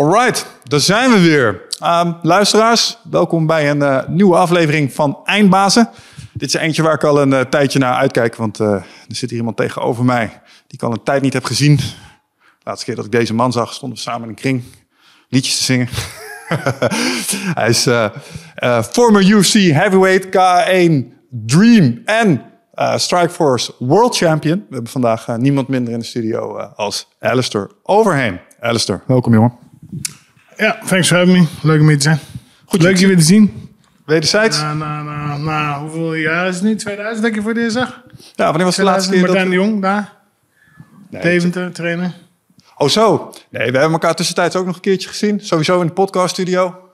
[0.00, 1.62] Alright, daar zijn we weer.
[1.78, 5.88] Ehm, luisteraars, welkom bij een eh, nieuwe aflevering van Eindbazen.
[6.32, 9.30] Dit is eentje waar ik al een eh, tijdje naar uitkijk, want eh, er zit
[9.30, 10.26] hier iemand tegenover mij
[10.66, 11.76] die ik al een tijd niet heb gezien.
[11.76, 11.82] De
[12.64, 14.62] laatste keer dat ik deze man zag, stonden we samen in een kring
[15.28, 15.88] liedjes te zingen.
[17.60, 17.88] Hij is
[18.90, 22.42] former UFC heavyweight K1 Dream en
[22.96, 24.58] Strikeforce World Champion.
[24.58, 28.40] We hebben vandaag niemand minder in de studio als Alistair Overheen.
[28.60, 29.69] Alistair, welkom jongen.
[30.56, 31.46] Ja, thanks for having me.
[31.62, 32.18] Leuk om hier te zijn.
[32.64, 33.70] Goed, Leuk je weer te zien.
[34.06, 34.60] Wederzijds.
[34.60, 36.76] Na, na, na, na, hoeveel jaar is het nu?
[36.76, 38.02] 2000 denk je voor zag?
[38.34, 40.12] Ja, wanneer was de laatste keer Martijn de Jong daar?
[41.10, 42.14] Nee, Deventer, trainen.
[42.76, 43.34] Oh zo.
[43.48, 45.40] Nee, we hebben elkaar tussentijds ook nog een keertje gezien.
[45.40, 46.90] Sowieso in de podcaststudio.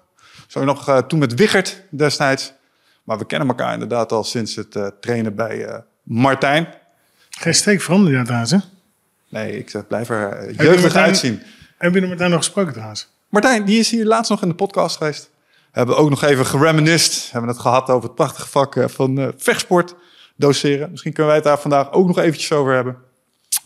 [0.47, 2.53] Zo nog uh, toen met Wichert destijds.
[3.05, 6.69] Maar we kennen elkaar inderdaad al sinds het uh, trainen bij uh, Martijn.
[7.31, 8.59] Geen steek veranderd trouwens, hè?
[9.29, 11.43] Nee, ik blijf er jeugdig uitzien.
[11.79, 13.09] Heb je er Martijn nog gesproken trouwens?
[13.29, 15.31] Martijn, die is hier laatst nog in de podcast geweest.
[15.53, 17.33] We hebben ook nog even gereminist.
[17.33, 19.95] Hebben het gehad over het prachtige vak eh, van uh, vechtsport
[20.37, 20.91] doseren.
[20.91, 22.97] Misschien kunnen wij het daar vandaag ook nog eventjes over hebben.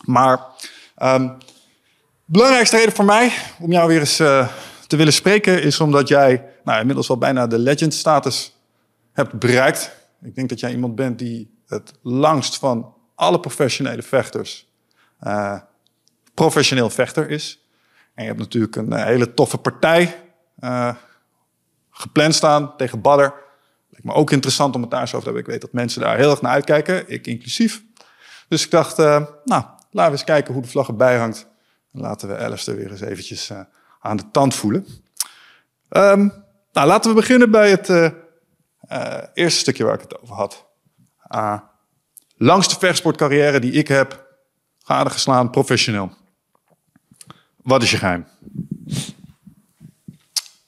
[0.05, 0.45] Maar
[1.03, 1.37] um,
[2.25, 4.47] belangrijkste reden voor mij om jou weer eens uh,
[4.87, 5.63] te willen spreken...
[5.63, 8.55] is omdat jij nou, inmiddels al bijna de legend status
[9.11, 9.91] hebt bereikt.
[10.21, 14.69] Ik denk dat jij iemand bent die het langst van alle professionele vechters...
[15.23, 15.59] Uh,
[16.33, 17.60] professioneel vechter is.
[18.21, 20.23] En je hebt natuurlijk een eh, hele toffe partij
[20.59, 20.95] uh,
[21.91, 23.33] gepland staan tegen Badder.
[23.89, 25.41] Lijkt me ook interessant om het daar zo over te hebben.
[25.41, 27.83] Ik weet dat mensen daar heel erg naar uitkijken, ik inclusief.
[28.47, 29.05] Dus ik dacht, uh,
[29.43, 31.47] nou, laten we eens kijken hoe de vlag erbij hangt.
[31.93, 33.51] En laten we Alistair weer eens eventjes
[33.99, 34.85] aan de tand voelen.
[35.89, 36.33] Um,
[36.71, 38.13] nou, laten we beginnen bij het
[39.33, 40.65] eerste stukje waar ik het over had.
[42.37, 44.25] langste vechtsportcarrière die ik heb
[44.85, 46.19] geslaan professioneel.
[47.63, 48.25] Wat is je geheim?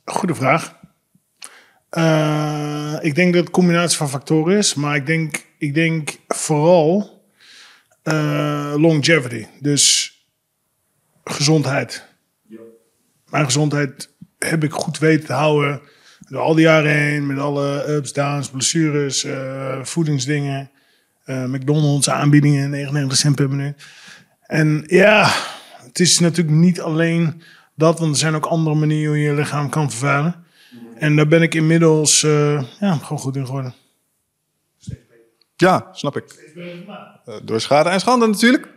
[0.05, 0.81] Goede vraag.
[1.91, 6.17] Uh, ik denk dat het een combinatie van factoren is, maar ik denk, ik denk
[6.27, 7.21] vooral
[8.03, 9.45] uh, longevity.
[9.59, 10.11] Dus
[11.23, 12.05] gezondheid.
[13.29, 14.09] Mijn gezondheid
[14.39, 15.81] heb ik goed weten te houden
[16.29, 20.71] door al die jaren heen, met alle ups, downs, blessures, uh, voedingsdingen,
[21.25, 23.83] McDonald's aanbiedingen, 99 cent per minuut.
[24.41, 25.31] En ja,
[25.93, 27.41] het is natuurlijk niet alleen
[27.75, 30.45] dat, want er zijn ook andere manieren hoe je je lichaam kan vervuilen.
[30.95, 33.73] En daar ben ik inmiddels uh, ja, gewoon goed in geworden.
[35.55, 36.53] Ja, snap ik.
[36.55, 38.67] Uh, door schade en schande natuurlijk.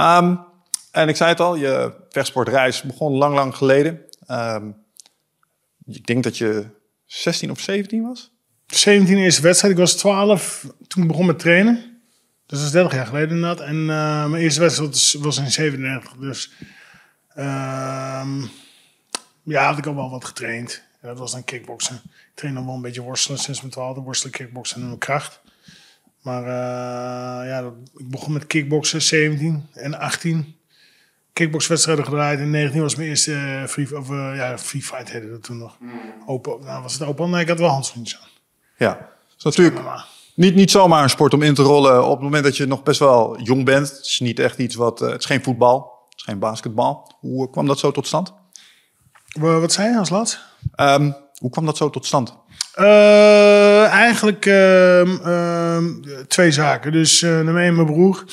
[0.00, 0.40] Um,
[0.90, 4.00] en ik zei het al, je vechtsportreis begon lang, lang geleden.
[4.30, 4.76] Um,
[5.86, 6.66] ik denk dat je
[7.04, 8.30] 16 of 17 was?
[8.66, 9.74] 17 eerste wedstrijd.
[9.74, 11.93] Ik was 12 toen ik begon met trainen.
[12.46, 13.66] Dus dat is 30 jaar geleden inderdaad.
[13.66, 16.12] En uh, mijn eerste wedstrijd was in 37.
[16.12, 16.52] Dus
[17.36, 18.44] uh,
[19.42, 20.82] ja, had ik al wel wat getraind.
[21.00, 21.94] En dat was dan kickboksen.
[22.04, 24.00] Ik train dan wel een beetje worstelen sinds mijn twaalfde.
[24.00, 25.40] Worstelen, kickboksen en mijn kracht.
[26.22, 30.56] Maar uh, ja, ik begon met kickboksen 17 en 18.
[31.32, 32.38] Kickboxwedstrijden gedraaid.
[32.38, 35.76] En 19 was mijn eerste uh, free, of, ja, free fight heette dat toen nog.
[35.80, 36.00] Mm.
[36.26, 37.30] Open, nou was het open?
[37.30, 38.28] Nee, ik had wel handschoentjes aan.
[38.76, 39.76] Ja, dat is natuurlijk
[40.34, 42.82] niet, niet zomaar een sport om in te rollen op het moment dat je nog
[42.82, 43.88] best wel jong bent.
[43.88, 45.02] Het is niet echt iets wat.
[45.02, 47.14] Uh, het is geen voetbal, het is geen basketbal.
[47.20, 48.32] Hoe kwam dat zo tot stand?
[49.40, 50.40] Wat zei je als laatst?
[50.76, 52.36] Um, hoe kwam dat zo tot stand?
[52.78, 55.78] Uh, eigenlijk uh,
[56.28, 56.92] twee zaken.
[56.92, 58.24] Dus één, mijn broer.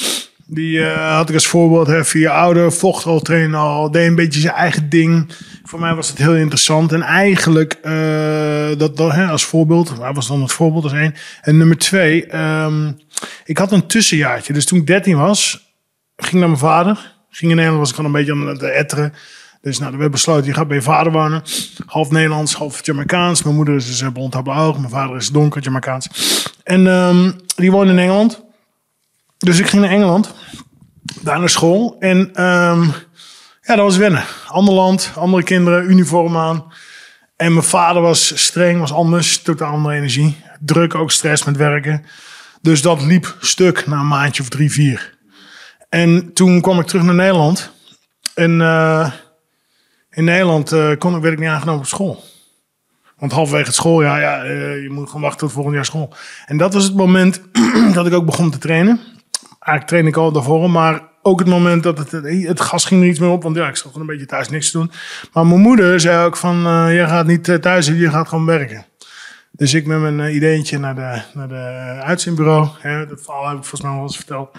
[0.45, 1.87] Die had ik als voorbeeld.
[1.87, 5.31] Hè, vier ouder, vocht al, trainen al, deed een beetje zijn eigen ding.
[5.63, 6.91] Voor mij was het heel interessant.
[6.91, 11.15] En eigenlijk, uh, dat, dat hè, als voorbeeld, hij was dan het voorbeeld als één.
[11.41, 12.99] En nummer twee, um,
[13.45, 14.53] ik had een tussenjaartje.
[14.53, 15.73] Dus toen ik 13 was,
[16.15, 17.13] ging naar mijn vader.
[17.29, 19.13] Ging in Nederland, was ik gewoon een beetje aan het etteren.
[19.61, 21.43] Dus nou, we hebben besloten, je gaat bij je vader wonen.
[21.85, 23.43] Half Nederlands, half Jamaicaans.
[23.43, 24.77] Mijn moeder is dus blond oog.
[24.77, 26.07] Mijn vader is donker Jamaicaans.
[26.63, 28.43] En um, die woonde in Engeland.
[29.37, 30.33] Dus ik ging naar Engeland,
[31.21, 31.95] daar naar school.
[31.99, 32.93] En um,
[33.71, 34.23] ja, dat was wennen.
[34.47, 36.73] Ander land, andere kinderen, uniform aan.
[37.35, 40.37] En mijn vader was streng, was anders, totaal andere energie.
[40.59, 42.05] Druk, ook stress met werken.
[42.61, 45.17] Dus dat liep stuk na een maandje of drie, vier.
[45.89, 47.71] En toen kwam ik terug naar Nederland.
[48.33, 49.11] En uh,
[50.09, 52.23] in Nederland uh, kon, werd ik niet aangenomen op school.
[53.17, 56.13] Want halverwege het schooljaar, ja, uh, je moet gewoon wachten tot volgend jaar school.
[56.45, 57.41] En dat was het moment
[57.93, 58.99] dat ik ook begon te trainen
[59.61, 62.11] eigenlijk train ik al daarvoor, maar ook het moment dat het,
[62.47, 63.43] het gas ging er iets meer op.
[63.43, 64.91] Want ja, ik zat gewoon een beetje thuis niks te doen.
[65.33, 68.85] Maar mijn moeder zei ook van, uh, gaat niet eh, thuis, je gaat gewoon werken.
[69.51, 72.67] Dus ik met mijn uh, ideetje naar de, naar de uitzendbureau.
[72.79, 74.57] Hè, dat verhaal heb ik volgens mij wel eens verteld.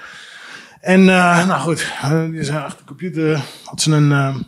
[0.81, 1.93] En nou goed,
[2.31, 4.45] die zei achter de computer had ze een,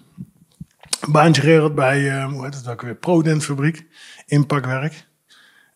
[1.10, 3.86] baantje geregeld bij, eh, hoe heet het ook weer, Prodent fabriek,
[4.26, 5.06] inpakwerk.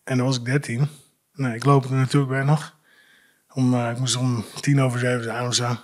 [0.03, 0.87] En dan was ik 13.
[1.33, 2.77] Nee, ik loop er natuurlijk bij nog.
[3.53, 5.77] Om, eh, ik moest om tien over zeven zijn of zo.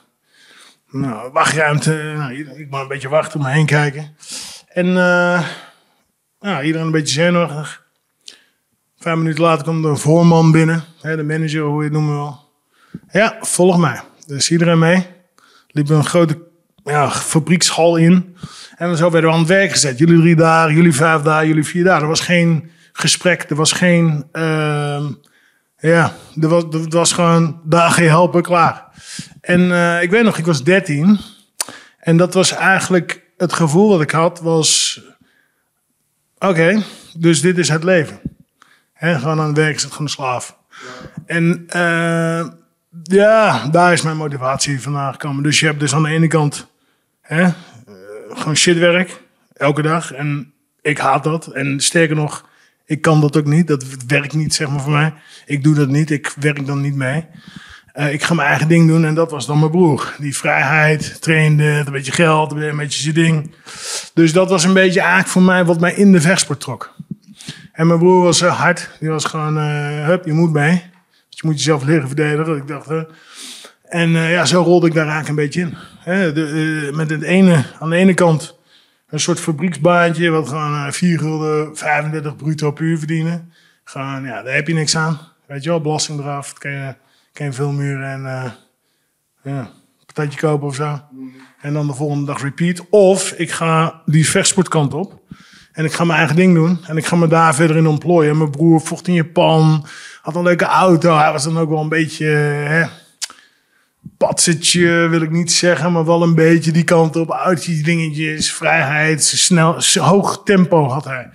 [0.95, 2.13] Nou, wachtruimte.
[2.17, 4.15] Nou, ik maar een beetje wachten, om me heen kijken.
[4.67, 5.43] En eh,
[6.39, 7.83] nou, iedereen een beetje zenuwachtig.
[8.97, 10.83] Vijf minuten later komt een voorman binnen.
[11.01, 12.39] Hè, de manager, hoe je het noemen wil.
[13.11, 14.01] Ja, volg mij.
[14.27, 15.05] Dus iedereen mee.
[15.67, 16.37] Liep een grote
[16.83, 18.35] ja, fabriekshal in.
[18.75, 19.97] En zo werden we aan het werk gezet.
[19.97, 22.01] Jullie drie dagen, jullie vijf dagen, jullie vier dagen.
[22.01, 24.25] Er was geen gesprek, er was geen...
[24.31, 25.05] ehm,
[25.77, 28.84] ja, er was, was gewoon, daar je helpen, klaar.
[29.41, 31.19] En eh, ik weet nog, ik was 13.
[31.99, 35.01] En dat was eigenlijk het gevoel wat ik had, was...
[36.39, 36.83] Oké,
[37.17, 38.19] dus dit is het leven.
[38.95, 40.57] Gewoon aan het werk gewoon slaaf.
[41.25, 42.47] En eh,
[43.03, 45.43] ja, daar is mijn motivatie vandaan gekomen.
[45.43, 46.67] Dus je hebt dus aan de ene kant
[47.21, 47.49] eh,
[48.29, 49.21] gewoon shitwerk,
[49.53, 50.11] elke dag.
[50.11, 51.47] En ik haat dat.
[51.47, 52.49] En sterker nog,
[52.85, 53.67] ik kan dat ook niet.
[53.67, 55.13] Dat werkt niet, zeg maar, voor mij.
[55.45, 56.11] Ik doe dat niet.
[56.11, 57.25] Ik werk dan niet mee.
[57.95, 60.15] Eh, ik ga mijn eigen ding doen en dat was dan mijn broer.
[60.17, 63.55] Die vrijheid, trainde, een beetje geld, een beetje zijn ding.
[64.13, 66.93] Dus dat was een beetje eigenlijk voor mij wat mij in de vechtsport trok.
[67.71, 68.89] En mijn broer was eh, hard.
[68.99, 70.83] Die was gewoon, eh hup, je moet mee.
[71.29, 72.55] Dus je moet jezelf leren verdedigen.
[72.57, 72.87] Ik dacht,
[73.85, 75.77] en ja, zo rolde ik daar eigenlijk een beetje in.
[76.33, 78.57] De, met het ene, aan de ene kant
[79.09, 83.53] een soort fabrieksbaantje, wat gewoon eh 4 gulden 35 bruto per uur verdienen.
[83.83, 85.19] Gewoon, ja, daar heb je niks aan.
[85.47, 86.95] Weet je wel, belasting eraf, dan kan je,
[87.35, 88.51] kan je filmuren en eh
[89.43, 89.69] ja,
[90.05, 91.01] patatje kopen of zo.
[91.61, 92.89] En dan de volgende dag repeat.
[92.89, 95.21] Of ik ga die vechtsportkant op.
[95.71, 96.79] En ik ga mijn eigen ding doen.
[96.87, 98.37] En ik ga me daar verder in ontplooien.
[98.37, 99.85] Mijn broer vocht in Japan.
[100.21, 101.17] Had een leuke auto.
[101.17, 102.25] Hij was dan ook wel een beetje...
[102.25, 102.85] Hè,
[104.17, 107.31] patsetje wil ik niet zeggen, maar wel een beetje die kant op.
[107.31, 111.29] Uitjes, dingetjes, vrijheid, snel, hoog tempo had hij.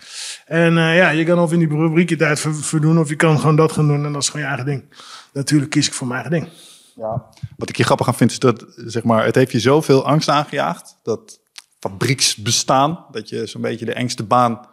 [0.46, 3.16] En eh, ja, je kan of in die rubriek je tijd ver- verdoen, of je
[3.16, 4.84] kan gewoon dat gaan doen en dat is gewoon je eigen ding.
[5.32, 6.52] Natuurlijk kies ik voor mijn eigen ding.
[6.94, 7.26] Ja.
[7.56, 10.28] Wat ik hier grappig aan vind is dat zeg maar, het heeft je zoveel angst
[10.28, 10.98] aangejaagd.
[11.02, 11.40] Dat
[11.78, 14.68] fabrieksbestaan, dat je zo'n beetje de engste baan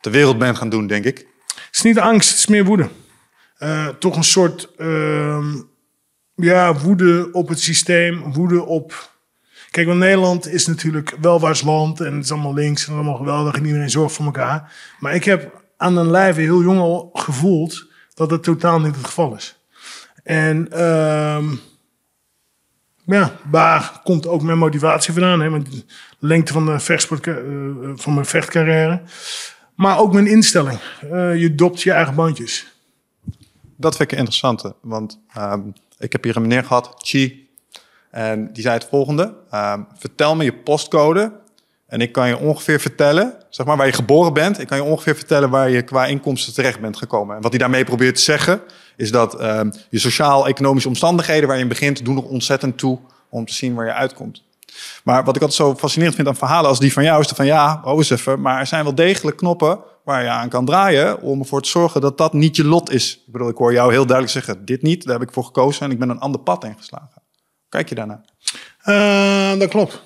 [0.00, 1.18] ter wereld bent gaan doen, denk ik.
[1.46, 2.88] Het is niet angst, het is meer woede.
[3.56, 5.60] Eh, toch een soort ehm,
[6.34, 9.10] ja, woede op het systeem, woede op.
[9.70, 13.54] Kijk, want Nederland is natuurlijk welwaarts land en het is allemaal links en allemaal geweldig
[13.54, 14.72] en iedereen zorgt voor elkaar.
[14.98, 19.06] Maar ik heb aan een lijve heel jong al gevoeld dat het totaal niet het
[19.06, 19.61] geval is.
[20.22, 21.44] En ehm,
[23.04, 25.40] ja, daar komt ook mijn motivatie vandaan.
[25.40, 25.62] Hè?
[26.18, 27.34] Lengte van, de vechtsport, eh,
[27.94, 29.00] van mijn vechtcarrière.
[29.74, 30.78] Maar ook mijn instelling.
[31.00, 32.66] Eh, je dopt je eigen bandjes.
[33.76, 35.60] Dat vind ik interessante, want ehm,
[35.98, 37.48] ik heb hier een meneer gehad, Chi.
[38.10, 39.34] En die zei het volgende.
[39.50, 41.32] ehm, vertel me je postcode
[41.86, 44.60] en ik kan je ongeveer vertellen, zeg maar waar je geboren bent.
[44.60, 47.36] Ik kan je ongeveer vertellen waar je qua inkomsten terecht bent gekomen.
[47.36, 48.60] En wat hij daarmee probeert te zeggen,
[48.96, 52.98] is dat ehm, je sociaal-economische omstandigheden waar je in begint, doen nog ontzettend toe
[53.28, 54.42] om te zien waar je uitkomt.
[55.04, 57.36] Maar wat ik altijd zo fascinerend vind aan verhalen als die van jou, is dat
[57.36, 60.64] van ja, oh eens even, maar er zijn wel degelijk knoppen waar je aan kan
[60.64, 63.22] draaien om ervoor te zorgen dat dat niet je lot is.
[63.26, 65.82] Ik bedoel, ik hoor jou heel duidelijk zeggen, dit niet, daar heb ik voor gekozen
[65.82, 67.22] en ik ben een ander pad ingeslagen.
[67.68, 68.24] Kijk je daarnaar?
[68.78, 70.02] Eh, dat klopt.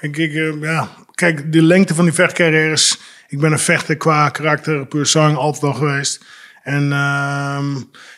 [0.00, 0.88] Ik, eh, ja.
[1.12, 2.98] Kijk, de lengte van die vechtcarrières.
[3.28, 6.24] Ik ben een vechter qua karakter, persoon, altijd al geweest.
[6.68, 7.66] En ehm,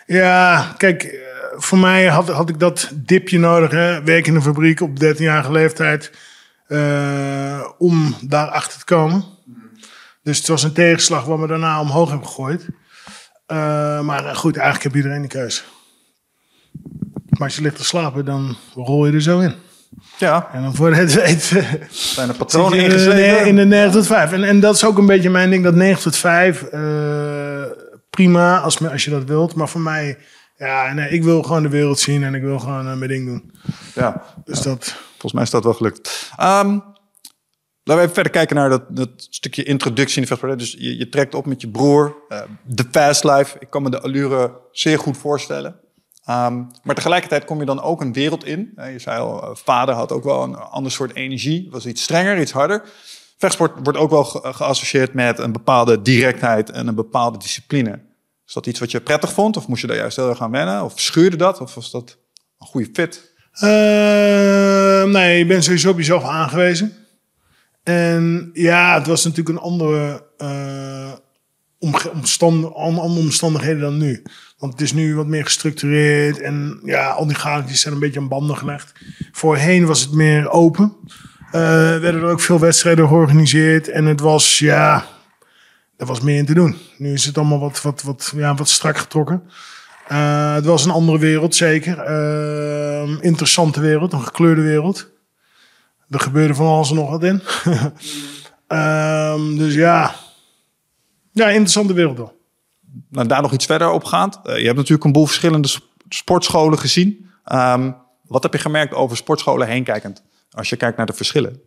[0.07, 1.19] ja, kijk, eh,
[1.57, 3.71] voor mij had, had ik dat dipje nodig.
[3.71, 4.03] Hè?
[4.03, 6.13] Werk in een fabriek op 13-jarige leeftijd.
[6.67, 9.25] eh, om daar achter te komen.
[10.23, 12.67] Dus het was een tegenslag wat me daarna omhoog heb gegooid.
[13.47, 15.63] Eh, maar goed, eigenlijk heb iedereen die keuze.
[17.29, 19.55] Maar als je ligt te slapen, dan rol je er zo in.
[20.19, 23.47] Ja, En dan voor het weten zijn er patronen ingeschreven?
[23.47, 24.33] in de 9 tot 5.
[24.33, 26.63] En, en dat is ook een beetje mijn ding, dat 9 tot 5.
[26.63, 26.81] eh,
[28.11, 29.55] prima als, me- als je dat wilt.
[29.55, 30.19] Maar voor mij,
[30.57, 33.27] ja, nee, ik wil gewoon de wereld zien en ik wil gewoon eh, mijn ding
[33.27, 33.53] doen.
[33.95, 36.31] Ja, Dus dat, volgens mij is dat wel gelukt.
[36.37, 36.85] Ehm, laten
[37.85, 40.59] we even verder kijken naar dat, dat stukje introductie in de vechtsport.
[40.59, 43.57] Dus je, je trekt op met je broer, eh, de fast life.
[43.59, 45.81] Ik kan me de allure zeer goed voorstellen.
[46.25, 48.73] Ehm, maar tegelijkertijd kom je dan ook een wereld in.
[48.77, 51.69] Eh, je zei al, vader had ook wel een ander soort energie.
[51.71, 52.83] Was iets strenger, iets harder.
[53.41, 58.01] Vechtsport wordt ook wel ge- geassocieerd met een bepaalde directheid en een bepaalde discipline.
[58.47, 59.57] Is dat iets wat je prettig vond?
[59.57, 60.85] Of moest je daar juist heel erg aan wennen?
[60.85, 61.61] Of schuurde dat?
[61.61, 62.17] Of was dat
[62.59, 63.33] een goede fit?
[63.53, 66.93] Eh, nee, je bent sowieso op jezelf aangewezen.
[67.83, 71.13] En ja, het was natuurlijk een andere eh,
[71.79, 74.23] omstand, an- andere omstandigheden dan nu.
[74.59, 78.21] Want het is nu wat meer gestructureerd en ja, al die gaatjes zijn een beetje
[78.21, 78.93] aan banden gelegd.
[79.33, 80.97] Voorheen was het meer open.
[81.51, 81.61] Eh,
[81.99, 83.89] werden er ook veel wedstrijden georganiseerd.
[83.89, 85.07] En het was, ja,
[85.97, 86.77] er was meer in te doen.
[86.97, 89.43] Nu is het allemaal wat, wat, wat, ja, wat strak getrokken.
[90.09, 92.11] Eh, het was een andere wereld, zeker.
[92.11, 95.09] Uh, interessante wereld, een gekleurde wereld.
[96.09, 97.43] Er gebeurde van alles en nog wat in.
[98.67, 100.15] Ehm, dus ja,
[101.33, 102.41] ja, interessante wereld wel.
[103.09, 104.05] Nou, daar nog iets verder op.
[104.05, 104.29] Uh,
[104.59, 105.69] je hebt natuurlijk een boel verschillende
[106.09, 107.31] sportscholen gezien.
[107.53, 110.23] Um, wat heb je gemerkt over sportscholen heen kijkend?
[110.51, 111.61] Als je kijkt naar de verschillen.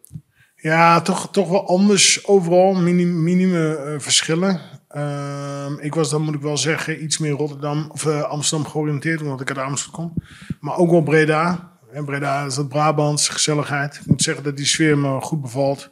[0.56, 2.74] Ja, toch, toch wel anders overal.
[2.74, 4.62] Minim, minime uh, verschillen.
[4.96, 9.22] Uh, ik was dan, moet ik wel zeggen, iets meer Rotterdam of uh, Amsterdam georiënteerd,
[9.22, 10.24] omdat ik uit Amsterdam kom.
[10.60, 11.72] Maar ook wel Breda.
[11.92, 13.96] En Breda is dat Brabants, gezelligheid.
[13.96, 15.90] Ik moet zeggen dat die sfeer me goed bevalt.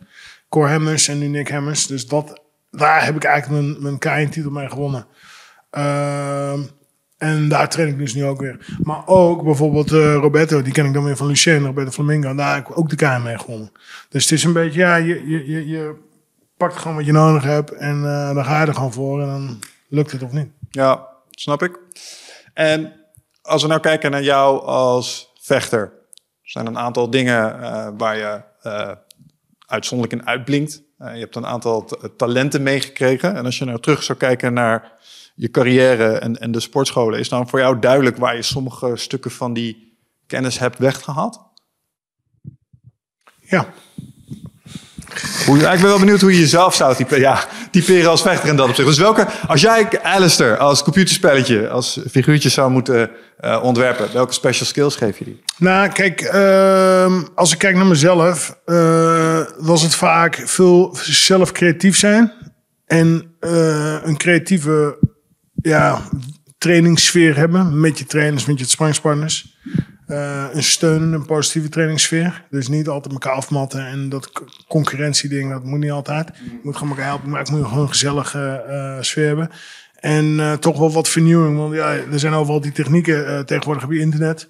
[0.50, 1.88] Cor Hemmers en nu Nick Hemmers.
[1.88, 5.08] Dus dat, daar heb ik eigenlijk mijn, mijn KN-titel mee gewonnen.
[5.78, 6.60] Uh,
[7.22, 8.66] en daar train ik dus nu ook weer.
[8.84, 12.36] Maar ook bijvoorbeeld uh, Roberto, die ken ik dan weer van Lucien, Roberto Flamingo.
[12.36, 13.72] Daar heb ik ook de KM mee gewonnen.
[14.10, 15.96] Dus het is een beetje, ja, je, je, je, je
[16.58, 19.28] pakt gewoon wat je nodig hebt en uh, dan ga je er gewoon voor en
[19.28, 20.48] dan lukt het of niet.
[20.70, 21.80] Ja, snap ik.
[22.54, 22.94] En
[23.42, 28.18] als we nou kijken naar jou als vechter, er zijn een aantal dingen uh, waar
[28.18, 28.42] je
[29.66, 30.82] uitzonderlijk in uitblinkt.
[30.98, 33.36] je hebt een aantal talenten meegekregen.
[33.36, 34.92] En als je nou terug zou kijken naar
[35.36, 37.20] je carrière en, en de sportscholen.
[37.20, 39.98] Is dan voor jou duidelijk waar je sommige stukken van die
[40.28, 41.40] kennis hebt weggehaald?
[43.40, 43.74] Ja.
[45.46, 48.56] Hoe, ik ben wel benieuwd hoe je jezelf zou typeren, ja, typeren als vechter in
[48.56, 48.88] dat opzicht.
[48.88, 53.12] Dus welke, als jij Alistair als computerspelletje, als figuurtje zou moeten
[53.42, 55.42] uh, ontwerpen, welke special skills geef je die?
[55.58, 61.98] Nou, kijk, uh, als ik kijk naar mezelf, uh, was het vaak veel zelf creatief
[61.98, 62.32] zijn
[62.86, 64.98] en uh, een creatieve
[65.62, 66.02] ja,
[66.58, 69.58] trainingssfeer hebben met je trainers, met je sparringspartners.
[70.08, 72.46] Uh, een steun, een positieve trainingssfeer.
[72.50, 74.32] Dus niet altijd elkaar afmatten en dat
[74.68, 76.32] concurrentieding, dat moet niet altijd.
[76.38, 79.50] Je moet gewoon elkaar helpen, maar ik moet gewoon een gezellige uh, sfeer hebben.
[80.02, 81.58] En uh, toch wel wat vernieuwing.
[81.58, 84.48] Want ja, er zijn overal die technieken uh, tegenwoordig op internet.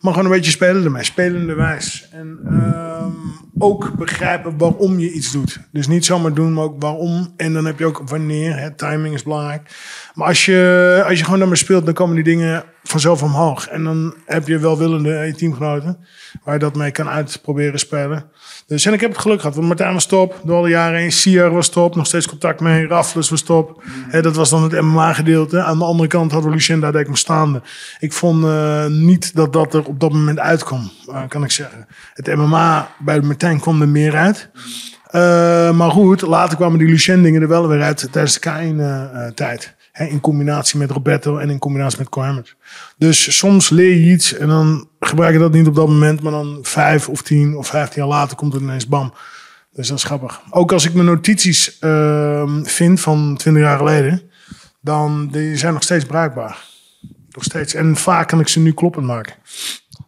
[0.00, 1.04] Maar gewoon een beetje spelen ermee.
[1.04, 2.08] Spelende wijs.
[2.12, 3.14] En um,
[3.58, 5.60] ook begrijpen waarom je iets doet.
[5.72, 7.32] Dus niet zomaar doen, maar ook waarom.
[7.36, 8.58] En dan heb je ook wanneer.
[8.58, 9.70] Hè, timing is belangrijk.
[10.14, 13.68] Maar als je, als je gewoon daarmee speelt, dan komen die dingen vanzelf omhoog.
[13.68, 15.98] En dan heb je welwillende je teamgenoten.
[16.44, 18.30] Waar je dat mee kan uitproberen spelen.
[18.66, 19.54] Dus ik heb het geluk gehad.
[19.54, 20.40] Want Martijn was top.
[20.44, 21.12] Door alle jaren heen.
[21.12, 21.96] Sier was top.
[21.96, 22.86] Nog steeds contact mee.
[22.86, 23.82] Raffles was top.
[24.10, 25.62] Dat was dan het MMA-gedeelte.
[25.62, 27.62] Aan de andere kant hadden we Lucien, daar deed ik staande.
[27.98, 30.90] Ik vond uh, niet dat dat er op dat moment uitkwam.
[31.08, 31.86] Uh, kan ik zeggen.
[32.12, 34.50] Het MMA bij Martijn kwam er meer uit.
[35.12, 39.74] Uh, maar goed, later kwamen die Lucien dingen er wel weer uit tijdens de K1-tijd.
[39.98, 42.56] In combinatie met Roberto en in combinatie met Cohammers.
[42.96, 46.32] Dus soms leer je iets en dan gebruik je dat niet op dat moment, maar
[46.32, 49.12] dan vijf of tien of vijftien jaar later komt het ineens bam.
[49.72, 50.40] Dus dat is grappig.
[50.50, 54.30] Ook als ik mijn notities uh, vind van twintig jaar geleden,
[54.80, 56.64] dan die zijn nog steeds bruikbaar.
[57.28, 57.74] Nog steeds.
[57.74, 59.34] En vaak kan ik ze nu kloppend maken.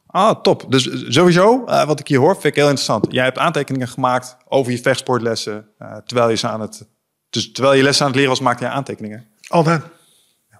[0.06, 0.64] Ah, top.
[0.68, 3.06] Dus sowieso, uh, wat ik hier hoor, vind ik heel interessant.
[3.10, 6.88] Jij hebt aantekeningen gemaakt over je vechtsportlessen, uh, terwijl je ze aan het,
[7.30, 9.26] dus terwijl je lessen aan het leren was, maakte je aantekeningen.
[9.48, 9.82] Altijd.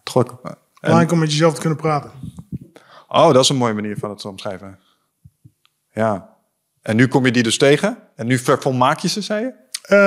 [0.03, 0.33] Druk.
[0.81, 2.11] Belangrijk om met jezelf te kunnen praten.
[3.09, 4.79] Oh, dat is een mooie manier van het omschrijven.
[5.93, 6.35] Ja.
[6.83, 7.99] En nu kom je die dus tegen?
[8.17, 9.65] En nu vervolmaak je ze, zei je?
[9.91, 9.99] Uh,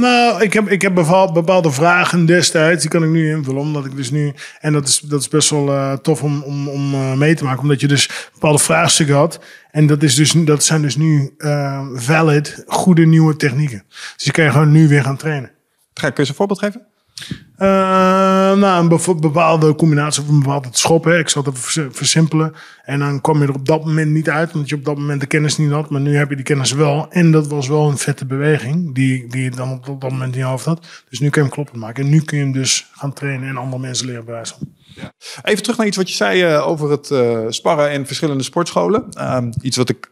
[0.00, 0.94] nou, ik heb, ik heb
[1.32, 2.80] bepaalde vragen destijds.
[2.80, 3.60] Die kan ik nu invullen.
[3.60, 4.34] Omdat ik dus nu.
[4.60, 7.44] En dat is, dat is best wel uh, tof om, om, om uh, mee te
[7.44, 7.62] maken.
[7.62, 9.40] Omdat je dus bepaalde vraagstukken had.
[9.70, 13.82] En dat, is dus, dat zijn dus nu uh, valid, goede nieuwe technieken.
[13.88, 15.50] Dus je kan je gewoon nu weer gaan trainen.
[15.92, 16.86] Kun je eens een voorbeeld geven?
[17.58, 17.66] Uh,
[18.54, 21.04] nou, een bepaalde combinatie of een bepaalde schop.
[21.04, 21.18] Hè.
[21.18, 21.58] Ik zal het
[21.90, 22.54] versimpelen.
[22.84, 25.20] En dan kwam je er op dat moment niet uit, omdat je op dat moment
[25.20, 25.90] de kennis niet had.
[25.90, 27.06] Maar nu heb je die kennis wel.
[27.10, 30.40] En dat was wel een vette beweging, die, die je dan op dat moment in
[30.40, 30.86] je hoofd had.
[31.08, 32.04] Dus nu kun je hem kloppend maken.
[32.04, 34.56] En nu kun je hem dus gaan trainen en andere mensen leren bewijzen.
[34.94, 35.12] Ja.
[35.42, 39.04] Even terug naar iets wat je zei uh, over het uh, sparren in verschillende sportscholen.
[39.20, 40.10] Um, iets wat ik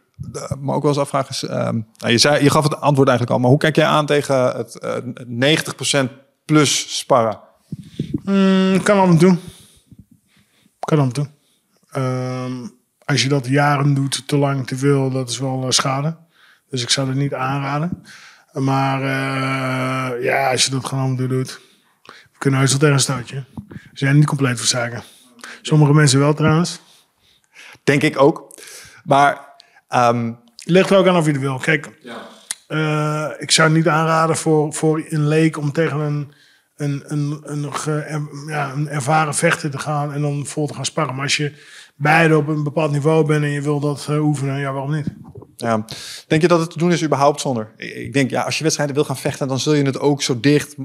[0.59, 1.43] me ook wel eens afvraag is...
[1.43, 4.05] Um, nou, je, zei, je gaf het antwoord eigenlijk al, maar hoe kijk jij aan
[4.05, 4.79] tegen het
[6.09, 7.39] 90% plus sparren?
[8.23, 9.39] Mm, kan allemaal doen.
[10.79, 11.29] Kan allemaal doen.
[11.95, 12.75] Um,
[13.05, 16.17] als je dat jaren doet, te lang, te veel, dat is wel uh, schade.
[16.69, 18.03] Dus ik zou het niet aanraden.
[18.53, 21.59] Maar uh, ja, als je dat gewoon allemaal doet,
[22.03, 23.43] we kunnen heus wel tegen een stootje.
[23.73, 25.03] Ze zijn niet compleet voor zaken.
[25.61, 26.79] Sommige mensen wel trouwens.
[27.83, 28.59] Denk ik ook.
[29.03, 29.55] Maar...
[29.89, 30.39] Um...
[30.69, 31.57] Ligt er ook aan of je het wil.
[31.57, 32.17] Kijk, ja.
[32.67, 36.31] Uh, ik zou niet aanraden voor, voor een leek om tegen een,
[36.75, 41.13] een, een, een, ja, een ervaren vechter te gaan en dan vol te gaan sparren.
[41.13, 41.53] Maar als je
[41.95, 45.07] beide op een bepaald niveau bent en je wil dat uh, oefenen, ja, waarom niet?
[45.55, 45.85] Ja.
[46.27, 47.71] Denk je dat het te doen is überhaupt zonder?
[47.77, 50.39] Ik denk, ja, als je wedstrijden wil gaan vechten, dan zul je het ook zo
[50.39, 50.75] dicht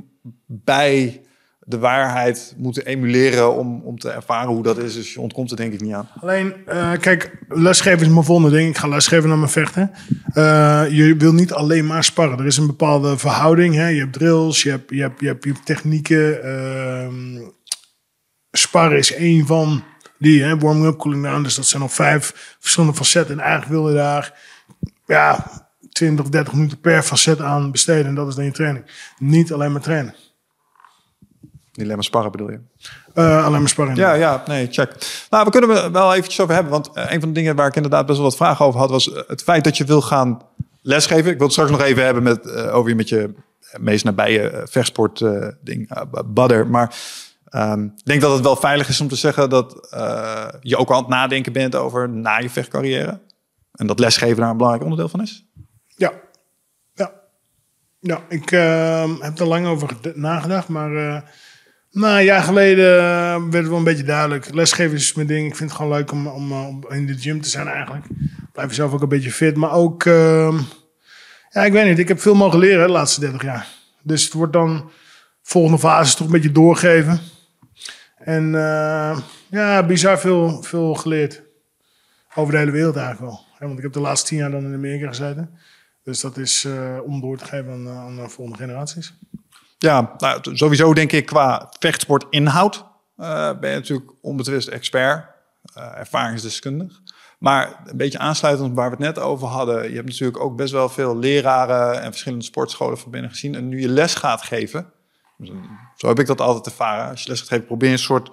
[0.46, 1.22] bij
[1.64, 4.94] de waarheid moeten emuleren om, om te ervaren hoe dat is.
[4.94, 6.08] Dus je ontkomt er denk ik niet aan.
[6.20, 8.68] Alleen, eh, kijk, lesgeven is mijn volgende ding.
[8.68, 9.90] Ik ga lesgeven naar mijn vechten.
[10.32, 12.38] Eh, je wil niet alleen maar sparren.
[12.38, 13.74] Er is een bepaalde verhouding.
[13.74, 13.88] Hè?
[13.88, 16.42] Je hebt drills, je hebt, je hebt, je hebt, je hebt technieken.
[16.44, 17.50] ehm
[18.52, 19.84] sparren is één van
[20.18, 20.58] die, hè?
[20.58, 21.42] warming up, cooling down.
[21.42, 23.38] Dus dat zijn nog vijf verschillende facetten.
[23.38, 24.38] En eigenlijk wil je daar
[25.06, 25.50] ja,
[25.90, 28.06] 20 of 30 minuten per facet aan besteden.
[28.06, 28.84] En dat is dan je training.
[29.18, 30.14] Niet alleen maar trainen.
[31.82, 32.60] Niet alleen maar sparren bedoel je?
[33.14, 33.96] Eh, alleen maar sparren.
[33.96, 34.92] Ja, ja, nee, check.
[35.30, 36.72] Nou, we kunnen er wel eventjes over hebben.
[36.72, 38.90] Want eh, een van de dingen waar ik inderdaad best wel wat vragen over had...
[38.90, 40.42] was eh, het feit dat je wil gaan
[40.82, 41.30] lesgeven.
[41.30, 43.34] Ik wil het straks nog even hebben met, over je met je
[43.78, 45.24] meest nabije vechtsport
[45.60, 45.90] ding,
[46.26, 46.66] badder.
[46.66, 46.94] Maar
[47.44, 49.50] ehm, ik denk dat het wel veilig is om te zeggen...
[49.50, 49.88] dat
[50.60, 53.20] je ook al aan het nadenken bent over na je vechtcarrière.
[53.72, 55.46] En dat lesgeven daar een belangrijk onderdeel van is.
[55.86, 56.12] Ja.
[56.94, 57.12] Ja.
[58.00, 61.24] Ja, ik eh, heb er lang over ged- nagedacht, maar
[61.92, 64.54] nou, een jaar geleden eh, werd het wel een beetje duidelijk.
[64.54, 65.46] Lesgeven is mijn ding.
[65.46, 68.06] Ik vind het gewoon leuk om, om, eh, in de gym te zijn eigenlijk.
[68.52, 70.04] Blijf zelf ook een beetje fit, maar ook...
[70.04, 70.58] ehm,
[71.50, 71.98] ja, ik weet niet.
[71.98, 73.68] Ik heb veel mogen leren de laatste 30 jaar.
[74.02, 74.90] Dus het wordt dan...
[75.44, 77.20] Volgende fase toch een beetje doorgeven.
[78.16, 79.18] En eh,
[79.50, 81.42] ja, bizar veel, veel geleerd.
[82.34, 83.44] Over de hele wereld eigenlijk wel.
[83.58, 85.58] Want ik heb de laatste tien jaar dan in Amerika gezeten.
[86.02, 86.66] Dus dat is
[87.04, 89.14] om door te geven aan, aan de volgende generaties.
[89.82, 92.84] Ja, nou, sowieso denk ik qua vechtsport inhoud
[93.16, 95.26] eh, ben je natuurlijk onbetwist expert,
[95.74, 97.00] eh, ervaringsdeskundig.
[97.38, 99.88] Maar een beetje aansluitend op waar we het net over hadden.
[99.88, 103.54] Je hebt natuurlijk ook best wel veel leraren en verschillende sportscholen van binnen gezien.
[103.54, 104.92] En nu je les gaat geven,
[105.36, 105.50] dus,
[105.96, 107.10] zo heb ik dat altijd ervaren.
[107.10, 108.30] Als je les gaat geven, probeer je een soort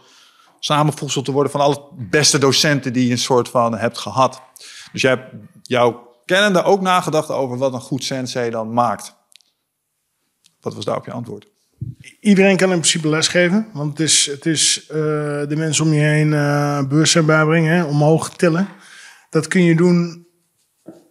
[0.59, 4.41] samenvoegsel te worden van alle beste docenten die je een soort van hebt gehad.
[4.91, 9.17] Dus jij hebt jouw kennende ook nagedacht over wat een goed sensei dan maakt.
[10.61, 11.47] Wat was daarop je antwoord?
[12.19, 13.67] Iedereen kan in principe lesgeven.
[13.73, 14.97] Want het is, het is eh,
[15.47, 18.67] de mensen om je heen eh bewustzijn bijbrengen, hè, omhoog tillen.
[19.29, 20.27] Dat kun je doen.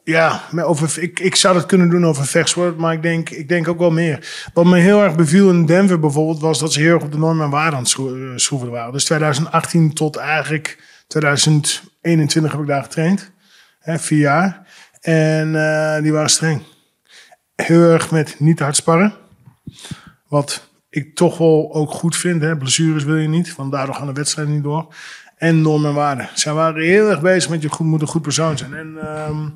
[0.05, 3.69] Ja, over, ik, ik zou dat kunnen doen over vechtsport, maar ik denk, ik denk
[3.69, 4.49] ook wel meer.
[4.53, 7.19] Wat me heel erg beviel in Denver bijvoorbeeld, was dat ze heel erg op de
[7.19, 8.93] normen en waarden aan het eh, schroeven waren.
[8.93, 13.31] Dus 2018 tot eigenlijk 2021 heb ik daar getraind.
[13.79, 14.67] Hè, vier jaar.
[15.01, 15.53] En
[16.03, 16.63] die waren streng.
[17.55, 19.15] Heel erg met niet hard sparren.
[20.29, 22.43] Wat ik toch wel ook goed vind.
[22.43, 22.57] Hè.
[22.57, 24.95] Blessures wil je niet, want daardoor gaan de wedstrijden niet door.
[25.37, 26.29] En normen en waarden.
[26.35, 28.75] Zij waren heel erg bezig met je goed, moet een goed persoon zijn.
[28.75, 29.49] En ehm,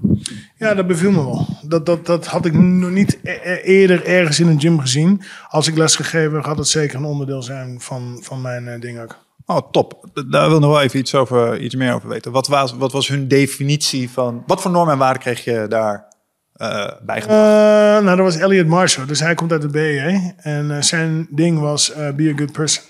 [0.56, 1.46] ja, dat beviel me wel.
[1.62, 5.22] Dat, dat, dat had ik nog niet e- e- eerder ergens in een gym gezien.
[5.48, 9.00] Als ik les gegeven gaat het zeker een onderdeel zijn van, van mijn eh, ding
[9.00, 9.18] ook.
[9.46, 10.08] Oh, top.
[10.28, 12.32] Daar wil nog wel even iets, over, iets meer over weten.
[12.32, 14.42] Wat was, wat was hun definitie van...
[14.46, 16.11] Wat voor normen en waarden kreeg je daar
[16.62, 17.26] gebracht?
[18.02, 19.06] nou, dat was Elliot Marshall.
[19.06, 20.32] Dus hij komt uit de BE.
[20.36, 22.84] En eh, zijn ding was be a good person.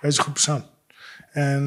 [0.00, 0.64] Wees een goed persoon.
[1.32, 1.64] En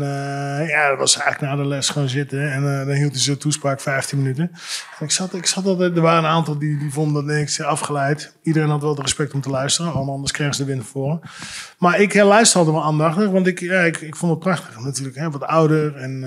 [0.67, 2.51] ja, dat was eigenlijk na de les gewoon zitten.
[2.51, 4.51] En dan hield hij zijn toespraak 15 minuten.
[4.99, 7.61] En ik zat, ik zat altijd, er waren een aantal die, die vonden dat niks
[7.61, 8.35] afgeleid.
[8.43, 9.93] Iedereen had wel de respect om te luisteren.
[9.93, 11.19] Allemaal anders kregen ze de wind voor.
[11.77, 13.29] Maar ik luisterde wel aandachtig.
[13.29, 15.17] Want ik, ja, ik, ik vond het prachtig natuurlijk.
[15.17, 16.23] Hè, wat ouder en...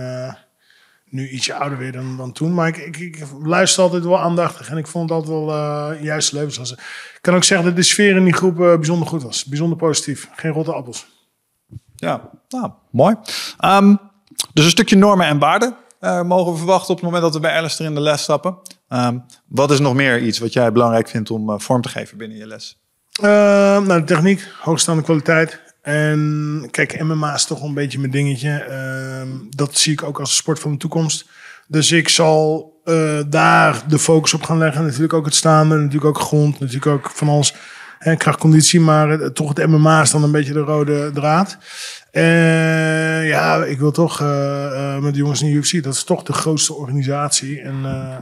[1.12, 2.54] nu ietsje ouder weer dan, dan toen.
[2.54, 4.70] Maar ik, ik, ik luister altijd wel aandachtig.
[4.70, 6.76] En ik vond het altijd wel eh juiste levenslessen.
[7.14, 9.44] Ik kan ook zeggen dat de sfeer in die groep eh, bijzonder goed was.
[9.44, 10.28] Bijzonder positief.
[10.34, 11.06] Geen rotte appels.
[11.94, 13.16] Ja, nou, mooi.
[13.58, 13.96] Ehm,
[14.52, 17.40] dus een stukje normen en waarden eh, mogen we verwachten op het moment dat we
[17.40, 18.56] bij Alistair in de les stappen.
[18.88, 22.18] Ehm, wat is nog meer iets wat jij belangrijk vindt om eh, vorm te geven
[22.18, 22.80] binnen je les?
[23.20, 25.71] Nou, de techniek, hoogstaande kwaliteit.
[25.82, 28.50] En kijk, MMA is toch een beetje mijn dingetje.
[28.50, 31.28] Ehm, dat zie ik ook als een sport van de toekomst.
[31.66, 34.84] Dus ik zal eh, daar de focus op gaan leggen.
[34.84, 37.54] Natuurlijk ook het staande, natuurlijk ook grond, natuurlijk ook van alles.
[37.98, 41.58] Hè, krachtconditie, maar toch het MMA is dan een beetje de rode draad.
[42.10, 46.04] En ja, ik wil toch eh, eh, met de jongens in de UFC, dat is
[46.04, 48.16] toch de grootste organisatie en eh,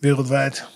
[0.00, 0.66] wereldwijd.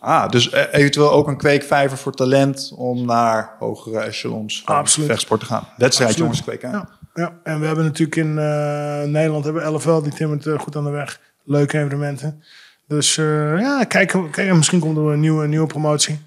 [0.00, 5.40] Ah, dus eh, eventueel ook een kweekvijver voor talent om naar hogere echelons van vechtsport
[5.40, 5.68] te gaan.
[5.76, 6.16] Wedstrijd Absoluut.
[6.16, 6.70] jongens kweken.
[6.70, 10.76] Ja, ja, en we hebben natuurlijk in eh, Nederland hebben LFL, die timmert eh, goed
[10.76, 11.20] aan de weg.
[11.44, 12.42] Leuke evenementen.
[12.86, 16.18] Dus ja, kijk, kijk, misschien komt er een nieuwe, nieuwe promotie.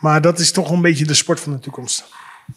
[0.00, 2.04] Maar dat is toch een beetje de sport van de toekomst.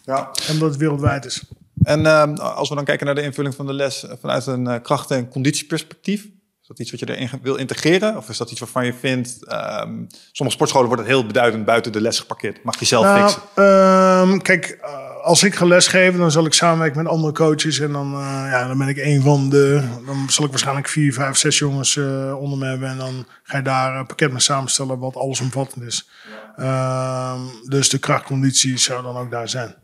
[0.04, 0.30] Ja.
[0.46, 1.44] En omdat het wereldwijd is.
[1.82, 5.16] En ehm, als we dan kijken naar de invulling van de les vanuit een krachten-
[5.16, 6.28] en conditieperspectief.
[6.64, 8.16] Is dat iets wat je erin wil integreren?
[8.16, 9.44] Of is dat iets waarvan je vindt...
[9.44, 12.64] ehm, sommige sportscholen wordt het heel beduidend buiten de les geparkeerd.
[12.64, 13.42] Mag je zelf Nou, fixen.
[13.54, 17.78] ehm, kijk, eh, als ik ga lesgeven, dan zal ik samenwerken met andere coaches.
[17.78, 19.82] En dan, eh, ja, dan ben ik een van de.
[20.06, 22.88] Dan zal ik waarschijnlijk vier, vijf, zes jongens eh, onder me hebben.
[22.88, 26.08] En dan ga je daar een pakket mee samenstellen wat allesomvattend is.
[26.56, 29.74] Ehm, dus de krachtconditie zou dan ook daar zijn.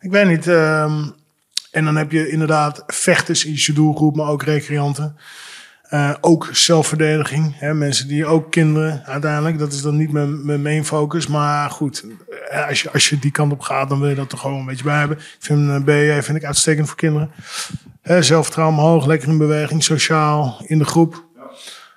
[0.00, 0.46] Ik weet niet.
[0.46, 5.16] en dan heb je inderdaad vechters in je doelgroep, maar ook recreanten.
[5.88, 7.58] Eh, ook zelfverdediging.
[7.58, 7.74] Hè?
[7.74, 9.58] Mensen die ook kinderen uiteindelijk.
[9.58, 11.26] Dat is dan niet mijn, mijn main focus.
[11.26, 12.04] Maar goed,
[12.48, 14.58] eh, als je, als je die kant op gaat, dan wil je dat er gewoon
[14.58, 15.16] een beetje bij hebben.
[15.16, 17.30] Ik vind uh, BJ vind ik uitstekend voor kinderen.
[18.02, 21.24] Hè, zelfvertrouwen omhoog, lekker in beweging, sociaal, in de groep.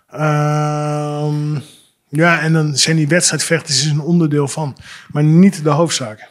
[0.09, 1.55] Ehm,
[2.09, 4.77] ja, en dan zijn die wedstrijdvechters is een onderdeel van.
[5.11, 6.29] Maar niet de hoofdzaak.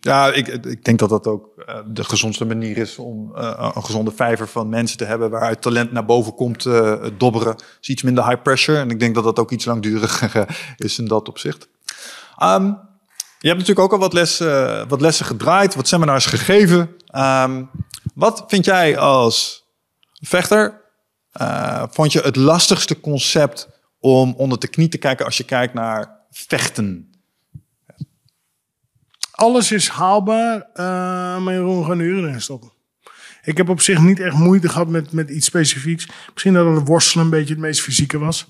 [0.00, 3.84] Ja, ik, ik denk dat dat ook eh, de gezondste manier is om eh, een
[3.84, 7.56] gezonde vijver van mensen te hebben waaruit talent naar boven komt eh, dobberen.
[7.80, 11.06] is iets minder high pressure en ik denk dat dat ook iets langduriger is in
[11.06, 11.68] dat opzicht.
[12.36, 12.64] Ehm,
[13.38, 16.96] je hebt natuurlijk ook al wat lessen, wat lessen gedraaid, wat seminars gegeven.
[17.06, 17.64] Ehm,
[18.14, 19.64] wat vind jij als
[20.20, 20.84] vechter?
[21.90, 23.68] vond je het lastigste concept
[24.00, 27.15] om onder de knie te kijken als je kijkt naar vechten?
[29.36, 30.84] Alles is haalbaar, eh,
[31.38, 32.72] maar Jeroen gaan uren erin stoppen.
[33.42, 36.08] Ik heb op zich niet echt moeite gehad met, met iets specifieks.
[36.32, 38.46] Misschien dat het worstelen een beetje het meest fysieke was.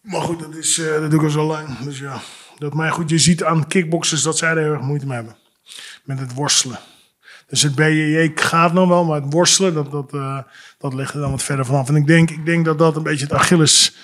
[0.00, 1.78] Maar goed, dat, is, eh, dat doe ik al zo lang.
[1.78, 2.20] Dus ja,
[2.58, 5.36] dat, maar goed, je ziet aan kickboxers dat zij er heel erg moeite mee hebben.
[6.04, 6.78] Met het worstelen.
[7.46, 10.38] Dus het BJJ gaat nog wel, maar het worstelen, dat, dat, eh,
[10.78, 11.88] dat ligt er dan wat verder vanaf.
[11.88, 13.96] En ik denk, ik denk dat dat een beetje het Achilles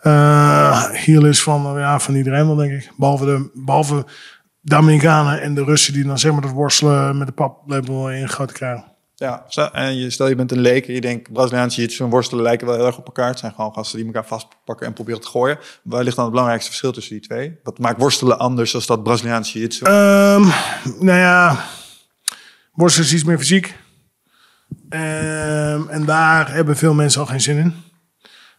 [0.00, 2.90] eh heel is van, ja, van iedereen wel, denk ik.
[2.96, 4.06] Behalve de, behalve
[4.60, 8.28] de Amerikanen en de Russen die dan zeg maar dat worstelen met de paplepel in
[8.28, 8.84] grote krijgen.
[9.14, 12.44] Ja, en je, stel je bent een leek en je denkt Braziliaanse jiu-jitsu en worstelen
[12.44, 13.28] lijken wel heel erg op elkaar.
[13.28, 15.58] Het zijn gewoon gasten die elkaar vastpakken en proberen te gooien.
[15.82, 17.58] Waar ligt dan het belangrijkste verschil tussen die twee?
[17.62, 19.84] Wat maakt worstelen anders dan dat Braziliaanse jiu-jitsu?
[19.84, 20.42] Ehm,
[20.98, 21.64] nou ja,
[22.72, 23.76] worstelen is iets meer fysiek.
[24.88, 27.74] Ehm, en daar hebben veel mensen al geen zin in.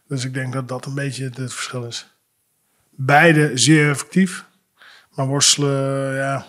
[0.08, 2.06] Dus ik denk dat dat een beetje het verschil is.
[2.90, 4.44] Beide zeer effectief.
[5.14, 6.46] Maar worstelen, ja,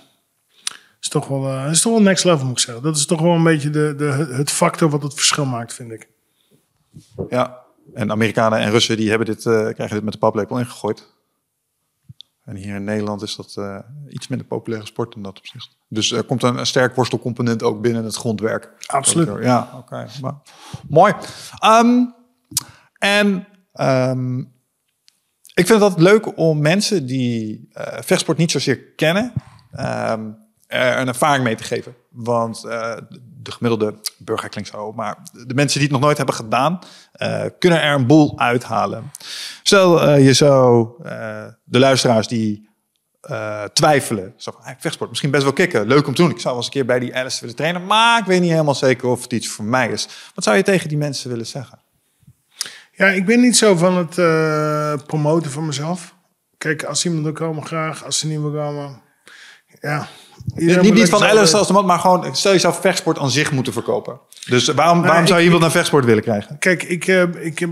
[1.00, 2.84] is toch wel, eh, is toch wel next level moet ik zeggen.
[2.84, 5.92] Dat is toch wel een beetje de, de, het factor wat het verschil maakt, vind
[5.92, 6.08] ik.
[7.30, 7.62] Ja,
[7.94, 11.12] en Amerikanen en Russen die hebben dit, eh, krijgen dit met de paplepel ingegooid.
[12.46, 15.78] En hier in Nederland is dat eh, iets minder populaire sport in dat opzicht.
[15.88, 18.70] Dus er komt een, een sterk worstelcomponent ook binnen het grondwerk.
[18.86, 19.44] Absoluut.
[19.44, 20.08] Ja, oké.
[20.90, 21.14] Mooi.
[21.60, 22.06] Ehm,
[22.98, 24.44] en ehm,
[25.54, 29.34] ik vind het altijd leuk om mensen die eh, vechtsport niet zozeer kennen,
[29.72, 30.22] ehm,
[30.68, 31.96] er een ervaring mee te geven.
[32.10, 32.98] Want eh,
[33.42, 36.80] de gemiddelde burger klinkt zo, maar de mensen die het nog nooit hebben gedaan,
[37.12, 39.12] eh, kunnen er een boel uithalen.
[39.64, 40.90] Stel je zou
[41.64, 42.72] de luisteraars die
[43.74, 44.34] twijfelen.
[44.38, 45.88] Zo van, vechtsport, misschien best wel kicken.
[45.88, 46.32] Leuk om te doen.
[46.32, 47.86] Ik zou wel eens een keer bij die Alice willen trainen.
[47.86, 50.08] Maar ik weet niet helemaal zeker of het iets voor mij is.
[50.36, 51.83] Wat zou je tegen die mensen willen zeggen?
[52.96, 56.16] Ja, ik ben niet zo van het eh, promoten van mezelf.
[56.58, 58.06] Kijk, als iemand wil komen, graag.
[58.06, 59.02] Als ze niet wil komen,
[59.82, 60.08] ja.
[60.56, 62.36] Niet niet van lekker Alice zelf als de man, maar gewoon...
[62.36, 64.20] Stel je zou vechtsport aan zich moeten verkopen.
[64.46, 66.60] Dus waarom, waarom zou je iemand naar vechtsport willen krijgen?
[66.60, 67.68] Kijk, ik, eh, ik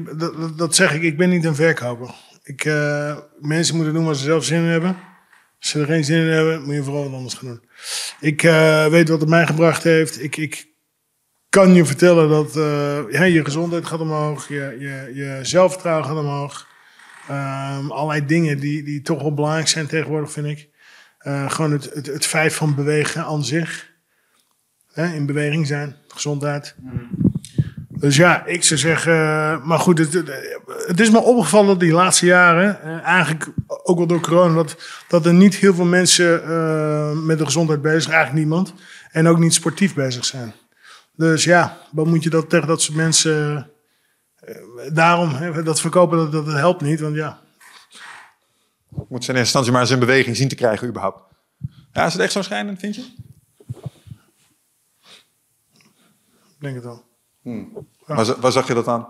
[0.57, 2.09] dat, zeg ik, ik ben niet een verkoper.
[2.43, 4.97] Ik, eh, mensen moeten doen waar ze zelf zin in hebben.
[5.59, 7.61] Als ze er geen zin in hebben, moet je vooral wat anders gaan doen.
[8.19, 10.23] Ik eh, weet wat het mij gebracht heeft.
[10.23, 10.70] Ik, ik
[11.51, 16.17] kan je vertellen dat eh, ja, je gezondheid gaat omhoog, je, je, je zelfvertrouwen gaat
[16.17, 16.67] omhoog.
[17.27, 20.69] Ehm, allerlei dingen die, die toch wel belangrijk zijn tegenwoordig, vind ik.
[21.17, 23.89] Eh, gewoon het, het, het feit van bewegen aan zich.
[24.93, 26.75] Hè, in beweging zijn, gezondheid.
[27.89, 30.13] Dus ja, ik zou zeggen, eh, maar goed, het,
[30.87, 33.47] het- is me opgevallen dat die laatste jaren, eigenlijk
[33.83, 36.31] ook wel door corona, dat, dat er niet heel veel mensen
[37.25, 38.73] met de gezondheid bezig zijn, eigenlijk niemand.
[39.11, 40.53] En ook niet sportief bezig zijn.
[41.13, 43.69] Dus ja, wat moet je dat tegen dat soort mensen,
[44.35, 44.55] eh,
[44.93, 47.39] daarom, hè, dat verkopen, dat, dat, dat helpt niet, want ja.
[48.89, 51.23] Moet ze in eerste instantie maar eens in beweging zien te krijgen überhaupt.
[51.93, 53.01] Ja, is het echt zo schijnend, vind je?
[56.41, 57.03] Ik denk het wel.
[58.05, 59.07] Waar, za- waar zag je dat aan?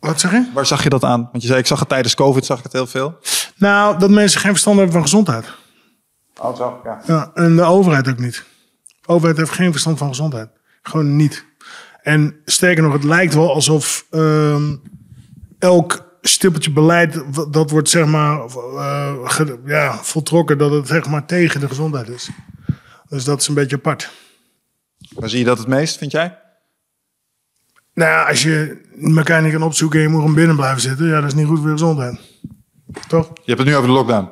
[0.00, 0.50] Wat zeg je?
[0.54, 1.28] Waar zag je dat aan?
[1.30, 3.18] Want je zei, ik zag het tijdens COVID, zag ik het heel veel.
[3.56, 5.46] Nou, dat mensen geen verstand hebben van gezondheid.
[6.40, 7.02] Oh, zo, ja.
[7.06, 8.44] Ja, en de overheid ook niet.
[9.00, 10.50] De overheid heeft geen verstand van gezondheid.
[10.88, 11.44] Gewoon niet.
[12.02, 14.76] En sterker nog, het lijkt wel alsof ehm,
[15.58, 18.40] elk stippeltje beleid, dat wordt zeg maar
[19.24, 22.28] ge- ja, voltrokken, dat het zeg maar tegen de gezondheid is.
[23.08, 24.10] Dus dat is een beetje apart.
[25.14, 26.38] Waar zie je dat het meest, vind jij?
[27.94, 28.80] Nou ja, als je
[29.16, 31.46] elkaar niet kan opzoeken en je moet gewoon binnen blijven zitten, ja, dat is niet
[31.46, 32.20] goed voor je gezondheid.
[33.08, 33.26] Toch?
[33.34, 34.28] Je hebt het nu over de lockdown.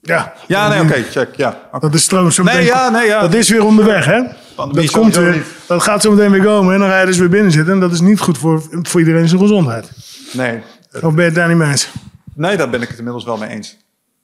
[0.00, 1.36] Ja, Ja, nee, oké, check.
[1.36, 1.68] Ja.
[1.80, 3.20] Dat is trouwens zo Nee, ja, nee, ja.
[3.20, 4.22] Dat is weer onderweg, hè?
[4.58, 5.46] Pandemie Dat komt weer.
[5.66, 6.74] Dat gaat zo meteen weer komen.
[6.74, 7.74] En dan ga je dus weer binnen zitten.
[7.74, 9.90] En dat is niet goed voor, voor iedereen zijn gezondheid.
[10.32, 10.62] Nee.
[10.92, 11.90] Of ben je het daar niet mee eens?
[12.34, 13.76] nee, daar ben ik het inmiddels wel mee eens.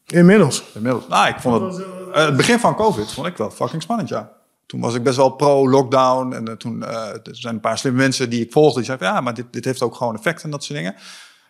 [0.06, 0.64] Inmiddels.
[0.74, 1.08] Inmiddels.
[1.08, 4.32] Nou, ik vond het, eh, het begin van COVID vond ik wel fucking spannend, ja.
[4.66, 6.32] Toen was ik best wel pro-lockdown.
[6.32, 8.76] En eh, toen eh, er zijn een paar slimme mensen die ik volgde.
[8.76, 10.94] Die zeiden, ja, maar dit, dit heeft ook gewoon effect en dat soort dingen.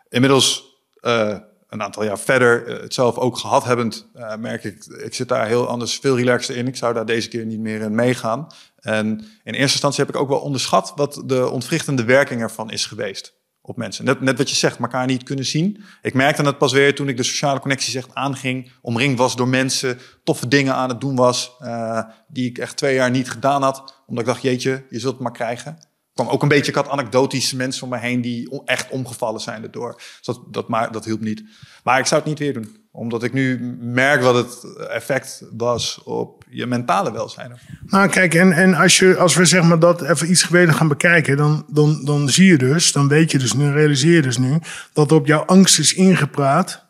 [0.09, 0.65] Inmiddels,
[1.01, 1.37] eh,
[1.75, 5.47] een aantal jaar verder, het zelf ook gehad hebbend, eh, merk ik, ik zit daar
[5.47, 6.67] heel anders, veel relaxter in.
[6.67, 8.47] Ik zou daar deze keer niet meer in meegaan.
[8.85, 12.87] En in eerste instantie heb ik ook wel onderschat wat de ontwrichtende werking ervan is
[12.87, 14.05] geweest op mensen.
[14.05, 15.83] Net, net wat je zegt, elkaar niet kunnen zien.
[16.03, 18.73] Ik merkte het pas weer toen ik de sociale connecties echt aanging.
[18.81, 21.57] Omringd was door mensen, toffe dingen aan het doen was.
[21.59, 24.03] eh, die ik echt twee jaar niet gedaan had.
[24.07, 25.79] Omdat ik dacht, jeetje, je zult het maar krijgen.
[26.15, 29.63] Kwam ook een beetje, ik had anekdotische mensen om me heen die echt omgevallen zijn
[29.63, 29.95] erdoor.
[29.95, 31.45] Dus dat, dat, maar, dat hielp niet.
[31.85, 32.77] Maar ik zou het niet weer doen.
[32.91, 37.59] Omdat ik nu merk wat het effect was op je mentale welzijn.
[37.87, 40.89] Nou, kijk, en, en als, je, als we zeg maar dat even iets geleden gaan
[40.89, 44.39] bekijken, dan, dan, dan zie je dus, dan weet je dus nu, realiseer je dus
[44.39, 44.59] nu,
[44.93, 46.85] dat op jouw angst is ingepraat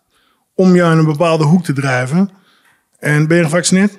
[0.55, 2.31] om jou in een bepaalde hoek te drijven.
[2.99, 3.99] En ben je gevaccineerd?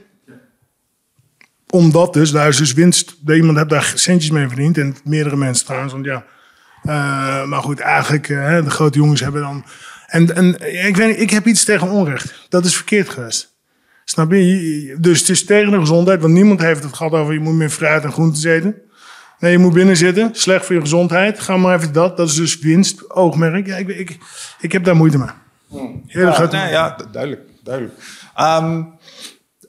[1.75, 5.65] Omdat dus, daar is dus winst, iemand hebt daar centjes mee verdiend en meerdere mensen
[5.65, 6.25] trouwens, want ja.
[6.83, 9.65] Eh, maar goed, eigenlijk, eh, de grote jongens hebben dan.
[10.07, 10.47] En, en
[10.88, 12.45] ik, weet, ik heb iets tegen onrecht.
[12.49, 13.53] Dat is verkeerd geweest.
[14.05, 14.95] Snap je?
[14.99, 17.69] Dus het is tegen de gezondheid, want niemand heeft het gehad over je moet meer
[17.69, 18.75] fruit en groenten eten.
[19.39, 20.29] Nee, je moet binnen zitten.
[20.31, 21.39] Slecht voor je gezondheid.
[21.39, 22.17] Ga maar even dat.
[22.17, 23.67] Dat is dus winst, oogmerk.
[23.67, 24.17] Ja, ik, ik,
[24.59, 25.27] ik heb daar moeite mee.
[26.05, 27.41] Hele Ja, grote nee, ja, du- duidelijk.
[27.63, 27.95] duidelijk.
[28.35, 28.83] Ehm,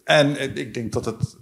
[0.04, 1.36] en eh, ik denk dat het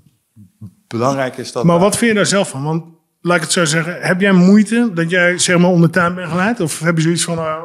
[0.88, 1.64] belangrijk is dat...
[1.64, 2.64] Maar wat vind je daar zelf van?
[2.64, 2.85] Want
[3.20, 3.97] laat ik het zo zeggen.
[4.01, 6.61] Heb jij moeite dat jij zeg maar om de tuin bent geleid?
[6.61, 7.62] Of heb je zoiets van, ah,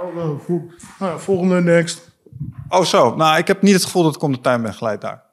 [1.18, 2.10] volgende, next?
[2.70, 5.02] Oh zo, nou ik heb niet het gevoel dat ik om de tuin ben geleid
[5.02, 5.24] daar.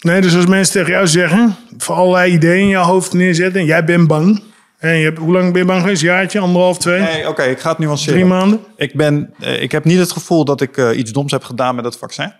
[0.00, 3.60] Nee, dus als mensen tegen jou zeggen, voor allerlei ideeën in jouw hoofd neerzetten.
[3.60, 4.42] En jij bent bang.
[4.78, 6.02] En je hebt, hoe lang ben je bang geweest?
[6.02, 8.14] Een jaartje, anderhalf, twee, Nee, oké, ik ga het nuanceren.
[8.14, 8.60] drie maanden?
[8.76, 11.74] Ik, ben, eh, ik heb niet het gevoel dat ik eh, iets doms heb gedaan
[11.74, 12.32] met het vaccin.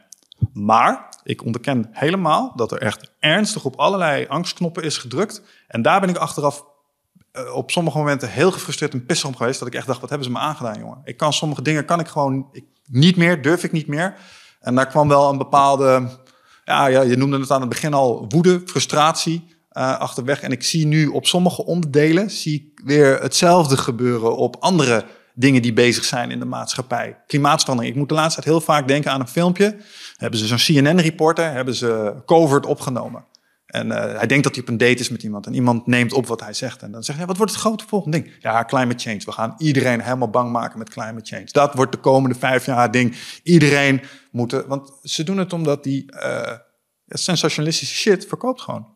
[0.53, 5.43] Maar ik onderken helemaal dat er echt ernstig op allerlei angstknoppen is gedrukt.
[5.69, 6.65] En daar ben ik achteraf
[7.33, 9.59] eh, op sommige momenten heel gefrustreerd en pissig om geweest.
[9.59, 11.01] Dat ik echt dacht, wat hebben ze me aangedaan, jongen?
[11.05, 14.15] Ik kan sommige dingen kan ik gewoon ik, niet meer, durf ik niet meer.
[14.61, 16.09] En daar kwam wel een bepaalde,
[16.65, 20.41] ja, ja, je noemde het aan het begin al, woede, frustratie eh, achterweg.
[20.41, 25.63] En ik zie nu op sommige onderdelen, zie ik weer hetzelfde gebeuren op andere dingen
[25.63, 27.23] die bezig zijn in de maatschappij.
[27.27, 27.95] Klimaatverandering.
[27.95, 29.77] Ik moet de laatste tijd heel vaak denken aan een filmpje.
[30.17, 33.25] Hebben ze zo'n CNN-reporter, hebben ze covert opgenomen.
[33.67, 35.47] En eh, hij denkt dat hij op een date is met iemand.
[35.47, 36.83] En iemand neemt op wat hij zegt.
[36.83, 38.33] En dan zegt hij, wat wordt het grote volgende ding?
[38.41, 39.21] Ja, climate change.
[39.25, 41.47] We gaan iedereen helemaal bang maken met climate change.
[41.51, 43.17] Dat wordt de komende vijf jaar ding.
[43.43, 44.65] Iedereen moet...
[44.67, 46.53] Want ze doen het omdat die eh,
[47.09, 48.87] sensationalistische shit verkoopt gewoon.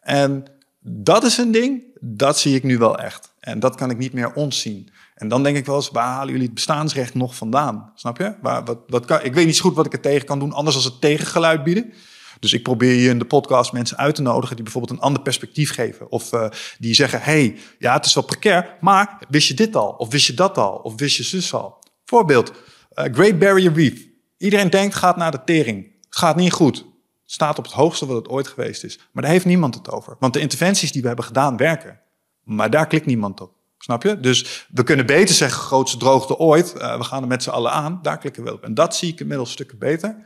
[0.00, 0.44] En
[0.80, 3.32] dat is een ding, dat zie ik nu wel echt.
[3.40, 4.90] En dat kan ik niet meer ontzien.
[5.18, 7.92] En dan denk ik wel eens, waar halen jullie het bestaansrecht nog vandaan?
[7.94, 8.34] Snap je?
[8.42, 10.76] Waar, wat, wat ik weet niet zo goed wat ik er tegen kan doen, anders
[10.76, 11.92] als het tegengeluid bieden.
[12.40, 15.22] Dus ik probeer hier in de podcast mensen uit te nodigen die bijvoorbeeld een ander
[15.22, 16.10] perspectief geven.
[16.10, 19.88] Of eh, die zeggen, hey, ja, het is wel precair, maar wist je dit al?
[19.88, 20.76] Of wist je dat al?
[20.76, 21.78] Of wist je zus al?
[22.04, 22.52] Voorbeeld,
[22.90, 24.06] eh, Great Barrier Reef.
[24.36, 25.86] Iedereen denkt, gaat naar de tering.
[26.10, 26.84] Gaat niet goed.
[27.24, 28.98] Staat op het hoogste wat het ooit geweest is.
[29.12, 30.16] Maar daar heeft niemand het over.
[30.18, 32.00] Want de interventies die we hebben gedaan werken.
[32.44, 33.57] Maar daar klikt niemand op.
[33.78, 34.20] Snap je?
[34.20, 36.72] Dus we kunnen beter zeggen, grootste droogte ooit.
[36.72, 37.98] eh, we gaan er met z'n allen aan.
[38.02, 38.62] Daar klikken we op.
[38.64, 40.16] En dat zie ik inmiddels stukken beter.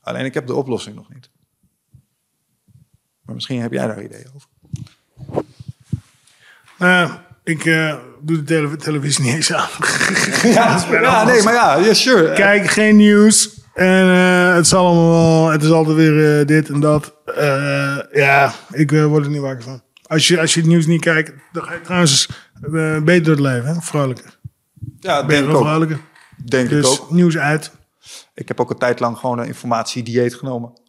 [0.00, 1.30] Alleen ik heb de oplossing nog niet.
[3.22, 4.48] Maar misschien heb jij daar ideeën over.
[6.78, 7.10] Nou,
[7.44, 9.68] ik eh, doe de tele- televisie niet eens aan.
[10.42, 12.32] Ja, ja nee, maar ja, ja sure.
[12.32, 13.60] Kijk, geen nieuws.
[13.74, 17.14] En eh, het, zal allemaal het is altijd weer dit en dat.
[18.12, 19.82] Ja, ik word er niet wakker van.
[20.02, 22.28] Als je, als je het nieuws niet kijkt, dan ga je trouwens
[23.04, 23.74] beter door het leven.
[23.74, 23.80] Hè?
[23.80, 24.38] Vrolijker.
[25.00, 25.66] ja, Ben je denk ik wel ook.
[25.66, 26.00] vrolijker.
[26.44, 27.10] Denk ik Dus ook.
[27.10, 27.72] nieuws uit.
[28.34, 30.80] Ik heb ook een tijd lang gewoon een informatiedieet genomen.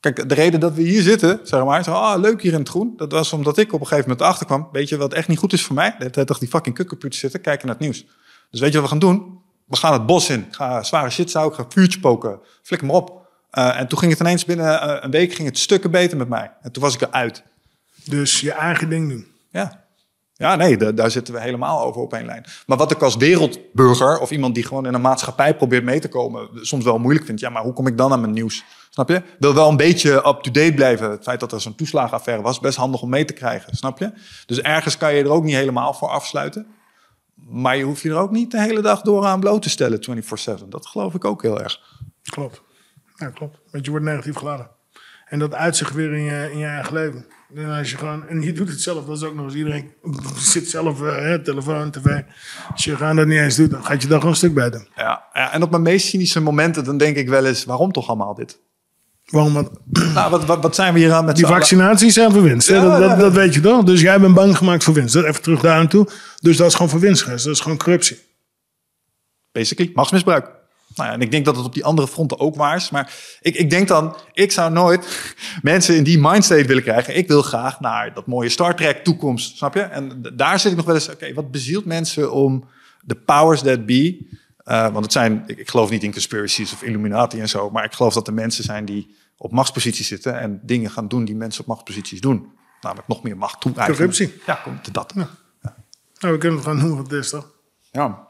[0.00, 2.68] Kijk, de reden dat we hier zitten, zeg maar, zo, ah, leuk hier in het
[2.68, 2.92] groen.
[2.96, 4.68] Dat was omdat ik op een gegeven moment erachter kwam.
[4.72, 5.88] Weet je wat echt niet goed is voor mij?
[5.90, 8.06] De hele tijd toch die fucking kukkerpuut zitten, kijken naar het nieuws.
[8.50, 9.40] Dus weet je wat we gaan doen?
[9.66, 10.40] We gaan het bos in.
[10.40, 12.40] Ik ga zware shit zouden, ik ga vuurtje poken.
[12.62, 13.26] Flikker maar op.
[13.50, 16.28] Eh, en toen ging het ineens binnen eh, een week ging het stukken beter met
[16.28, 16.52] mij.
[16.62, 17.42] En toen was ik eruit.
[18.04, 19.26] Dus je eigen ding doen.
[19.50, 19.84] Ja.
[20.38, 22.44] Ja, nee, da- daar zitten we helemaal over op één lijn.
[22.66, 26.08] Maar wat ik als wereldburger of iemand die gewoon in een maatschappij probeert mee te
[26.08, 27.40] komen, soms wel moeilijk vind.
[27.40, 28.64] Ja, maar hoe kom ik dan aan mijn nieuws?
[28.90, 29.22] Snap je?
[29.38, 31.10] Wil wel een beetje up-to-date blijven.
[31.10, 33.76] Het feit dat er zo'n toeslagenaffaire was, best handig om mee te krijgen.
[33.76, 34.12] Snap je?
[34.46, 36.66] Dus ergens kan je er ook niet helemaal voor afsluiten.
[37.34, 40.00] Maar je hoeft je er ook niet de hele dag door aan bloot te stellen,
[40.00, 40.68] 24-7.
[40.68, 41.80] Dat geloof ik ook heel erg.
[42.22, 42.62] Klopt.
[43.14, 43.58] Ja, klopt.
[43.70, 44.70] Want je wordt negatief geladen.
[45.26, 47.26] En dat uitzicht weer in je, in je eigen leven.
[47.54, 49.92] En, als je gewoon, en je doet het zelf, dat is ook nog eens iedereen
[50.38, 52.22] zit zelf, uh, hè, telefoon, tv.
[52.72, 54.70] Als je gewoon dat niet eens doet, dan gaat je daar gewoon een stuk bij
[54.70, 54.88] doen.
[54.96, 58.08] Ja, ja, en op mijn meest cynische momenten, dan denk ik wel eens, waarom toch
[58.08, 58.58] allemaal dit?
[59.26, 59.52] Waarom?
[59.52, 59.70] Wat,
[60.14, 62.68] Nou, wat, wat, wat zijn we hier aan met die vaccinaties zijn voor winst.
[62.68, 63.84] Ja, dat, dat, weet je toch?
[63.84, 65.14] Dus jij bent bang gemaakt voor winst.
[65.14, 66.08] Even terug daar aan toe.
[66.40, 67.26] Dus dat is gewoon voor winst.
[67.26, 68.18] Dat is gewoon corruptie.
[69.52, 70.55] Basically, machtsmisbruik.
[70.96, 72.90] Nou ja, en ik denk dat het op die andere fronten ook waar is.
[72.90, 77.16] Maar ik, ik denk dan, ik zou nooit mensen in die mindstate willen krijgen.
[77.16, 79.80] Ik wil graag naar dat mooie Star Trek toekomst, snap je?
[79.80, 82.64] En daar zit ik nog wel eens, oké, wat bezielt mensen om
[83.00, 84.26] de powers that be...
[84.56, 87.70] eh, want het zijn, ik, ik geloof niet in conspiracies of Illuminati en zo...
[87.70, 90.38] maar ik geloof dat er mensen zijn die op machtsposities zitten...
[90.38, 92.52] en dingen gaan doen die mensen op machtsposities doen.
[92.80, 93.72] Namelijk nog meer macht toe.
[93.72, 94.34] Corruptie.
[94.46, 95.14] Ja, komt dat.
[95.14, 95.28] Nou,
[96.18, 97.50] we kunnen het gewoon noemen wat is, toch?
[97.92, 98.26] Ja.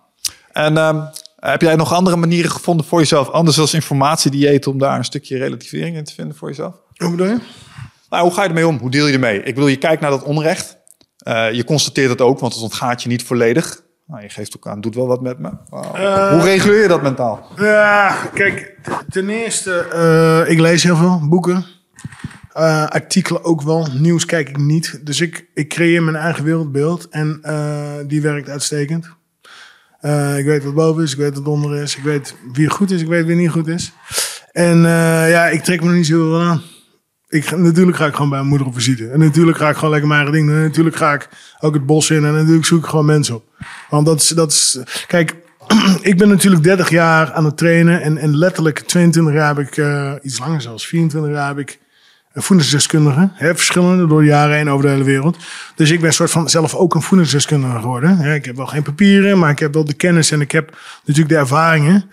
[0.53, 1.05] En ehm,
[1.51, 5.39] heb jij nog andere manieren gevonden voor jezelf, anders als informatiedieet, om daar een stukje
[5.39, 6.75] relativering in te vinden voor jezelf?
[6.97, 7.39] Hoe bedoel je?
[8.11, 8.79] Nou, hoe ga je ermee om?
[8.79, 9.39] Hoe deel je ermee?
[9.39, 10.77] Ik bedoel, je kijkt naar dat onrecht.
[11.19, 13.85] Eh, je constateert het ook, want het ontgaat je niet volledig.
[14.07, 15.51] Nou, je geeft ook aan, doet wel wat met me.
[15.69, 15.97] Wow.
[16.31, 17.47] hoe reguleer je dat mentaal?
[17.57, 18.79] Ja, kijk,
[19.09, 21.65] ten eerste, eh, ik lees heel veel boeken.
[22.57, 23.89] Eh, artikelen ook wel.
[23.93, 25.01] Nieuws kijk ik niet.
[25.07, 27.09] Dus ik, ik creëer mijn eigen wereldbeeld.
[27.09, 29.09] En eh, die werkt uitstekend.
[30.01, 31.97] Eh, ik weet wat boven is, ik weet wat onder is.
[31.97, 33.93] Ik weet wie goed is, ik weet wie niet goed is.
[34.53, 36.63] En eh, ja, ik trek me er niet zo veel aan.
[37.29, 39.09] Ik, natuurlijk ga ik gewoon bij mijn moeder op visite.
[39.09, 40.63] En natuurlijk ga ik gewoon lekker mijn eigen ding doen.
[40.63, 41.29] En natuurlijk ga ik
[41.61, 42.25] ook het bos in.
[42.25, 43.45] En natuurlijk zoek ik gewoon mensen op.
[43.91, 45.35] Want dat is, dat is kijk,
[46.03, 48.03] ik ben natuurlijk 30 jaar aan het trainen.
[48.03, 51.79] En, en letterlijk 22 jaar heb ik, eh, iets langer zelfs, 24 jaar heb ik
[52.42, 53.31] voedingsdeskundige.
[53.33, 55.37] Hè, verschillende door jaren heen over de hele wereld.
[55.75, 58.18] Dus ik ben soort van zelf ook een voedingsdeskundige geworden.
[58.18, 60.77] Hè, ik heb wel geen papieren, maar ik heb wel de kennis en ik heb
[61.05, 62.05] natuurlijk de ervaringen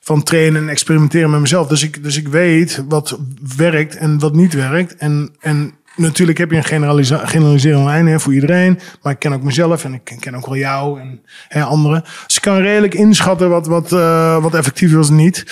[0.00, 1.66] van trainen en experimenteren met mezelf.
[1.66, 3.18] Dus ik, dus ik weet wat
[3.56, 4.96] werkt en wat niet werkt.
[4.96, 8.78] En, en natuurlijk heb je een generalisa- generaliserende lijn hè, voor iedereen.
[9.02, 12.04] Maar ik ken ook mezelf en ik ken, ook wel jou en hè, anderen.
[12.26, 15.44] Dus ik kan redelijk inschatten wat, wat, eh, wat effectief is en niet.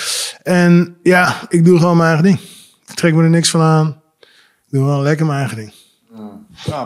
[0.43, 2.41] En ja, ik doe gewoon mijn eigen ding.
[2.95, 3.97] Trek me er niks van aan.
[4.67, 5.73] Ik doe wel lekker mijn eigen ding.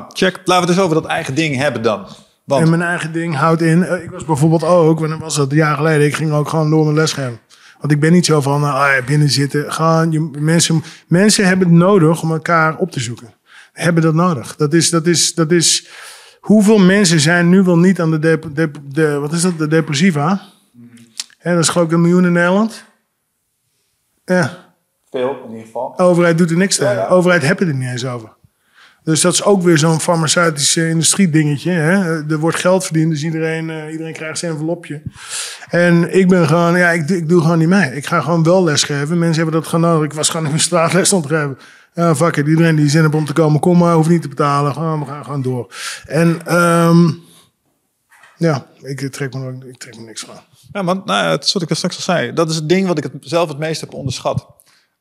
[0.09, 0.35] Check.
[0.45, 2.07] Laten we het eens over dat eigen ding hebben dan.
[2.45, 3.83] Want, En mijn eigen ding houdt in.
[3.85, 5.51] eh, Ik was bijvoorbeeld ook, wanneer was dat?
[5.51, 6.07] Een jaar geleden.
[6.07, 7.41] Ik ging ook gewoon door mijn les geven.
[7.81, 9.73] Want ik ben niet zo van, ah, ja, binnen zitten.
[9.73, 13.35] Gewoon, je, mensen, mensen hebben het nodig om elkaar op te zoeken.
[13.73, 14.57] Hebben dat nodig.
[14.57, 15.89] Dat is, dat is, dat is.
[16.41, 19.69] Hoeveel mensen zijn nu wel niet aan de, dep dep- de wat is dat, de
[19.69, 20.41] depressiva?
[21.39, 22.85] Hè, dat is geloof ik een miljoen in Nederland.
[24.25, 24.70] Ja.
[25.11, 25.95] Veel in ieder geval.
[25.97, 26.95] De overheid doet er niks tegen.
[26.95, 27.09] Ja, ja.
[27.09, 28.39] De overheid het er niet eens over.
[29.05, 31.71] Dus dat is ook weer zo'n farmaceutische industrie dingetje.
[31.71, 32.27] Hè?
[32.31, 35.03] Er wordt geld verdiend, dus iedereen, eh, iedereen krijgt zijn envelopje.
[35.69, 37.97] En ik ben gewoon, ja, ik, doe- ik doe gewoon niet mee.
[37.97, 39.19] Ik ga gewoon wel lesgeven.
[39.19, 40.05] Mensen hebben dat gewoon nodig.
[40.05, 41.59] Ik was gewoon in mijn straatles aan het geven.
[41.95, 42.47] Ja, fuck it.
[42.47, 43.95] Iedereen die zin heeft om te komen, kom maar.
[43.95, 44.73] Hoeft niet te betalen.
[44.73, 45.75] Gewoon, we gaan gewoon door.
[46.07, 47.11] En ehm,
[48.37, 50.35] ja, ik trek, me, ook- ik trek me niks van.
[50.73, 52.33] Ja, want nou, ja, het is wat ik straks al zei.
[52.33, 54.47] Dat is het ding wat ik het zelf het meest heb onderschat.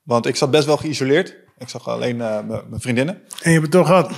[0.09, 1.35] Want ik zat best wel geïsoleerd.
[1.57, 3.15] Ik zag alleen eh, mijn vriendinnen.
[3.15, 4.11] En je hebt het toch gehad.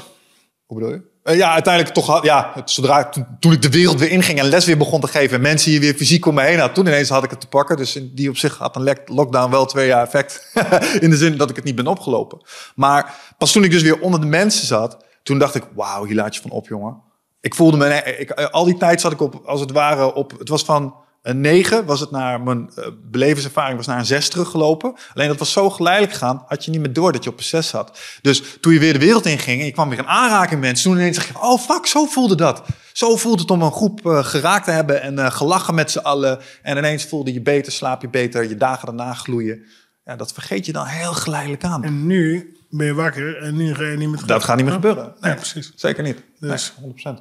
[0.65, 1.01] Hoe bedoel je?
[1.23, 4.39] Eh, ja, uiteindelijk toch had, ja, het, zodra toen, toen ik de wereld weer inging
[4.39, 6.73] en les weer begon te geven en mensen hier weer fysiek om me heen had,
[6.73, 7.77] toen ineens had ik het te pakken.
[7.77, 10.51] Dus in die op zich had een lockdown wel twee jaar effect.
[11.05, 12.41] in de zin dat ik het niet ben opgelopen.
[12.75, 16.15] Maar pas toen ik dus weer onder de mensen zat, toen dacht ik, wauw, hier
[16.15, 17.01] laat je van op, jongen.
[17.41, 20.39] Ik voelde me, ik, eh, al die tijd zat ik op, als het ware, op,
[20.39, 24.29] het was van een 9 was het naar mijn eh, belevenservaring was naar een 6
[24.29, 24.93] teruggelopen.
[25.13, 27.43] Alleen dat was zo geleidelijk gegaan, had je niet meer door dat je op een
[27.43, 27.99] 6 zat.
[28.21, 30.91] Dus toen je weer de wereld inging en je kwam weer in aanraking met mensen,
[30.91, 32.63] toen ineens dacht je, oh fuck, zo voelde dat.
[32.93, 35.99] Zo voelde het om een groep eh, geraakt te hebben en eh, gelachen met z'n
[35.99, 36.39] allen.
[36.61, 39.65] En ineens voelde je beter, slaap je beter, je dagen daarna gloeien.
[40.05, 41.83] Ja, dat vergeet je dan heel geleidelijk aan.
[41.83, 44.73] En nu ben je wakker en nu ga je niet meer Dat gaat niet meer
[44.73, 45.13] gebeuren.
[45.19, 45.71] Nee, Ja, precies.
[45.75, 46.23] Zeker niet.
[46.39, 46.73] Dus.
[46.81, 47.19] Nee, 100%.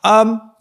[0.00, 0.51] Ehm ik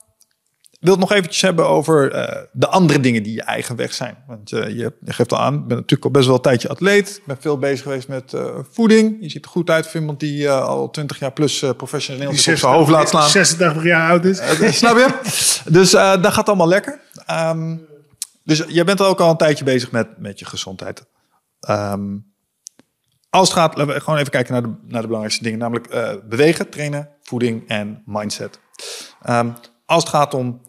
[0.82, 4.18] wil het nog eventjes hebben over eh, de andere dingen die je eigen weg zijn.
[4.28, 6.70] Want eh, je, je geeft al aan, ik ben natuurlijk al best wel een tijdje
[6.70, 7.22] atleet.
[7.26, 9.18] ben veel bezig geweest met eh, voeding.
[9.20, 12.60] Je ziet er goed uit voor iemand die al 20 jaar plus professioneel op zijn
[12.60, 13.30] hoofd laat slaan.
[13.30, 14.40] 86 jaar oud is.
[14.40, 15.08] Eh, Snap je?
[15.72, 17.00] Dus dat gaat allemaal lekker.
[17.26, 17.78] Ehm,
[18.44, 21.06] dus jij bent ook al een tijdje bezig met, met je gezondheid.
[21.60, 22.18] Ehm,
[23.30, 25.60] als het gaat, laten we gewoon even kijken naar de, naar de belangrijkste dingen.
[25.60, 25.90] Namelijk
[26.30, 28.60] bewegen, trainen, voeding en mindset.
[29.22, 29.50] Ehm,
[29.86, 30.62] als het gaat om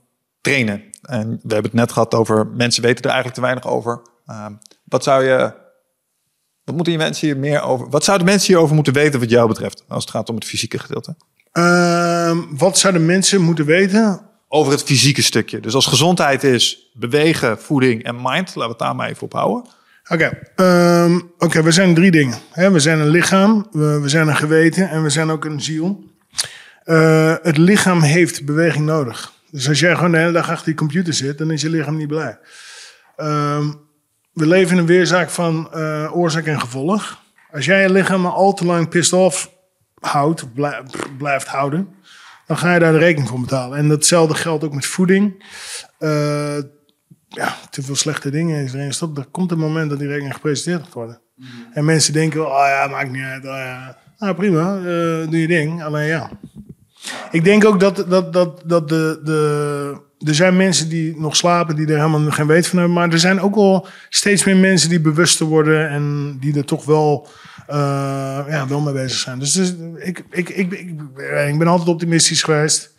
[0.43, 0.83] trainen.
[1.03, 4.03] En we hebben het net gehad over mensen weten er eigenlijk te weinig over.
[4.27, 4.53] Ehm,
[4.85, 5.61] wat zou je...
[6.65, 7.91] Wat moeten je mensen hier meer over?
[7.91, 9.85] Wat zouden mensen hierover moeten weten wat jou betreft?
[9.89, 11.17] Als het gaat om het fysieke gedeelte.
[11.53, 14.31] Ehm, wat zouden mensen moeten weten?
[14.55, 15.61] over het fysieke stukje.
[15.61, 19.33] Dus als gezondheid is bewegen, voeding en mind, laten we het daar maar even op
[19.33, 19.71] houden.
[20.09, 22.39] Oké, ehm, oké, we zijn drie dingen.
[22.51, 22.71] Hè?
[22.71, 26.05] We zijn een lichaam, we, we zijn een geweten en we zijn ook een ziel.
[26.85, 29.33] Eh, het lichaam heeft beweging nodig.
[29.53, 31.97] Dus als jij gewoon de hele dag achter die computer zit, dan is je lichaam
[31.97, 32.39] niet blij.
[33.17, 33.73] Ehm,
[34.33, 37.21] we leven in een weerzaak van eh, oorzaak en gevolg.
[37.51, 39.51] Als jij je lichaam al te lang pissed off
[40.01, 40.45] houdt,
[41.19, 41.89] blijft houden,
[42.47, 43.79] dan ga je daar de rekening voor betalen.
[43.79, 45.45] En datzelfde geldt ook met voeding.
[45.99, 46.59] Eh,
[47.29, 49.19] ja, te veel slechte dingen is erin stopt.
[49.19, 51.21] Er komt een moment dat die rekening gepresenteerd gaat worden.
[51.73, 53.45] En mensen denken, oh ja, maakt niet uit.
[53.45, 53.99] Oh ja.
[54.19, 55.83] Nou prima, eh, doe je ding.
[55.83, 56.31] Alleen ja.
[57.31, 61.77] Ik denk ook dat, dat, dat, dat de, de, er zijn mensen die nog slapen,
[61.77, 62.97] die er helemaal geen weet van hebben.
[62.97, 66.85] Maar er zijn ook wel steeds meer mensen die bewuster worden en die er toch
[66.85, 67.29] wel,
[67.67, 67.77] eh,
[68.49, 69.39] ja, wel mee bezig zijn.
[69.39, 70.91] Dus, dus ik, ik, ik, ik,
[71.49, 72.91] ik ben altijd optimistisch geweest.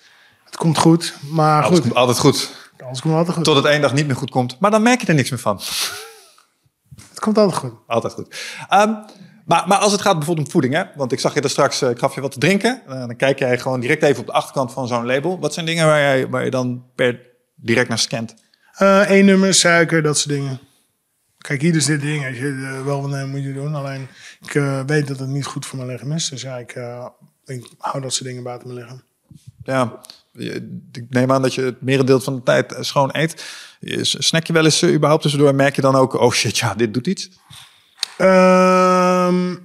[0.46, 1.82] Het komt goed, maar Alles goed.
[1.82, 2.52] komt altijd goed.
[2.86, 3.44] Alles komt altijd goed.
[3.46, 4.58] Tot het één dag niet meer goed komt.
[4.60, 5.60] Maar dan merk je er niks meer van.
[7.10, 7.74] Het komt altijd goed.
[7.88, 8.36] Altijd goed.
[8.70, 8.94] Ehm,
[9.46, 10.84] maar, maar als het gaat bijvoorbeeld om voeding, hè?
[10.96, 12.82] want ik zag je er straks, eh, ik gaf je wat te drinken.
[12.88, 15.40] Eh, dan kijk jij gewoon direct even op de achterkant van zo'n label.
[15.40, 17.20] Wat zijn dingen waar, jij, waar je dan per
[17.56, 18.34] direct naar scant?
[18.78, 20.60] Eén nummer, suiker, dat soort dingen.
[21.44, 22.28] Kijk, hier is dit ding.
[22.28, 23.76] Als je wel wil moet je doen.
[23.76, 24.08] Alleen,
[24.42, 26.30] ik eh, weet dat het niet goed voor mijn lichaam is.
[26.30, 27.06] Dus ja, ik, eh,
[27.46, 29.02] ik hou dat soort dingen buiten mijn lichaam.
[29.64, 30.02] Ja,
[30.92, 33.44] ik neem aan dat je het merendeel van de tijd eh, schoon eet.
[34.02, 35.56] Snack je wel eens eh, überhaupt tussendoor?
[35.56, 37.30] Merk je dan ook, oh shit, ja, dit doet iets?
[39.28, 39.56] Ehm,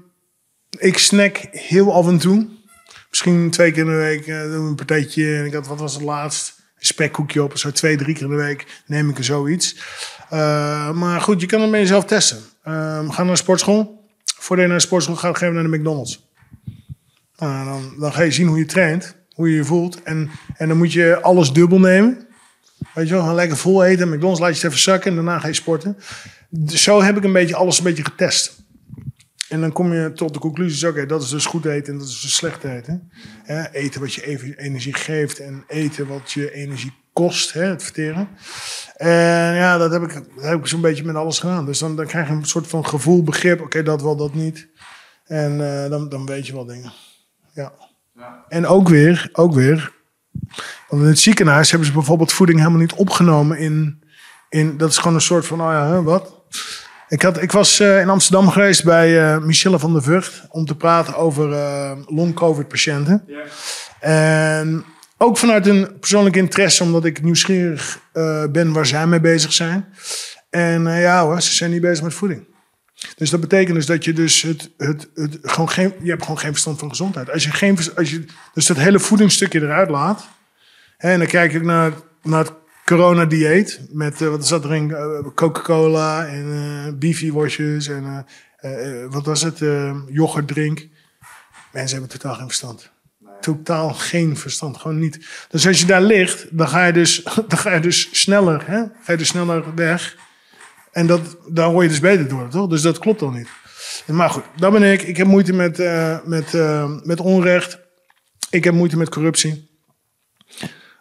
[0.79, 2.47] ik snack heel af en toe.
[3.09, 5.37] Misschien twee keer in de week eh, een partijtje.
[5.37, 6.57] En ik had, wat was het laatst?
[6.79, 7.59] Een spekkoekje op.
[7.59, 9.77] Zo twee, drie keer in de week neem ik er zoiets.
[10.31, 12.39] Eh, maar goed, je kan het met jezelf testen.
[12.63, 14.07] Ehm, ga naar de sportschool.
[14.39, 16.27] Voordat je naar de sportschool gaat, ga je naar de McDonald's.
[17.37, 19.17] Nou, dan, dan ga je zien hoe je traint.
[19.33, 20.03] Hoe je je voelt.
[20.03, 22.27] En, en dan moet je alles dubbel nemen.
[22.95, 24.09] Weet je wel, lekker vol eten.
[24.09, 25.97] McDonald's laat je het even zakken en daarna ga je sporten.
[26.67, 28.57] Zo heb ik een beetje alles een beetje getest.
[29.49, 32.09] En dan kom je tot de conclusie, oké, dat is dus goed eten en dat
[32.09, 33.11] is dus slecht eten.
[33.43, 37.83] Hè, eten wat je even energie geeft en eten wat je energie kost, hè, het
[37.83, 38.29] verteren.
[38.97, 41.67] En ja, dat heb ik, dat heb ik zo'n beetje met alles gedaan.
[41.67, 44.69] Dus dan, dan krijg je een soort van gevoel, begrip, oké, dat wel, dat niet.
[45.25, 46.93] En eh, dan, dan weet je wel dingen.
[47.53, 47.73] Ja.
[48.49, 49.93] En ook weer, ook weer,
[50.89, 54.03] want in het ziekenhuis hebben ze bijvoorbeeld voeding helemaal niet opgenomen in,
[54.49, 56.35] in dat is gewoon een soort van, oh ja, hè, wat?
[57.09, 60.65] Ik, had, ik was eh, in Amsterdam geweest bij eh, Michelle van der Vught om
[60.65, 63.25] te praten over eh long-covid-patiënten.
[64.01, 64.85] En
[65.17, 68.01] ook vanuit een persoonlijk interesse, omdat ik nieuwsgierig
[68.51, 69.89] ben waar zij mee bezig zijn.
[70.51, 72.47] En ja hoor, ze zijn niet bezig met voeding.
[73.17, 76.39] Dus dat betekent dus dat je dus het, het, het gewoon geen, je hebt gewoon
[76.39, 77.31] geen verstand van gezondheid.
[77.31, 80.29] Als je geen, als je dus dat hele voedingsstukje eruit laat.
[80.97, 81.93] Hè, en dan kijk ik naar,
[82.23, 82.53] naar het
[82.89, 83.81] corona-dieet.
[83.91, 84.95] Met, eh, wat zat erin?
[84.95, 88.27] Eh, Coca-Cola en eh beefy-worstjes en
[88.57, 89.63] eh, eh, wat was het?
[89.63, 90.87] eh yoghurtdrink.
[91.73, 92.91] Mensen hebben totaal geen verstand.
[93.41, 95.27] Totaal geen verstand, gewoon niet.
[95.49, 98.79] Dus als je daar ligt, dan ga je dus, dan ga je dus sneller, hè?
[99.03, 100.17] Ga je dus sneller weg.
[100.93, 102.69] En dat, daar hoor je dus beter door, toch?
[102.69, 103.49] Dus dat klopt dan niet.
[104.07, 105.03] Maar goed, dat ben ik.
[105.03, 105.79] Ik heb moeite met,
[106.25, 106.53] met,
[107.05, 107.79] met onrecht.
[108.51, 109.69] Ik heb moeite met corruptie.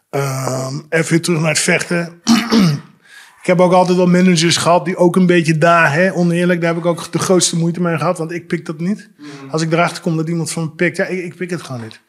[0.10, 2.22] Ehm, even weer terug naar het vechten.
[3.42, 6.74] ik heb ook altijd wel managers gehad die ook een beetje daar, hè, oneerlijk, daar
[6.74, 9.10] heb ik ook de grootste moeite mee gehad, want ik pik dat niet.
[9.52, 11.82] Als ik erachter kom dat iemand van me pikt, ja, ik, ik pik het gewoon
[11.82, 12.02] niet.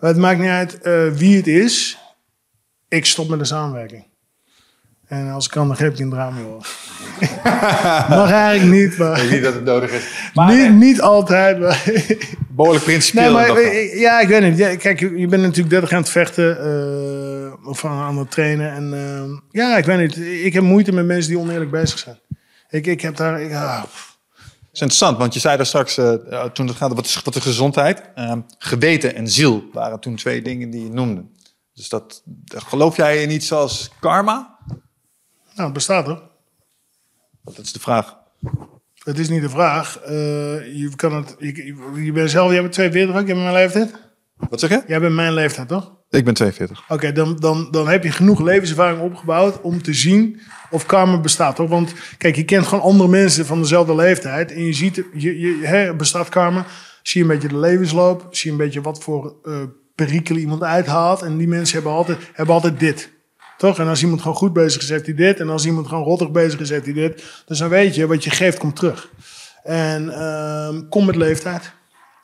[0.00, 1.98] Maar het maakt niet uit eh, wie het is.
[2.88, 4.06] Ik stop met de samenwerking.
[5.06, 6.60] En als ik kan, dan geef ik je een drama, joh.
[8.08, 9.24] Mag eigenlijk niet, maar...
[9.30, 10.04] Niet dat het nodig is.
[10.34, 11.82] niet, niet altijd, maar...
[12.48, 13.32] Behoorlijk Nee, principieel.
[13.32, 13.56] maar dan.
[13.56, 14.58] eh, ja, ik weet niet.
[14.58, 18.72] Ja, kijk, je bent natuurlijk 30 aan het vechten eh, of aan, het trainen.
[18.72, 20.16] En eh, ja, ik weet niet.
[20.44, 22.18] Ik heb moeite met mensen die oneerlijk bezig zijn.
[22.70, 23.40] Ik, ik heb daar.
[23.40, 24.14] Ik, ah, pff.
[24.36, 27.34] Dat is interessant, want je zei daar straks, eh, toen het gaat over wat, wat
[27.34, 31.24] de gezondheid, ehm, geweten en ziel waren toen twee dingen die je noemde.
[31.74, 34.55] Dus dat, geloof jij in iets als karma?
[35.56, 36.22] Nou, het bestaat er.
[37.44, 38.16] Dat is de vraag.
[38.98, 39.98] Het is niet de vraag.
[39.98, 40.12] Eh,
[40.76, 41.36] je kan het.
[41.38, 42.52] Je, je bent zelf.
[42.52, 43.26] Jij bent 42 ook.
[43.26, 43.94] Jij bent mijn leeftijd.
[44.36, 44.82] Wat zeg je?
[44.86, 45.94] Jij bent mijn leeftijd, toch?
[46.10, 46.84] Ik ben 42.
[46.88, 50.40] Oké, dan, dan, dan heb je genoeg levenservaring opgebouwd om te zien
[50.70, 51.56] of karma bestaat.
[51.56, 51.68] Toch?
[51.68, 54.52] Want kijk, je kent gewoon andere mensen van dezelfde leeftijd.
[54.52, 56.66] En je ziet, je, je, hè, bestaat karma.
[57.02, 58.26] Zie je een beetje de levensloop.
[58.30, 59.62] Zie je een beetje wat voor eh
[59.94, 61.22] perikelen iemand uithaalt.
[61.22, 63.10] En die mensen hebben altijd, hebben altijd dit.
[63.56, 63.78] Toch?
[63.78, 65.40] En als iemand gewoon goed bezig is, heeft hij dit.
[65.40, 67.42] En als iemand gewoon rottig bezig is, heeft hij dit.
[67.46, 69.10] Dus dan weet je, wat je geeft, komt terug.
[69.62, 71.72] En ehm, kom met leeftijd.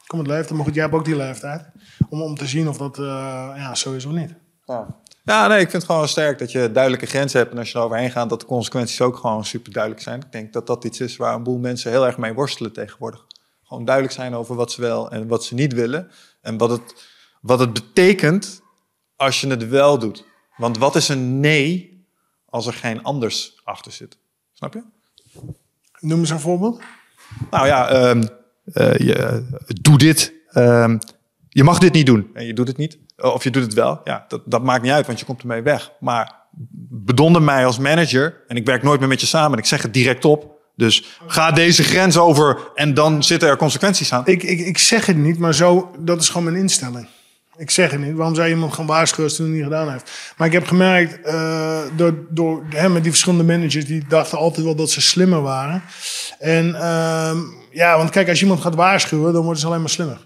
[0.06, 0.50] Kom met leeftijd.
[0.50, 1.64] Maar goed, jij hebt ook die leeftijd.
[2.08, 3.04] Om, om te zien of dat eh,
[3.56, 4.34] ja, zo is of niet.
[4.64, 5.00] Ja.
[5.24, 7.52] Ja, nee, ik vind het gewoon sterk dat je duidelijke grenzen hebt.
[7.52, 10.20] En als je er overheen gaat, dat de consequenties ook gewoon super duidelijk zijn.
[10.20, 13.26] Ik denk dat dat iets is waar een boel mensen heel erg mee worstelen tegenwoordig.
[13.62, 16.10] Gewoon duidelijk zijn over wat ze wel en wat ze niet willen.
[16.40, 17.08] En wat het,
[17.40, 18.62] wat het betekent
[19.16, 20.24] als je het wel doet.
[20.56, 22.04] Want wat is een nee
[22.48, 24.18] als er geen anders achter zit?
[24.52, 24.82] Snap je?
[25.98, 26.80] Noem eens een voorbeeld.
[27.50, 28.26] Nou ja, ehm,
[28.64, 30.32] eh, je, doe dit.
[30.48, 30.98] Ehm,
[31.48, 32.98] je mag dit niet doen en je doet het niet.
[33.16, 34.00] Of je doet het wel.
[34.04, 35.92] Ja, dat, dat maakt niet uit, want je komt ermee weg.
[36.00, 36.34] Maar
[36.90, 39.52] bedonder mij als manager en ik werk nooit meer met je samen.
[39.52, 40.60] En ik zeg het direct op.
[40.76, 44.26] Dus ga deze grens over en dan zitten er consequenties aan.
[44.26, 47.08] Ik, ik, ik zeg het niet, maar zo, dat is gewoon mijn instelling.
[47.56, 48.14] Ik zeg het niet.
[48.14, 50.10] Waarom zou je iemand gaan waarschuwen als hij het niet gedaan heeft?
[50.36, 54.66] Maar ik heb gemerkt, uh, door, door hem met die verschillende managers, die dachten altijd
[54.66, 55.82] wel dat ze slimmer waren.
[56.38, 57.36] En uh,
[57.70, 60.18] ja, want kijk, als je iemand gaat waarschuwen, dan worden ze alleen maar slimmer.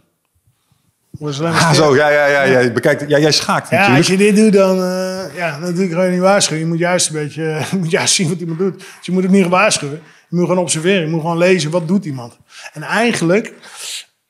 [1.11, 2.59] Worden ze alleen maar ah, zo, ja, ja, ja, ja.
[2.59, 4.09] Je bekijkt, ja, jij schaakt ja, natuurlijk.
[4.09, 6.62] als je dit doet, dan, uh, ja, dan doe ik gewoon niet waarschuwen.
[6.62, 8.79] Je moet juist een beetje, je moet juist zien wat iemand doet.
[8.79, 10.01] Dus je moet het niet waarschuwen.
[10.29, 11.01] Je moet gewoon observeren.
[11.01, 12.37] Je moet gewoon lezen, wat doet iemand?
[12.72, 13.53] En eigenlijk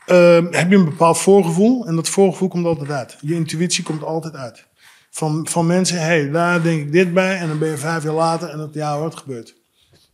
[0.07, 1.87] uh, heb je een bepaald voorgevoel.
[1.87, 3.17] En dat voorgevoel komt altijd uit.
[3.21, 4.67] Je intuïtie komt altijd uit.
[5.11, 7.39] Van, van mensen, hé, hey, daar denk ik dit bij.
[7.39, 9.55] En dan ben je vijf jaar later en het, ja, wat gebeurt.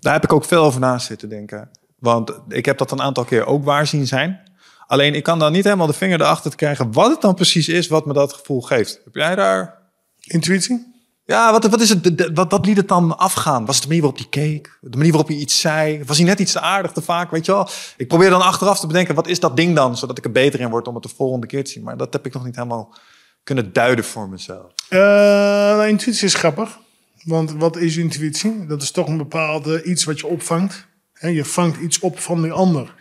[0.01, 1.70] Daar heb ik ook veel over naast zitten denken.
[1.99, 4.40] Want ik heb dat een aantal keer ook waar zien zijn.
[4.86, 7.68] Alleen ik kan dan niet helemaal de vinger erachter te krijgen wat het dan precies
[7.68, 9.01] is wat me dat gevoel geeft.
[9.05, 9.80] Heb jij daar...
[10.20, 10.91] Intuïtie?
[11.25, 13.64] Ja, wat, wat, is het, wat, liet het dan afgaan?
[13.64, 14.79] Was het de manier waarop hij keek?
[14.81, 16.05] De manier waarop hij iets zei?
[16.05, 17.31] Was hij net iets te aardig, te vaak?
[17.31, 17.68] Weet je wel?
[17.97, 19.97] Ik probeer dan achteraf te bedenken, wat is dat ding dan?
[19.97, 21.83] Zodat ik er beter in word om het de volgende keer te zien.
[21.83, 22.95] Maar dat heb ik nog niet helemaal
[23.43, 24.73] kunnen duiden voor mezelf.
[24.91, 26.79] Uh, intuïtie is grappig.
[27.23, 28.66] Want wat is intuïtie?
[28.66, 30.87] Dat is toch een bepaalde iets wat je opvangt.
[31.20, 32.95] je vangt iets op van de ander.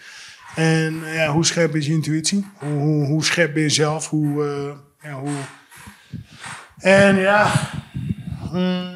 [0.55, 2.45] En ja, hoe scherp is je intuïtie?
[2.59, 4.09] Hoe, hoe, scherp ben je zelf?
[4.09, 4.71] Hoe, uh,
[5.09, 5.31] ja, hoe...
[6.81, 7.51] En ja,
[8.51, 8.95] Hmm.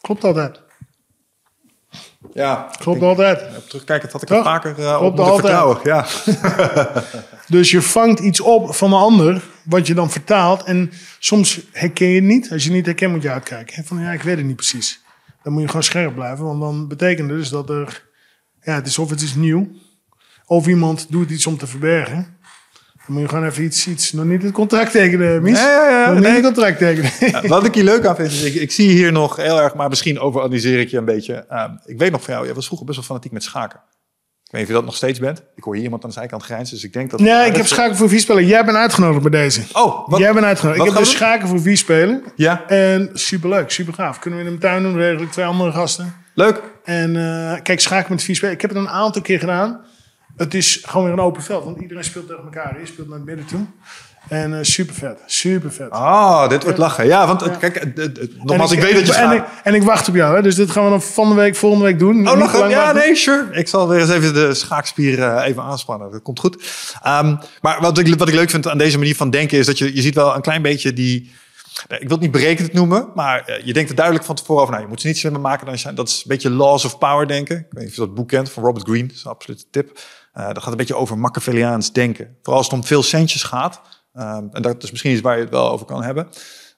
[0.00, 0.60] klopt altijd.
[2.32, 2.70] Ja.
[2.78, 3.68] Klopt altijd.
[3.68, 5.78] Terugkijken, dat had ik er vaker uh, op moeten vertrouwen.
[5.82, 6.06] Ja.
[7.56, 10.62] dus je vangt iets op van een ander, wat je dan vertaalt.
[10.62, 12.52] En soms herken je het niet.
[12.52, 13.84] Als je niet herkent, moet je uitkijken.
[13.84, 15.00] Van ja, ik weet het niet precies.
[15.42, 16.44] Dan moet je gewoon scherp blijven.
[16.44, 18.08] Want dan betekent het dus dat er...
[18.62, 19.68] Ja, het is of het is nieuw.
[20.46, 22.38] Of iemand doet iets om te verbergen
[23.06, 25.58] moet je gewoon even iets, iets nog niet het contract tekenen, Mies.
[25.58, 26.12] Ja, ja, ja.
[26.12, 27.48] Nog niet het contract tekenen.
[27.48, 29.88] wat ik hier leuk aan vind, is ik, ik, zie hier nog heel erg, maar
[29.88, 31.44] misschien overanalyseer ik je een beetje.
[31.50, 33.80] Uh, ik weet nog van jou, jij was vroeger best wel fanatiek met schaken.
[34.50, 35.42] Ik weet niet of je dat nog steeds bent.
[35.54, 37.20] Ik hoor hier iemand aan de zijkant grijnzen, dus ik denk dat...
[37.20, 38.46] Nee, ik heb schaken voor vier spelen.
[38.46, 39.62] Jij bent uitgenodigd bij deze.
[39.72, 40.84] Oh, wat, Jij bent uitgenodigd.
[40.86, 42.22] Ik heb dus schaken voor vier spelen.
[42.36, 42.66] Ja.
[42.66, 44.18] En superleuk, super gaaf.
[44.18, 46.14] Kunnen we in de tuin doen, redelijk twee andere gasten.
[46.34, 46.62] Leuk.
[46.84, 48.54] En uh, kijk, schaken met vier spelen.
[48.54, 49.80] Ik heb het een aantal keer gedaan.
[50.40, 52.80] Het is gewoon weer een open veld, want iedereen speelt tegen elkaar.
[52.80, 53.66] Je speelt naar het midden toe.
[54.28, 55.90] En uh, super vet, super vet.
[55.90, 57.06] Oh, dit wordt lachen.
[57.06, 57.48] Ja, want ja.
[57.48, 57.86] kijk,
[58.42, 60.54] nogmaals, ik, ik, weet dat je en ik, en ik wacht op jou, hè, dus
[60.54, 62.28] dit gaan we dan van de week, volgende week doen.
[62.28, 63.46] Oh, nog Ja, nee, sure.
[63.52, 66.10] Ik zal weer eens even de schaakspieren even aanspannen.
[66.10, 66.54] Dat komt goed.
[67.06, 69.78] Um, maar wat ik, wat ik leuk vind aan deze manier van denken is dat
[69.78, 71.30] je, je ziet wel een klein beetje die...
[71.88, 74.72] Ik wil het niet berekend noemen, maar eh, je denkt er duidelijk van tevoren over.
[74.72, 76.98] Nou, je moet ze niet slimmer maken dan je Dat is een beetje laws of
[76.98, 77.56] power denken.
[77.56, 79.06] Ik weet niet of je dat boek kent van Robert Greene.
[79.06, 79.98] Dat is een absolute tip.
[80.34, 82.36] Uh, dat gaat een beetje over Machiavelliaans denken.
[82.42, 83.80] Vooral als het om veel centjes gaat.
[84.14, 86.28] Uh, en dat is misschien iets waar je het wel over kan hebben.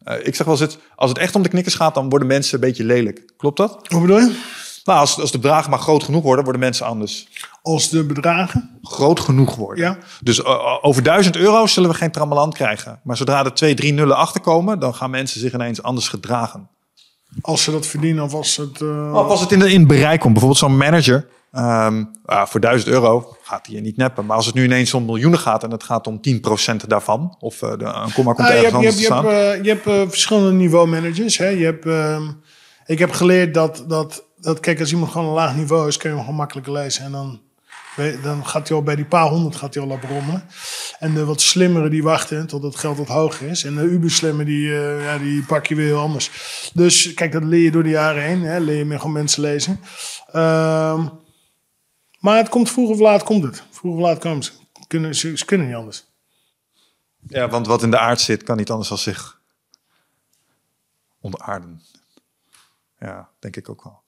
[0.08, 2.54] Uh, ik zeg wel eens, als het echt om de knikkers gaat, dan worden mensen
[2.54, 3.32] een beetje lelijk.
[3.36, 3.88] Klopt dat?
[3.88, 4.40] Hoe bedoel je?
[4.84, 7.28] Nou, als, als de bedragen maar groot genoeg worden, worden mensen anders.
[7.62, 8.78] Als de bedragen?
[8.82, 9.84] Groot genoeg worden.
[9.84, 9.98] Ja.
[10.20, 10.44] Dus
[10.82, 13.00] over 1000 euro zullen we geen trammeland krijgen.
[13.04, 16.68] Maar zodra er twee, drie nullen achterkomen, dan gaan mensen zich ineens anders gedragen.
[17.40, 18.82] Als ze dat verdienen of als het...
[19.12, 20.32] Of als het in, in bereik komt.
[20.32, 21.28] Bijvoorbeeld zo'n manager
[21.58, 24.26] Um, uh, voor 1000 euro gaat hij je niet neppen.
[24.26, 26.20] Maar als het nu ineens om miljoenen gaat en het gaat om
[26.72, 29.64] 10% daarvan, of uh, de, een komma komt ah, ergens je hebt, je hebt, uh,
[29.64, 31.38] je hebt uh, verschillende niveau managers.
[31.38, 31.48] Hè?
[31.48, 32.28] Je hebt, uh,
[32.86, 36.08] ik heb geleerd dat, dat, dat, kijk, als iemand gewoon een laag niveau is, kun
[36.08, 37.04] je hem gewoon makkelijker lezen.
[37.04, 37.40] En dan,
[38.22, 40.44] dan gaat hij al bij die paar honderd gaat hij al op rommelen.
[40.98, 43.64] En de wat slimmere die wachten tot het geld wat hoger is.
[43.64, 44.68] En de uberslimme die,
[45.02, 46.30] ja, die pak je weer heel anders.
[46.74, 48.42] Dus kijk, dat leer je door de jaren heen.
[48.42, 48.58] Hè?
[48.58, 49.80] Leer je meer gewoon mensen lezen.
[50.34, 51.06] Uh,
[52.22, 53.64] maar het komt vroeg of laat komt het.
[53.70, 54.52] Vroeg of laat komen ze.
[54.86, 56.04] Kunnen, ze, ze kunnen niet anders.
[57.26, 59.40] Ja, want wat in de aard zit, kan niet anders dan zich
[61.20, 61.82] ontaarden.
[62.98, 64.02] Ja, denk ik ook wel.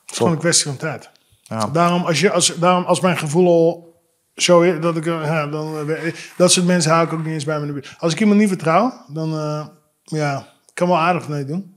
[0.00, 1.10] Het is gewoon een kwestie van tijd.
[1.42, 1.66] Ja.
[1.66, 4.02] Daarom, als je, als, daarom, als mijn gevoel al
[4.34, 7.44] zo is, dat ik, ja, dan, eh, dat soort mensen hou ik ook niet eens
[7.44, 7.94] bij me in de buurt.
[7.98, 9.66] Als ik iemand niet vertrouw, dan, uh,
[10.02, 11.74] ja, kan wel aardig mee doen.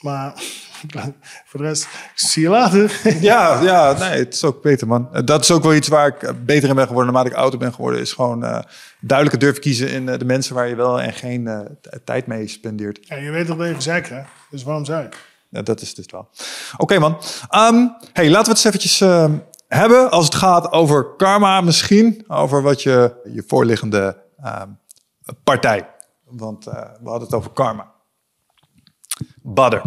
[0.00, 0.42] Maar
[1.46, 3.00] Voor de rest, zie je later.
[3.20, 5.08] Ja, ja, nee, het is ook beter, man.
[5.12, 7.40] Eh, Dat is ook wel iets waar ik eh, beter in ben geworden naarmate ik
[7.40, 8.00] ouder ben geworden.
[8.00, 8.58] Is gewoon eh
[9.00, 11.68] duidelijker durven kiezen in de mensen waar je wel en geen
[12.04, 12.98] tijd mee spendeert.
[13.00, 14.22] Ja, je weet toch dat je gezeik hè?
[14.50, 15.08] Dus waarom zou je?
[15.48, 16.28] Ja, dat is het dus wel.
[16.76, 17.18] Oké, man.
[17.48, 19.34] Ehm, hey, laten we het eens eventjes ehm,
[19.68, 22.24] hebben als het gaat over karma misschien.
[22.28, 24.68] Over wat je, je voorliggende ehm,
[25.44, 25.88] partij.
[26.24, 27.92] Want we hadden het over karma.
[29.42, 29.82] Badder.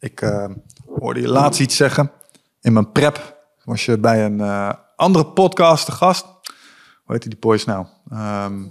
[0.00, 0.54] Ik ehm,
[0.98, 2.10] hoorde je laatst iets zeggen.
[2.60, 6.24] In mijn prep was je bij een eh, andere podcast te gast.
[7.04, 7.86] Hoe heet die boys nou?
[8.10, 8.62] Ehm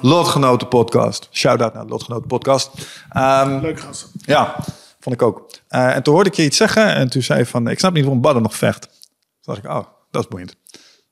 [0.00, 1.28] Lotgenoten podcast.
[1.32, 2.70] Shout-out naar Lotgenoten podcast.
[3.08, 4.08] Ehm, Leuk gast.
[4.26, 4.56] ja,
[5.00, 5.50] vond ik ook.
[5.68, 7.92] Eh, en toen hoorde ik je iets zeggen en toen zei je van, ik snap
[7.92, 8.80] niet waarom Badden nog vecht.
[8.80, 10.56] Toen dacht ik, oh, dat is boeiend.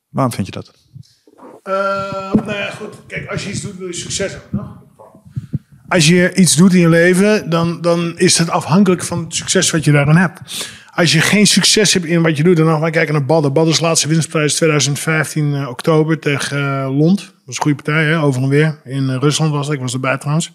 [0.08, 0.70] Waarom vind je dat?
[1.62, 1.72] Eh,
[2.32, 2.94] nou ja, goed.
[3.06, 4.50] Kijk, als je iets doet, wil je succes hebben.
[4.58, 4.78] toch?
[5.90, 9.70] Als je iets doet in je leven, dan, dan is het afhankelijk van het succes
[9.70, 10.40] wat je daarin hebt.
[10.90, 13.52] Als je geen succes hebt in wat je doet, dan gaan we kijken naar Badden.
[13.52, 17.18] Badden's laatste winstprijs 2015 eh, oktober tegen eh, Lond.
[17.18, 18.20] Dat was een goede partij, hè?
[18.20, 18.80] over en weer.
[18.84, 20.52] In eh, Rusland was ik was erbij trouwens.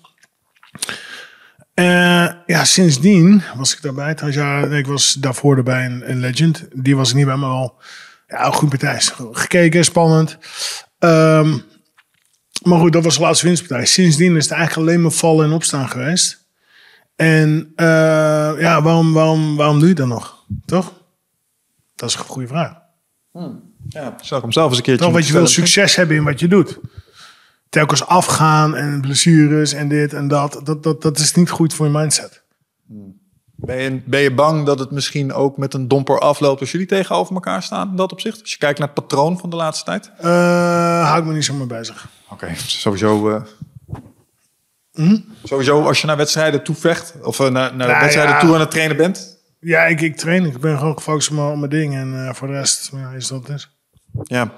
[2.45, 4.15] Ja, sindsdien was ik daarbij.
[4.31, 6.67] Ja, ik was daarvoor erbij in Legend.
[6.73, 7.81] Die was niet bij, maar wel
[8.27, 9.01] ja, een goede partij.
[9.31, 10.37] Gekeken, spannend.
[10.99, 11.57] Ehm,
[12.65, 13.85] maar goed, dat was de laatste winstpartij.
[13.85, 16.47] Sindsdien is het eigenlijk alleen maar vallen en opstaan geweest.
[17.15, 17.85] En eh,
[18.57, 20.45] ja, waarom, waarom, waarom doe je dat nog?
[20.65, 20.93] Toch?
[21.95, 22.73] Dat is een goede vraag.
[23.87, 26.23] Ja, zal ik hem zelf eens een keertje Toch, want je wil succes hebben in
[26.23, 26.79] wat je doet.
[27.69, 30.61] Telkens afgaan en blessures en dit en dat.
[30.63, 32.43] Dat, dat, dat is niet goed voor je mindset.
[33.57, 36.87] Ben je, ben je bang dat het misschien ook met een domper afloopt als jullie
[36.87, 38.41] tegenover elkaar staan in dat opzicht?
[38.41, 40.11] Als je kijkt naar het patroon van de laatste tijd?
[40.17, 42.07] Eh hou ik me niet zo mee bezig.
[42.29, 43.29] Oké, sowieso...
[43.29, 43.41] eh,
[44.93, 45.17] Hm?
[45.43, 48.39] Sowieso als je naar wedstrijden toe vecht, of eh, naar, naar Nou wedstrijden ja.
[48.39, 49.37] toe aan het trainen bent.
[49.59, 50.45] Ja, ik, ik train.
[50.45, 51.95] Ik ben gewoon gefocust op mijn, op mijn ding.
[51.95, 53.74] En voor de rest ja, is dat het is.
[54.23, 54.53] Ja,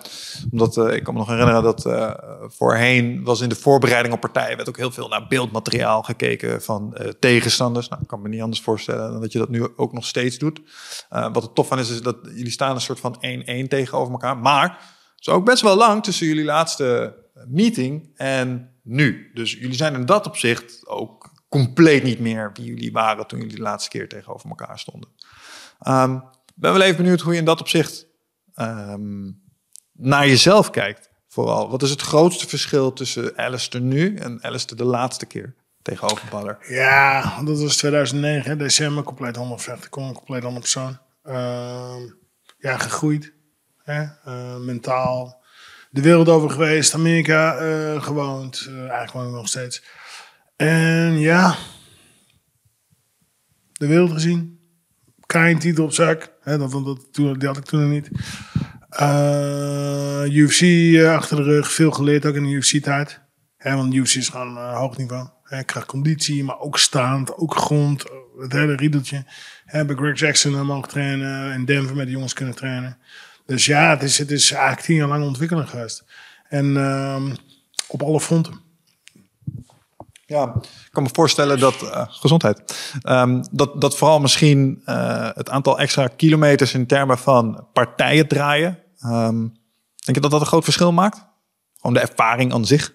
[0.51, 2.13] omdat eh, ik kan me nog herinneren dat eh,
[2.47, 6.95] voorheen was in de voorbereiding op partijen werd ook heel veel naar beeldmateriaal gekeken van
[6.95, 7.87] eh, tegenstanders.
[7.87, 10.37] Nou, ik kan me niet anders voorstellen dan dat je dat nu ook nog steeds
[10.37, 10.61] doet.
[11.09, 13.19] Wat er tof van is, is dat jullie staan een soort van 1-1
[13.67, 14.37] tegenover elkaar.
[14.37, 14.69] Maar
[15.15, 17.15] het is ook best wel lang tussen jullie laatste
[17.47, 19.31] meeting en nu.
[19.33, 23.55] Dus jullie zijn in dat opzicht ook compleet niet meer wie jullie waren toen jullie
[23.55, 25.09] de laatste keer tegenover elkaar stonden.
[25.79, 28.07] Ik ben wel even benieuwd hoe je in dat opzicht
[28.53, 29.29] ehm,
[29.97, 31.09] naar jezelf kijkt.
[31.27, 31.69] Vooral.
[31.69, 36.57] Wat is het grootste verschil tussen Alistair nu en Alistair de laatste keer tegenover Badder?
[36.67, 39.85] Ja, dat was 2009, hè, december, compleet ander vecht.
[39.85, 40.97] Ik kom een compleet ander persoon.
[41.23, 42.01] Ehm,
[42.57, 43.33] ja, gegroeid.
[43.83, 44.01] Hè?
[44.01, 45.43] eh, mentaal.
[45.89, 48.65] De wereld over geweest, Amerika eh, gewoond.
[48.67, 49.83] eh, eigenlijk woon ik nog steeds.
[50.55, 51.55] En ja,
[53.73, 54.59] de wereld gezien.
[55.25, 56.33] Kein titel op zak.
[56.41, 58.09] Hè, dat, dat, die had ik toen nog niet.
[58.89, 63.19] Eh, UFC eh, achter de rug, veel geleerd ook in de UFC-tijd.
[63.57, 65.27] Want UFC is gewoon eh, hoog niveau.
[65.43, 68.03] Hè, ik krijg conditie, maar ook staand, ook grond,
[68.39, 69.25] het hele riedeltje.
[69.65, 72.97] Hè, bij Greg Jackson mogen trainen, in Denver met de jongens kunnen trainen.
[73.45, 76.03] Dus ja, het is, het is eigenlijk tien jaar lang ontwikkeling geweest.
[76.49, 77.35] En ehm,
[77.87, 78.66] op alle fronten.
[80.29, 85.49] Ja, ik kan me voorstellen dat, eh, gezondheid, Ehm, dat, dat vooral misschien eh, het
[85.49, 89.37] aantal extra kilometers in termen van partijen draaien, ehm,
[89.95, 91.25] denk je dat dat een groot verschil maakt?
[91.75, 92.93] Gewoon de ervaring aan zich.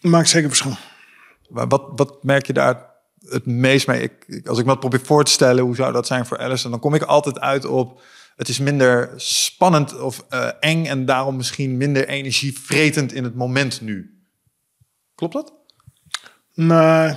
[0.00, 0.76] Maakt zeker verschil.
[1.48, 2.90] Maar Wat, wat merk je daar
[3.28, 4.02] het meest mee?
[4.02, 6.38] Ik, ik- als ik me dat probeer voor te stellen, hoe zou dat zijn voor
[6.38, 6.70] Alice?
[6.70, 8.02] Dan kom ik altijd uit op,
[8.36, 13.80] het is minder spannend of eh, eng en daarom misschien minder energievretend in het moment
[13.80, 14.24] nu.
[15.14, 15.60] Klopt dat?
[16.54, 17.14] Nee,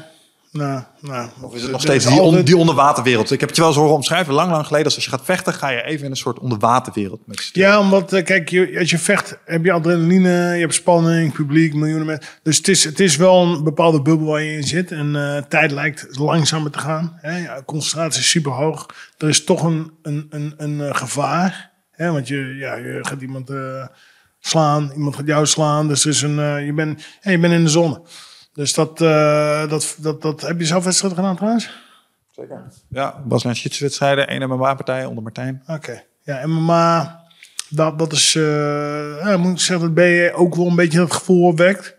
[0.51, 1.25] nee, nee.
[1.41, 3.31] Of is het nog steeds die, on- die onderwaterwereld?
[3.31, 4.93] Ik heb het je wel eens horen omschrijven, lang, lang geleden.
[4.93, 7.27] Als je gaat vechten, ga je even in een soort onderwaterwereld.
[7.27, 11.33] Met Ja, omdat, eh, kijk, je, als je vecht, heb je adrenaline, je hebt spanning,
[11.33, 12.29] publiek, miljoenen mensen.
[12.43, 14.91] Dus het is, het is wel een bepaalde bubbel waar je in zit.
[14.91, 17.17] En eh, tijd lijkt langzamer te gaan.
[17.21, 17.37] Hè?
[17.37, 18.85] Ja, concentratie is super hoog.
[19.17, 21.71] Er is toch een, een, een, een eh, gevaar.
[21.91, 22.11] Hè?
[22.11, 23.51] Want je, ja, je gaat iemand
[24.39, 25.87] slaan, iemand gaat jou slaan.
[25.87, 28.01] Dus er is een, je, bent, ja, je bent in de zone.
[28.55, 31.69] Dus dat, eh, dat, dat, dat heb je zelf wedstrijd gedaan trouwens?
[32.31, 32.63] Zeker.
[32.89, 35.63] Ja, was een wedstrijden, één MMA-partij onder Martijn.
[35.67, 36.03] Oké.
[36.23, 37.23] Ja, MMA,
[37.69, 40.97] dat, dat is, eh, ja, moet ik zeggen, dat ben je ook wel een beetje
[40.97, 41.95] dat gevoel opwekt.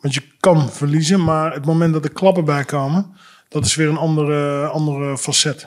[0.00, 3.16] Want je kan verliezen, maar het moment dat er klappen bij komen,
[3.48, 5.64] dat is weer een andere, andere facet.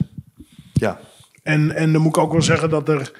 [0.72, 1.00] Ja.
[1.42, 3.12] En, en dan moet ik ook wel zeggen dat er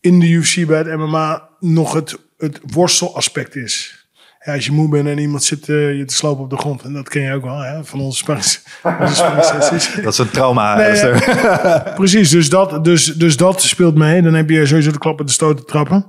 [0.00, 3.99] in de UFC bij het MMA nog het, het worstelaspect is.
[4.44, 6.82] Ja, als je moe bent en iemand zit eh, je te slopen op de grond.
[6.82, 9.94] En dat ken je ook wel, hè, van onze sparringssessies.
[10.02, 10.76] Dat is een trauma.
[10.76, 11.12] Nee.
[11.94, 14.22] Precies, dus dat, dus, dus dat speelt mee.
[14.22, 16.06] Dan heb je sowieso de klappen, de stoten, trappen.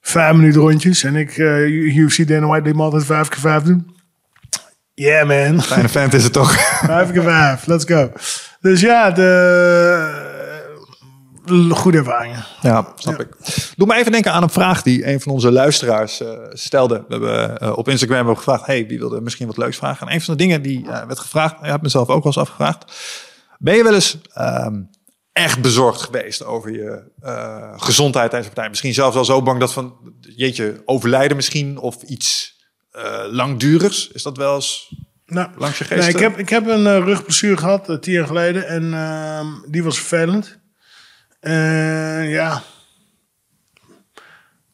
[0.00, 1.04] Vijf minuten rondjes.
[1.04, 3.94] En ik, eh UFC Dana White, me altijd vijf keer vijf doen.
[4.94, 5.62] Yeah, man.
[5.62, 6.52] Fijne vent is het toch?
[6.84, 8.12] Vijf keer vijf, let's go.
[8.60, 10.25] Dus ja, de,
[11.70, 12.44] goede ervaringen.
[12.60, 13.28] Ja, snap ik.
[13.76, 17.04] Doe me even denken aan een vraag die een van onze luisteraars eh, stelde.
[17.08, 20.06] We hebben eh, op Instagram hebben we gevraagd: hey, wie wilde misschien wat leuks vragen?
[20.06, 22.38] En een van de dingen die eh, werd gevraagd, ik heb mezelf ook wel eens
[22.38, 22.92] afgevraagd.
[23.58, 24.82] Ben je wel eens ehm,
[25.32, 27.12] echt bezorgd geweest over je
[27.76, 28.68] gezondheid tijdens de partij?
[28.68, 32.56] Misschien zelfs wel zo bang dat van, jeetje, overlijden misschien of iets
[33.30, 34.08] langdurigs?
[34.12, 34.94] Is dat wel eens
[35.26, 36.00] Nou, langs je geest?
[36.00, 38.68] nee, ik, heb, ik heb een rugblessure gehad, eh, tien jaar geleden.
[38.68, 40.58] En ehm, die was vervelend.
[41.40, 42.62] En ja,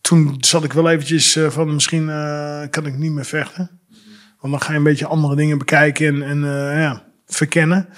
[0.01, 3.81] toen zat ik wel eventjes eh, van misschien eh, kan ik niet meer vechten.
[4.41, 6.45] Want dan ga je een beetje andere dingen bekijken en, en
[6.79, 7.89] ja, verkennen.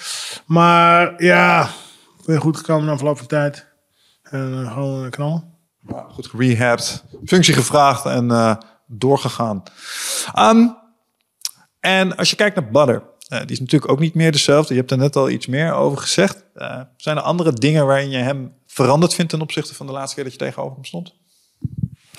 [0.47, 1.69] Maar ja,
[2.27, 3.67] ben goed gekomen na verloop van tijd.
[4.23, 5.53] En gewoon knallen.
[6.09, 9.63] Goed gerehabt, functie gevraagd en doorgegaan.
[10.35, 10.69] Ehm,
[11.81, 13.03] en als je kijkt naar Badder,
[13.35, 14.75] eh, die is natuurlijk ook niet meer dezelfde.
[14.75, 16.45] Je hebt er net al iets meer over gezegd.
[16.55, 20.15] Eh, zijn er andere dingen waarin je hem veranderd vindt ten opzichte van de laatste
[20.15, 21.15] keer dat je tegenover hem stond?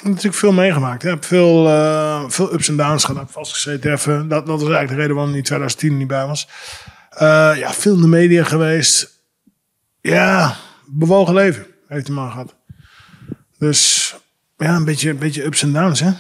[0.04, 1.04] Natuurlijk veel meegemaakt.
[1.04, 3.32] Heb veel, eh, veel ups en downs gehad.
[3.32, 4.28] Vastgezeten.
[4.28, 6.48] Dat, dat was eigenlijk de reden waarom hij in 2010 niet bij was.
[7.58, 9.24] Ja, veel in de media geweest.
[10.02, 10.56] Ja,
[10.86, 12.56] bewogen leven heeft hij maar gehad.
[13.58, 14.14] Dus
[14.58, 16.12] ja, een beetje, een beetje ups en downs, hè.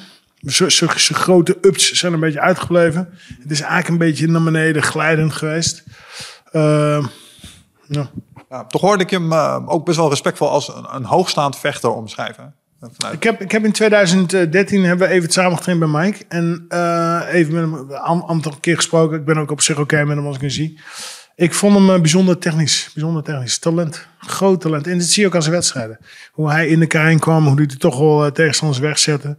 [0.45, 3.09] Zijn grote ups zijn een beetje uitgebleven.
[3.41, 5.83] Het is eigenlijk een beetje naar beneden glijdend geweest.
[6.51, 7.05] Eh,
[7.87, 8.09] ja.
[8.49, 11.89] Ja, toch hoorde ik hem eh, ook best wel respectvol als een, een hoogstaand vechter
[11.89, 12.53] omschrijven.
[12.79, 16.25] Vanuit, Ik heb, ik heb in 2013 hebben we even het samen getraind bij Mike.
[16.27, 19.17] En eh, even met hem een aantal keer gesproken.
[19.17, 20.79] Ik ben ook op zich oké met hem als ik hem zie.
[21.35, 22.89] Ik vond hem eh, bijzonder technisch.
[22.93, 23.57] Bijzonder technisch.
[23.57, 24.07] Talent.
[24.19, 24.87] Groot talent.
[24.87, 25.97] En dat zie je ook aan zijn wedstrijden.
[26.31, 27.45] Hoe hij in de kern kwam.
[27.47, 29.37] Hoe hij er toch wel tegenstanders wegzette.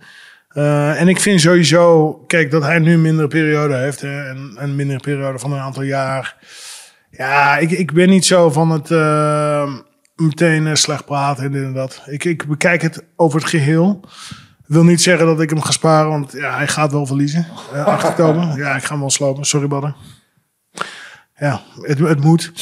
[0.57, 2.13] Eh, en ik vind sowieso...
[2.27, 4.01] Kijk, dat hij nu een mindere periode heeft.
[4.01, 6.37] Hè, en een mindere periode van een aantal jaar.
[7.11, 8.91] Ja, ik, ik ben niet zo van het...
[8.91, 9.75] eh,
[10.15, 12.03] meteen eh, slecht praten en dit en dat.
[12.07, 14.01] Ik, ik bekijk het over het geheel.
[14.67, 17.47] Wil niet zeggen dat ik hem ga sparen, want ja, hij gaat wel verliezen.
[17.75, 18.43] Uh, 8 oktober.
[18.63, 19.45] Ja, ik ga hem wel slopen.
[19.45, 19.95] Sorry, Badder.
[21.39, 22.53] Ja, het, het moet.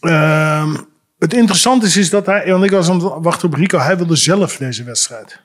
[0.00, 0.76] Ehm,
[1.18, 2.50] het interessante is, is dat hij...
[2.50, 3.78] Want ik was aan het wachten op Rico.
[3.78, 5.40] Hij wilde zelf deze wedstrijd.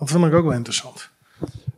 [0.00, 1.09] Dat vond ik ook wel interessant.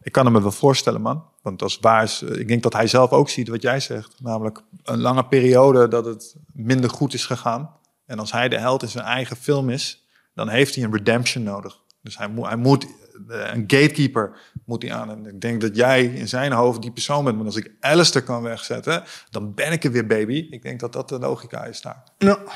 [0.02, 1.24] Ik kan hem me wel voorstellen, man.
[1.42, 4.14] Want als waar is, eh, ik denk dat hij zelf ook ziet wat jij zegt.
[4.18, 7.70] Namelijk een lange periode dat het minder goed is gegaan.
[8.06, 11.42] En als hij de held in zijn eigen film is, dan heeft hij een redemption
[11.44, 11.80] nodig.
[12.02, 12.84] Dus hij moet, hij moet
[13.28, 14.36] eh, een gatekeeper
[14.66, 15.10] moet hij aan.
[15.10, 17.36] En ik denk dat jij in zijn hoofd die persoon bent.
[17.36, 20.46] Maar als ik Alistair kan wegzetten, dan ben ik er weer, baby.
[20.50, 22.02] Ik denk dat dat de logica is daar.
[22.18, 22.48] Nou, Ik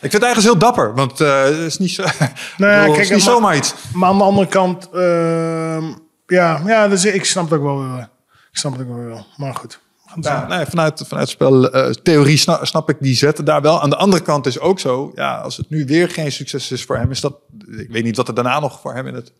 [0.00, 2.30] vind het eigenlijk heel dapper, want eh, het is niet, zo, Nee,
[2.76, 3.74] nee, kijk, is niet maar- zomaar iets.
[3.94, 4.90] maar aan de andere kant...
[4.90, 5.92] ehm,
[6.26, 8.08] ja, ja dus ik snap het ook wel weer.
[8.50, 9.26] Ik snap het ook wel.
[9.36, 9.80] Maar goed.
[10.20, 13.82] Ja, nee, vanuit, vanuit speltheorie snap, snap ik die zetten daar wel.
[13.82, 16.84] Aan de andere kant is ook zo, ja, als het nu weer geen succes is
[16.84, 17.36] voor hem, is dat,
[17.78, 19.32] ik weet niet wat er daarna nog voor hem in het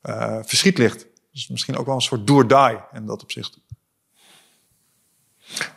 [0.00, 1.06] eh, verschiet ligt.
[1.32, 3.58] Dus misschien ook wel een soort do or die in dat opzicht.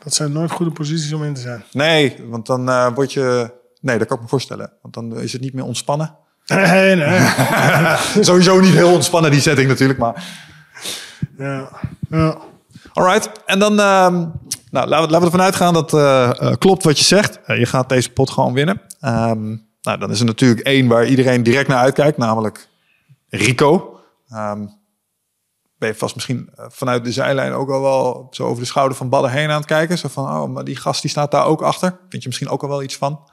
[0.04, 1.64] Dat zijn nooit goede posities om in te zijn.
[1.72, 4.74] Nee, want dan eh, word je, nee, dat kan ik me voorstellen.
[4.82, 6.16] Want dan is het niet meer ontspannen.
[6.48, 7.20] Nee, nee.
[8.24, 10.46] Sowieso niet heel ontspannen die setting natuurlijk, maar...
[11.38, 11.70] Ja.
[12.10, 12.38] ja.
[12.94, 14.26] Alright, en dan ehm,
[14.72, 17.42] nou, laten, we, laten we ervan uitgaan dat eh, eh, klopt wat je zegt.
[17.44, 18.82] Eh, je gaat deze pot gewoon winnen.
[19.00, 19.48] Ehm,
[19.82, 22.70] nou, dan is er natuurlijk één waar iedereen direct naar uitkijkt, namelijk
[23.30, 24.00] Rico.
[24.30, 24.66] Ehm,
[25.78, 29.10] ben je vast misschien vanuit de zijlijn ook al wel zo over de schouder van
[29.10, 29.98] Badden heen aan het kijken.
[29.98, 32.00] Zo van, oh, maar die gast die staat daar ook achter.
[32.10, 33.30] Vind je misschien ook al wel iets van?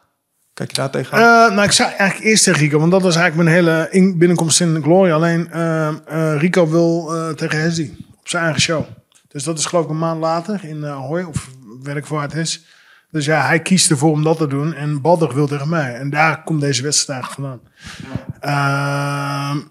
[0.55, 1.49] Kijk je daar tegenaan?
[1.49, 4.19] Eh, nou, ik zei eigenlijk eerst tegen Rico, want dat was eigenlijk mijn hele in-
[4.19, 5.13] binnenkomst in Glory.
[5.13, 7.91] Alleen eh, eh, Rico wil tegen Hesdy
[8.21, 8.85] op zijn eigen show.
[9.29, 11.49] Dus dat is geloof ik een maand later in uh, Hooi, of
[11.83, 12.65] werk voor het is.
[13.11, 14.75] Dus ja, hij kiest ervoor om dat te doen.
[14.75, 15.95] En Badder wil tegen mij.
[15.95, 17.61] En daar komt deze wedstrijd vandaan.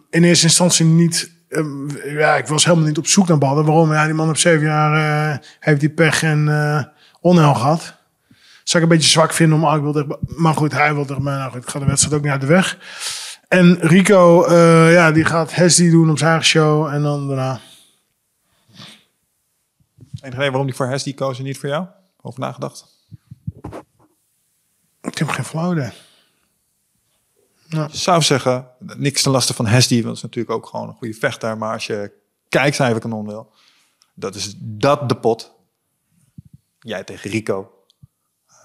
[0.10, 1.32] In eerste instantie niet.
[2.06, 3.64] ja, ik was helemaal niet op zoek naar Badder.
[3.66, 3.94] Waarom?
[3.94, 6.48] Ja, die man op zeven jaar heeft die pech en
[7.22, 7.96] onheil gehad.
[8.64, 9.66] Zou ik een beetje zwak vinden om...
[9.66, 11.38] ah, ik wil tegen- maar goed, hij wil tegen mij.
[11.38, 12.78] Nou goed, ik ga de wedstrijd ook niet uit de weg.
[13.48, 16.86] En Rico, eh, ja, die gaat Hesdy doen op zijn show.
[16.88, 17.60] En dan daarna...
[20.22, 21.86] Enige reden waarom die voor Hesdy koos en niet voor jou?
[22.22, 22.86] Over nagedacht?
[25.02, 25.92] Ik heb geen flauw idee.
[27.68, 30.96] Je zou zeggen, niks ten laste van Hesdy, want dat is natuurlijk ook gewoon een
[30.96, 31.58] goede vechter.
[31.58, 32.12] Maar als je
[32.50, 33.52] kijkcijferkanon wil,
[34.14, 35.52] Dat is dat de pot.
[36.80, 37.73] Jij tegen Rico.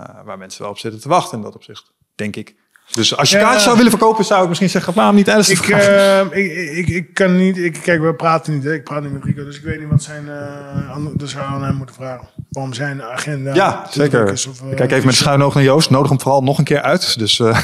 [0.01, 2.55] Uh, waar mensen wel op zitten te wachten in dat opzicht, denk ik.
[2.93, 3.43] Dus als je Ja.
[3.43, 6.89] kaartjes zou willen verkopen, zou ik misschien zeggen, waarom niet de Ik, eh, ik, ik,
[6.89, 7.57] ik kan niet.
[7.57, 8.65] Ik, kijk, we praten niet.
[8.65, 8.73] Hè.
[8.73, 10.29] Ik praat niet met Rico, dus ik weet niet wat zijn.
[10.29, 12.29] eh dat zou je aan hem moeten vragen.
[12.51, 13.55] Waarom zijn agenda.
[13.55, 14.33] Ja, zeker.
[14.33, 15.91] is of, eh, Kijk even met de schuine oog naar Joost.
[15.91, 17.19] Nodig hem vooral nog een keer uit.
[17.19, 17.59] Dus, eh,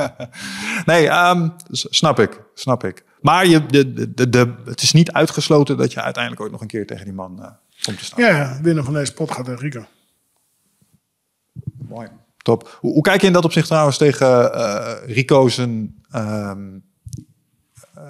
[0.85, 2.41] nee, ehm, snap ik.
[2.55, 3.05] Snap ik.
[3.21, 6.67] Maar je, de, de, de, het is niet uitgesloten dat je uiteindelijk ooit nog een
[6.67, 7.49] keer tegen die man eh,
[7.83, 8.25] komt te staan.
[8.25, 9.87] Ja, winnaar van deze pot gaat tegen Rico.
[11.89, 12.09] Mooi.
[12.47, 12.79] Top.
[12.81, 16.79] Hoe, kijk je in dat opzicht trouwens tegen eh Rico zijn ehm,
[17.95, 18.03] eh,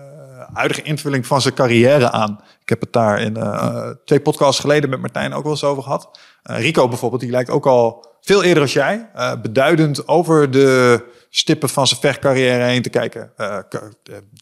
[0.53, 2.41] huidige invulling van zijn carrière aan?
[2.61, 5.83] Ik heb het daar in eh, twee podcasts geleden met Martijn ook wel eens over
[5.83, 6.19] gehad.
[6.43, 9.11] Eh, Rico bijvoorbeeld, die lijkt ook al veel eerder als jij,
[9.43, 13.33] beduidend over de stippen van zijn vechtcarrière heen te kijken.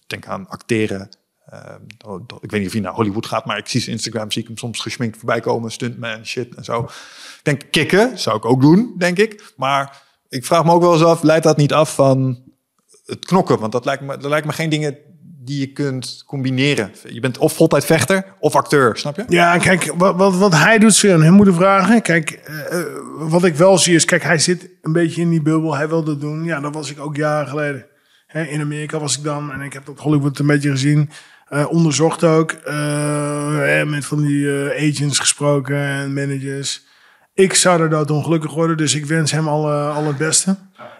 [0.06, 1.08] Denk aan acteren.
[1.44, 1.74] Eh,
[2.40, 4.48] ik weet niet of hij naar Hollywood gaat, maar ik zie zijn Instagram, zie ik
[4.48, 6.82] hem soms gesminkt voorbij komen, stuntman, shit en zo.
[6.82, 9.52] Ik denk kicken, zou ik ook doen, denk ik.
[9.56, 12.42] Maar ik vraag me ook wel eens af, leidt dat niet af van
[13.06, 13.58] het knokken?
[13.58, 14.98] Want dat lijkt me, dat lijkt me geen dingen
[15.44, 16.92] die je kunt combineren.
[17.08, 19.24] Je bent of voltijd vechter of acteur, snap je?
[19.28, 22.02] Ja, kijk, wat, wat, wat hij doet, je aan hem moeten vragen.
[22.02, 22.86] Kijk, eh, eh,
[23.18, 25.76] wat ik wel zie is, kijk, hij zit een beetje in die bubbel.
[25.76, 26.44] Hij wil dat doen.
[26.44, 27.86] Ja, dat was ik ook jaren geleden.
[28.32, 31.10] In Amerika was ik dan en ik heb dat Hollywood een beetje gezien.
[31.44, 32.52] Eh, onderzocht ook.
[32.52, 36.82] eh, met van die eh, agents gesproken en managers.
[37.34, 40.56] Ik zou er dood ongelukkig worden, dus ik wens hem alle, al het beste.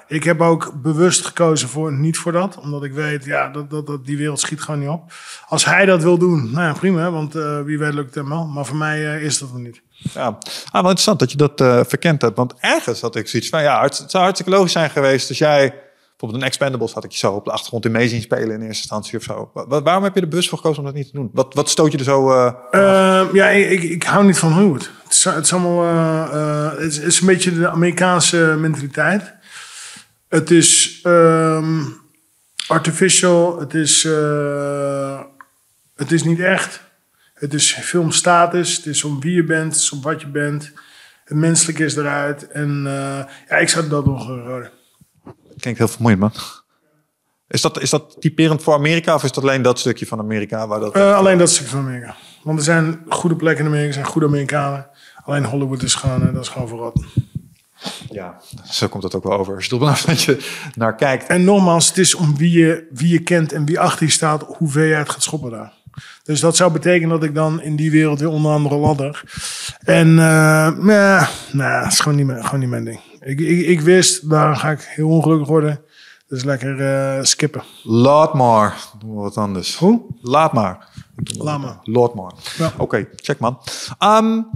[0.09, 2.59] Ik heb ook bewust gekozen voor niet voor dat.
[2.59, 5.13] Omdat ik weet, ja, dat, dat, dat die wereld schiet gewoon niet op.
[5.49, 7.11] Als hij dat wil doen, nou ja, prima.
[7.11, 7.33] Want
[7.65, 8.47] wie weet lukt het hem wel.
[8.47, 9.83] Maar voor mij is dat nog niet.
[10.15, 10.39] Ja,
[10.71, 12.37] ah, interessant dat je dat verkend hebt.
[12.37, 15.84] Want ergens had ik zoiets van, ja, het zou hartstikke logisch zijn geweest als jij...
[16.25, 18.51] Bijvoorbeeld een Expendables had ik je zo op de achtergrond in mee zien spelen in
[18.61, 19.51] eerste instantie of zo.
[19.55, 21.31] Wa- wa- waarom heb je er bewust voor gekozen om dat niet te doen?
[21.33, 22.31] Wat, wat stoot je er zo...
[22.33, 24.91] eh, Eh, ja, ik, ik, hou niet van Hollywood.
[25.03, 25.85] Het is, het is allemaal...
[25.85, 29.33] eh, eh, het, is, een beetje de Amerikaanse mentaliteit.
[30.29, 31.81] Het is ehm,
[32.67, 33.61] artificial.
[33.61, 34.03] Het is,
[35.97, 36.81] het is niet echt.
[37.35, 38.77] Het is filmstatus.
[38.77, 39.89] Het is om wie je bent.
[39.93, 40.73] Om wat je bent.
[41.25, 42.47] Het menselijke is eruit.
[42.49, 42.83] En
[43.49, 44.29] ja, ik zou dat nog.
[45.65, 46.33] Klinkt heel vermoeiend, man.
[47.49, 50.67] Is dat, is dat typerend voor Amerika of is dat alleen dat stukje van Amerika
[50.67, 50.95] waar dat...
[50.95, 52.17] Eh, alleen dat stuk van Amerika.
[52.43, 53.89] Want er zijn goede plekken in Amerika.
[53.89, 54.87] Er zijn goede Amerikanen.
[55.25, 57.05] Alleen Hollywood is gewoon, eh, dat is gewoon verrot.
[58.11, 59.55] Ja, zo komt dat ook wel over.
[59.55, 61.27] Als je er dat je naar kijkt.
[61.27, 64.43] En nogmaals, het is om wie je, wie je kent en wie achter je staat,
[64.43, 65.73] hoe ver je het gaat schoppen daar.
[66.23, 69.23] Dus dat zou betekenen dat ik dan in die wereld weer onder andere ladder.
[69.79, 70.17] En uh,
[70.79, 73.01] nah, nah, dat is gewoon niet, mijn, gewoon niet mijn ding.
[73.25, 75.81] Ik, ik, ik wist, daar ga ik heel ongelukkig worden.
[76.27, 77.63] Dus lekker uh, skippen.
[77.83, 78.79] Laat maar.
[78.99, 79.77] Doen we wat anders.
[79.77, 80.03] Hoe?
[80.21, 80.89] Laat maar.
[81.39, 81.79] Laat maar.
[81.83, 82.33] Laat maar.
[82.57, 82.67] Ja.
[82.67, 83.61] Oké, okay, check man.
[84.03, 84.51] Um,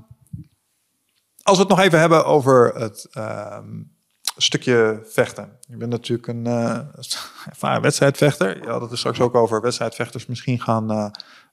[1.43, 3.93] als we het nog even hebben over het um,
[4.37, 5.59] stukje vechten.
[5.69, 6.79] Je bent natuurlijk een uh,
[7.47, 8.63] ervaren wedstrijdvechter.
[8.63, 11.07] Je had het er straks ook over wedstrijdvechters misschien gaan uh,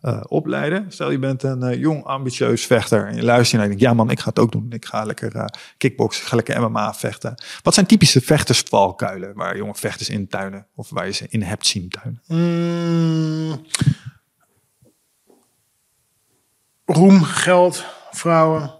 [0.05, 0.91] uh, opleiden.
[0.91, 3.93] Stel je bent een uh, jong, ambitieus vechter en je luistert en je denkt, ja
[3.93, 4.71] man, ik ga het ook doen.
[4.71, 5.45] Ik ga lekker uh,
[6.09, 7.43] ga lekker MMA vechten.
[7.61, 11.65] Wat zijn typische vechtersvalkuilen waar jonge vechters in tuinen of waar je ze in hebt
[11.65, 12.21] zien tuinen?
[12.27, 13.65] Mm.
[16.85, 18.73] Roem, geld, vrouwen.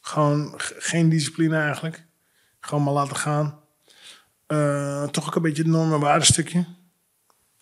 [0.00, 2.06] Gewoon geen discipline eigenlijk.
[2.60, 3.58] Gewoon maar laten gaan.
[5.10, 6.64] Toch ook een beetje het norm- en waardestukje.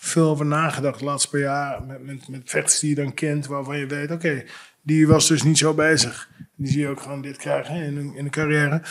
[0.05, 1.83] Veel over nagedacht de laatste jaar.
[1.83, 3.47] Met, met, met vechters die je dan kent.
[3.47, 4.45] Waarvan je weet, oké,
[4.83, 6.29] die was dus niet zo bezig.
[6.57, 8.83] Die zie je ook gewoon dit krijgen in, een, in de carrière.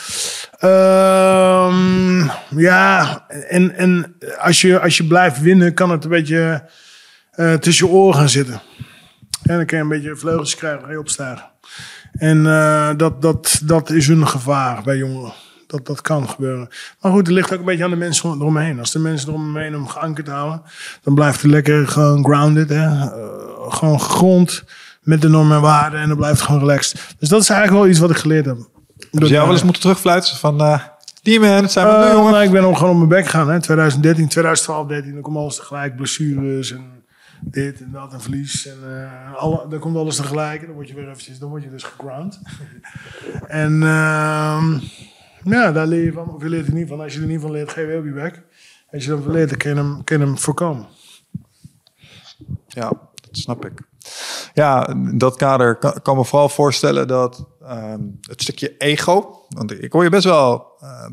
[0.63, 2.31] Um,
[2.61, 6.69] ja, en, en als, je, als je blijft winnen, kan het een beetje
[7.35, 8.61] uh, tussen je oren gaan zitten.
[9.43, 11.51] En dan kan je een beetje vleugels krijgen, ga je opstijgen.
[12.11, 15.33] En uh, dat, dat, dat is een gevaar bij jongeren.
[15.71, 16.69] Dat, dat kan gebeuren.
[17.01, 18.79] Maar goed, het ligt ook een beetje aan de mensen eromheen.
[18.79, 20.61] Als de mensen eromheen om geankerd houden,
[21.03, 22.69] dan blijft het lekker gewoon grounded.
[22.69, 22.85] Hè?
[22.85, 23.07] Uh,
[23.69, 24.63] gewoon gegrond
[25.01, 25.99] met de normen en waarden.
[25.99, 27.15] En dan blijft het gewoon relaxed.
[27.19, 28.57] Dus dat is eigenlijk wel iets wat ik geleerd heb.
[29.11, 30.61] Dus jij wel eens moeten terugfluiten van...
[30.61, 30.79] Uh,
[31.21, 32.31] die man, zijn we uh, nu, jongen.
[32.31, 33.49] Nou, ik ben ook gewoon op mijn bek gegaan.
[33.49, 33.59] Hè?
[33.59, 35.13] 2013, 2012, 13.
[35.13, 35.95] Dan komt alles tegelijk.
[35.95, 37.01] Blessures en
[37.41, 38.67] dit en dat en verlies.
[38.67, 40.59] En uh, alle, dan komt alles tegelijk.
[40.59, 42.39] En dan word je weer eventjes, dan word je dus geground.
[43.47, 44.63] en uh,
[45.43, 46.33] ja, daar leer je van.
[46.33, 47.01] Of je leert er niet van.
[47.01, 48.43] Als je er niet van leert, geef je op je bek.
[48.91, 50.87] Als je leert, dan kun hem, kun je hem voorkomen.
[52.67, 52.89] Ja,
[53.21, 53.81] dat snap ik.
[54.53, 59.45] Ja, in dat kader kan, kan me vooral voorstellen dat um, het stukje ego.
[59.49, 60.67] Want ik hoor je best wel.
[60.81, 61.05] Uh,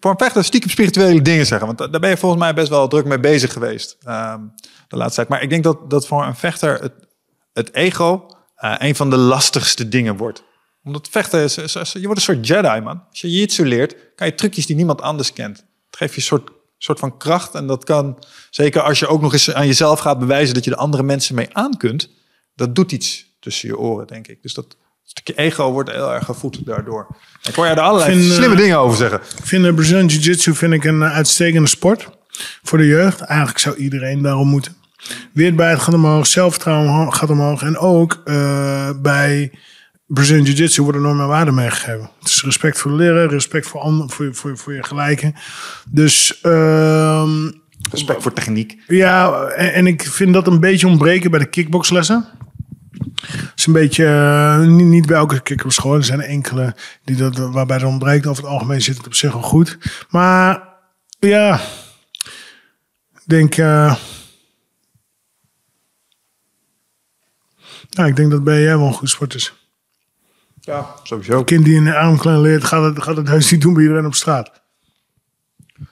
[0.00, 1.66] voor een vechter stiekem spirituele dingen zeggen.
[1.66, 3.96] Want daar ben je volgens mij best wel druk mee bezig geweest.
[4.08, 4.54] Um,
[4.88, 5.28] de laatste tijd.
[5.28, 6.92] Maar ik denk dat, dat voor een vechter het,
[7.52, 10.44] het ego eh, een van de lastigste dingen wordt.
[10.84, 13.02] Omdat vechten is, is- is- je wordt een soort Jedi, man.
[13.10, 15.56] Als je jiu-jitsu leert, kan je trucjes die niemand anders kent.
[15.86, 17.54] Het geeft je een soort, soort van kracht.
[17.54, 20.70] En dat kan, zeker als je ook nog eens aan jezelf gaat bewijzen dat je
[20.70, 22.10] de andere mensen mee aan kunt.
[22.54, 24.42] Dat doet iets tussen je oren, denk ik.
[24.42, 27.06] Dus dat stukje ego wordt heel erg gevoed daardoor.
[27.42, 29.20] Ik hoor je er allerlei vind, eh, slimme dingen over zeggen.
[29.38, 32.08] Ik vind de Brazilian Jiu-Jitsu vind ik een eh, uitstekende sport.
[32.62, 33.20] Voor de jeugd.
[33.20, 34.76] Eigenlijk zou iedereen daarom moeten.
[35.32, 36.26] Weerbaarheid gaat omhoog.
[36.26, 37.62] Zelfvertrouwen gaat omhoog.
[37.62, 39.52] En ook eh, bij
[40.12, 42.10] Brazilian Jiu-Jitsu worden normen en waarden meegegeven.
[42.18, 43.28] Het is respect voor de leraar.
[43.30, 45.34] Respect voor, ander, voor, je- voor, je- voor je gelijken.
[45.88, 47.50] Dus ehm,
[47.90, 48.78] Respect voor techniek.
[48.86, 52.28] ja, en, en ik vind dat een beetje ontbreken bij de kickboxlessen.
[53.26, 55.94] Het is een beetje, eh, niet, niet bij elke kickboxschool.
[55.94, 58.26] Er zijn enkele die dat, waarbij dat ontbreekt.
[58.26, 59.78] Over het algemeen zit het op zich wel goed.
[60.10, 60.68] Maar
[61.18, 61.60] ja,
[63.14, 63.54] ik denk...
[63.54, 63.96] ja,
[68.06, 69.61] ik denk dat bij jij wel een goed sport is.
[70.64, 71.38] Ja, sowieso.
[71.38, 73.82] Een kind die in de armklein leert, gaat het, gaat het heus niet doen bij
[73.82, 74.50] iedereen op straat.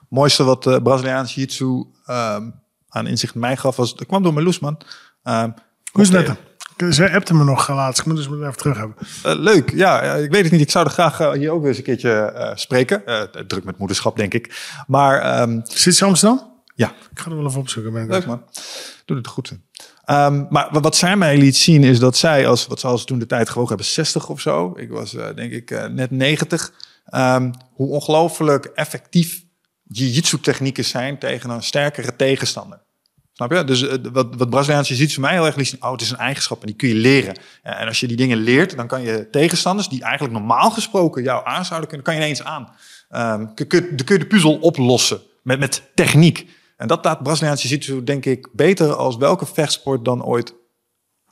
[0.09, 2.51] mooiste wat de Braziliaanse jiu-jitsu ehm,
[2.89, 3.97] aan inzicht mij gaf was...
[3.97, 4.81] Dat kwam door Meloes, man.
[5.23, 5.51] Ehm,
[5.93, 6.93] Hoe is het met hem?
[6.93, 8.01] Zij appte me nog laatst.
[8.01, 8.97] Ik moet dus even terug hebben.
[9.23, 10.61] Eh, leuk, ja, eh, ik weet het niet.
[10.61, 13.07] Ik zou er graag eh, hier ook weer eens een keertje eh, spreken.
[13.07, 14.73] Eh, druk met moederschap, denk ik.
[14.87, 16.50] Maar ehm, Zit ze in Amsterdam?
[16.81, 17.93] Ja, Ik ga er wel even opzoeken.
[17.93, 18.43] Ben ik leuk man.
[19.05, 19.53] Doe het goed.
[20.05, 23.19] Ehm, maar wa- wat zij mij liet zien is dat zij, als wat ze toen
[23.19, 24.73] de tijd gewogen hebben, 60 of zo.
[24.77, 26.73] Ik was eh, denk ik eh, net 90.
[27.05, 29.45] ehm, hoe ongelooflijk effectief
[29.83, 32.81] jiu-jitsu technieken zijn tegen een sterkere tegenstander.
[33.33, 33.65] Snap je?
[33.65, 36.17] Dus eh, wat, wat Braziliaanse jiu-jitsu mij heel erg liet zien, oh, het is een
[36.17, 37.39] eigenschap en die kun je leren.
[37.63, 41.47] En als je die dingen leert, dan kan je tegenstanders die eigenlijk normaal gesproken jou
[41.47, 42.69] aan zouden kunnen, kan je ineens aan.
[43.09, 46.59] Ehm, kun, kun, dan kun je de puzzel oplossen met, met techniek.
[46.81, 50.55] En dat laat Braziliaanse jiu-jitsu denk ik beter als welke vechtsport dan ooit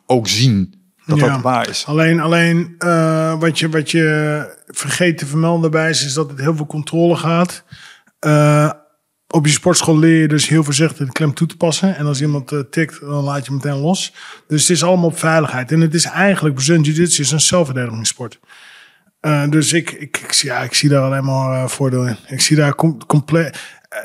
[0.07, 0.75] ook zien.
[1.07, 1.29] Dat Ja.
[1.33, 1.85] dat waar is.
[1.87, 6.41] Alleen, alleen eh, wat, je, wat je vergeet te vermelden daarbij is, is dat het
[6.41, 7.65] heel veel controle gaat.
[8.19, 8.71] Eh,
[9.29, 11.97] op je sportschool leer je dus heel voorzichtig de klem toe te passen.
[11.97, 14.13] En als iemand eh, tikt, dan laat je hem meteen los.
[14.47, 15.73] Dus het is allemaal op veiligheid.
[15.73, 18.41] En het is eigenlijk, Brazilian Jiu-Jitsu is een zelfverdedigingssport.
[19.49, 22.17] Dus ik, ik, ik, zie- ja, ik zie daar alleen maar voordeel in.
[22.27, 23.59] Ik zie daar com- compleet.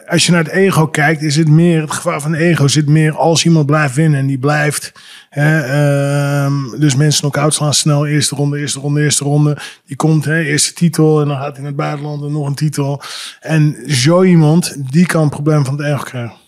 [0.08, 3.18] Als je naar het ego kijkt, is het meer het gevaar van ego zit meer
[3.18, 4.92] als iemand blijft winnen en die blijft.
[5.30, 9.58] Hè, ehm, dus mensen knock-out slaan snel, eerste ronde, eerste ronde, eerste ronde.
[9.86, 12.56] Die komt, hè, eerste titel en dan gaat hij naar het buitenland en nog een
[12.56, 13.02] titel.
[13.40, 16.43] En zo iemand, die kan een probleem van het ego krijgen.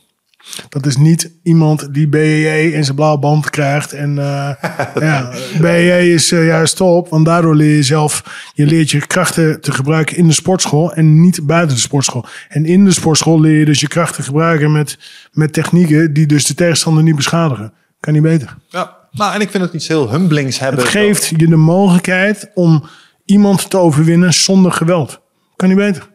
[0.69, 3.93] Dat is niet iemand die BEE in zijn blauwe band krijgt.
[3.93, 4.49] En eh
[5.09, 8.23] ja, BEE is eh, juist top, want daardoor leer je zelf,
[8.53, 12.25] je leert je krachten te gebruiken in de sportschool en niet buiten de sportschool.
[12.49, 14.97] En in de sportschool leer je dus je krachten gebruiken met,
[15.31, 17.73] met technieken die dus de tegenstander niet beschadigen.
[17.99, 18.57] Kan niet beter.
[18.69, 18.97] Ja.
[19.11, 20.79] Nou, en ik vind het iets heel humblings hebben.
[20.79, 22.83] Het geeft je de mogelijkheid om
[23.25, 25.21] iemand te overwinnen zonder geweld.
[25.55, 26.09] Kan niet beter.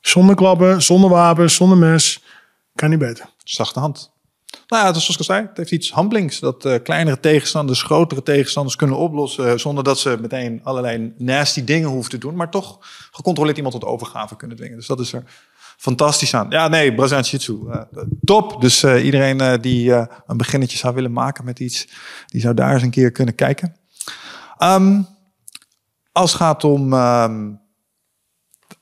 [0.00, 2.21] Zonder klappen, zonder wapens, zonder mes.
[2.74, 3.28] Kan niet beter.
[3.44, 4.10] Zachte hand.
[4.66, 6.38] Nou ja, zoals ik al zei, het heeft iets humblings.
[6.38, 9.46] Dat eh, kleinere tegenstanders grotere tegenstanders kunnen oplossen.
[9.48, 12.34] eh, zonder dat ze meteen allerlei nasty dingen hoeven te doen.
[12.36, 12.78] Maar toch
[13.10, 14.76] gecontroleerd iemand tot overgave kunnen dwingen.
[14.76, 15.24] Dus dat is er
[15.76, 16.50] fantastisch aan.
[16.50, 17.68] Ja, nee, Braziliaans Jiu-Jitsu.
[17.70, 18.60] eh, top.
[18.60, 19.92] Dus iedereen die
[20.26, 21.88] een beginnetje zou willen maken met iets.
[22.26, 23.76] Die zou daar eens een keer kunnen kijken.
[24.58, 25.02] Ehm,
[26.12, 27.52] als het gaat om ehm,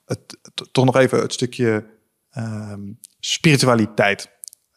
[0.04, 0.38] het,
[0.72, 1.86] toch nog even het stukje
[2.30, 2.80] ehm,
[3.20, 4.30] spiritualiteit.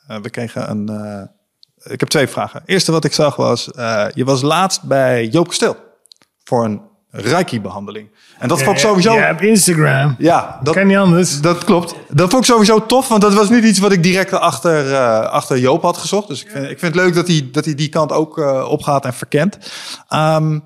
[0.07, 0.89] Eh, we kregen een.
[0.89, 2.61] eh, ik heb twee vragen.
[2.65, 5.75] Eerste wat ik zag was: eh, je was laatst bij Joop Kasteel
[6.43, 8.09] voor een Reiki-behandeling.
[8.39, 9.13] En dat vond ik sowieso.
[9.13, 10.15] Ja, op Instagram.
[10.17, 11.41] Ja, dat, Kan niet anders.
[11.41, 11.95] dat klopt.
[12.09, 15.59] Dat vond ik sowieso tof, want dat was niet iets wat ik direct achter, achter
[15.59, 16.27] Joop had gezocht.
[16.27, 18.37] Dus ik vind, ik vind het leuk dat hij, dat hij die kant ook
[18.67, 19.57] opgaat en verkent.
[20.07, 20.59] Ehm,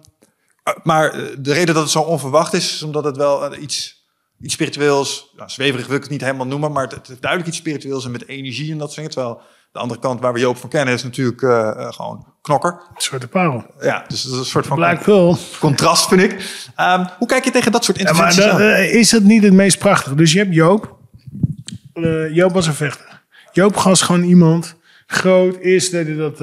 [0.84, 3.96] maar de reden dat het zo onverwacht is, is omdat het wel iets,
[4.41, 7.51] iets spiritueels, nou, zweverig wil ik het niet helemaal noemen, maar het, het heeft duidelijk
[7.51, 9.11] iets spiritueels en met energie en dat soort dingen.
[9.11, 12.81] Terwijl de andere kant waar we Joop van kennen is natuurlijk eh, eh, gewoon knokker.
[12.97, 13.65] Zwarte parel.
[13.81, 15.38] Ja, dus dat is een soort van Black Pearl.
[15.59, 16.65] contrast, vind ik.
[16.75, 18.75] Ehm, hoe kijk je tegen dat soort Ja, maar interventies dat, aan?
[18.75, 20.15] eh, is dat niet het meest prachtige?
[20.15, 20.95] Dus je hebt Joop.
[22.31, 23.21] Joop was een vechter.
[23.51, 24.75] Joop was gewoon iemand.
[25.07, 25.55] Groot.
[25.55, 26.38] Eerst deed hij dat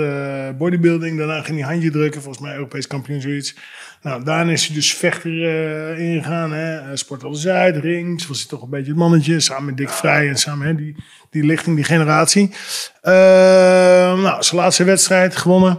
[0.59, 1.18] bodybuilding.
[1.18, 2.22] Daarna ging hij handje drukken.
[2.22, 3.55] Volgens mij Europees kampioen zoiets.
[4.05, 6.52] Nou, daarna is hij dus vechter eh, ingegaan.
[6.52, 6.96] Hè.
[6.96, 8.26] Sport Alle Zuid, Rings.
[8.26, 9.40] Was hij toch een beetje het mannetje.
[9.40, 10.96] Samen met Dick Vrij en samen hè, die,
[11.30, 12.50] die lichting, die generatie.
[13.00, 13.12] Eh,
[14.22, 15.78] nou, zijn laatste wedstrijd gewonnen.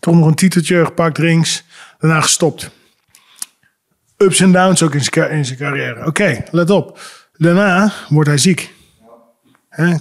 [0.00, 1.64] Toch nog een titeltje gepakt, Rings.
[1.98, 2.70] Daarna gestopt
[4.16, 5.04] ups en downs ook in
[5.44, 6.06] zijn, carrière.
[6.06, 6.98] Oké, let op.
[7.36, 8.74] Daarna wordt hij ziek.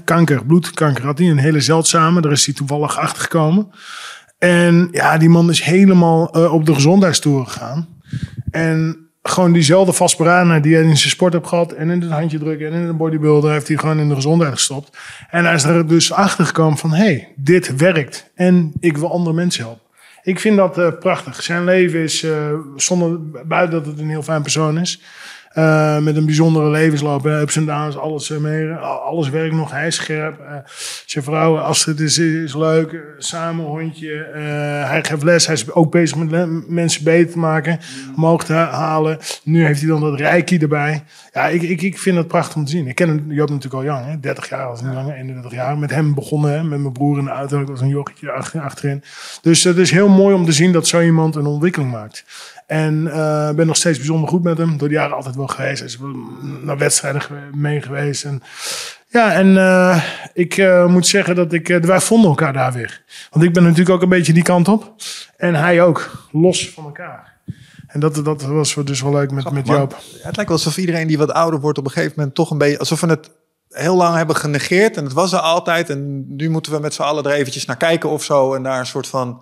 [0.04, 2.22] Kanker, bloedkanker had hij, een hele zeldzame.
[2.22, 3.72] Daar is hij toevallig achter gekomen.
[4.46, 7.88] En ja, die man is helemaal eh, op de gezondheidstoer gegaan.
[8.52, 11.72] En gewoon diezelfde vastberadenheid die hij in zijn sport heeft gehad.
[11.72, 14.54] En in het handje drukken en in de bodybuilder heeft hij gewoon in de gezondheid
[14.54, 14.98] gestopt.
[15.30, 18.32] En hij is er dus achter gekomen van, hé, hey, dit werkt.
[18.36, 19.82] En ik wil andere mensen helpen.
[20.24, 21.44] Ik vind dat uh, prachtig.
[21.44, 25.02] Zijn leven is, uh, zonder, buiten dat het een heel fijn persoon is...
[25.58, 27.26] Uh, met een bijzondere levensloop.
[27.26, 28.74] Ups en downs, alles mee.
[28.74, 29.72] Alles werkt nog.
[29.72, 30.40] Hij is scherp.
[30.40, 30.56] Uh,
[31.06, 32.96] zijn vrouw Astrid is, is leuk.
[33.18, 34.28] Samen hondje.
[34.36, 35.46] Uh, hij geeft les.
[35.46, 37.80] Hij is ook bezig met mensen beter te maken.
[38.16, 39.18] Omhoog te halen.
[39.44, 41.04] Nu heeft hij dan dat reiki erbij.
[41.34, 42.88] Ja, ik, ik, ik vind het prachtig om te zien.
[42.88, 44.06] Ik ken Joop natuurlijk al jong.
[44.06, 44.20] Hè?
[44.20, 45.16] 30 jaar, als niet langer.
[45.16, 45.78] 31 jaar.
[45.78, 46.52] Met hem begonnen.
[46.52, 46.64] Hè?
[46.64, 47.62] Met mijn broer in de auto.
[47.62, 48.04] Ik was een
[48.36, 49.04] achter, achterin.
[49.42, 52.26] Dus het is heel mooi om te zien dat zo iemand een ontwikkeling maakt.
[52.66, 54.78] En uh, ben nog steeds bijzonder goed met hem.
[54.78, 55.80] Door de jaren altijd wel geweest.
[55.80, 55.98] Hij is
[56.62, 57.22] naar wedstrijden
[57.54, 58.24] mee geweest.
[58.24, 58.44] En,
[59.08, 60.04] ja, en uh,
[60.34, 61.68] ik uh, moet zeggen dat ik...
[61.68, 63.04] wij vonden elkaar daar weer.
[63.32, 64.96] Want ik ben natuurlijk ook een beetje die kant op.
[65.38, 66.28] En hij ook.
[66.32, 67.34] Los van elkaar.
[67.88, 69.96] En dat, dat was dus wel leuk met, met Joop.
[70.12, 72.58] Het lijkt wel alsof iedereen die wat ouder wordt op een gegeven moment toch een
[72.58, 72.80] beetje...
[72.80, 73.32] Alsof we het
[73.70, 74.98] heel lang hebben genegeerd.
[74.98, 75.90] En het was er altijd.
[75.90, 78.54] En nu moeten we met z'n allen er eventjes naar kijken of zo.
[78.54, 79.42] En daar een soort van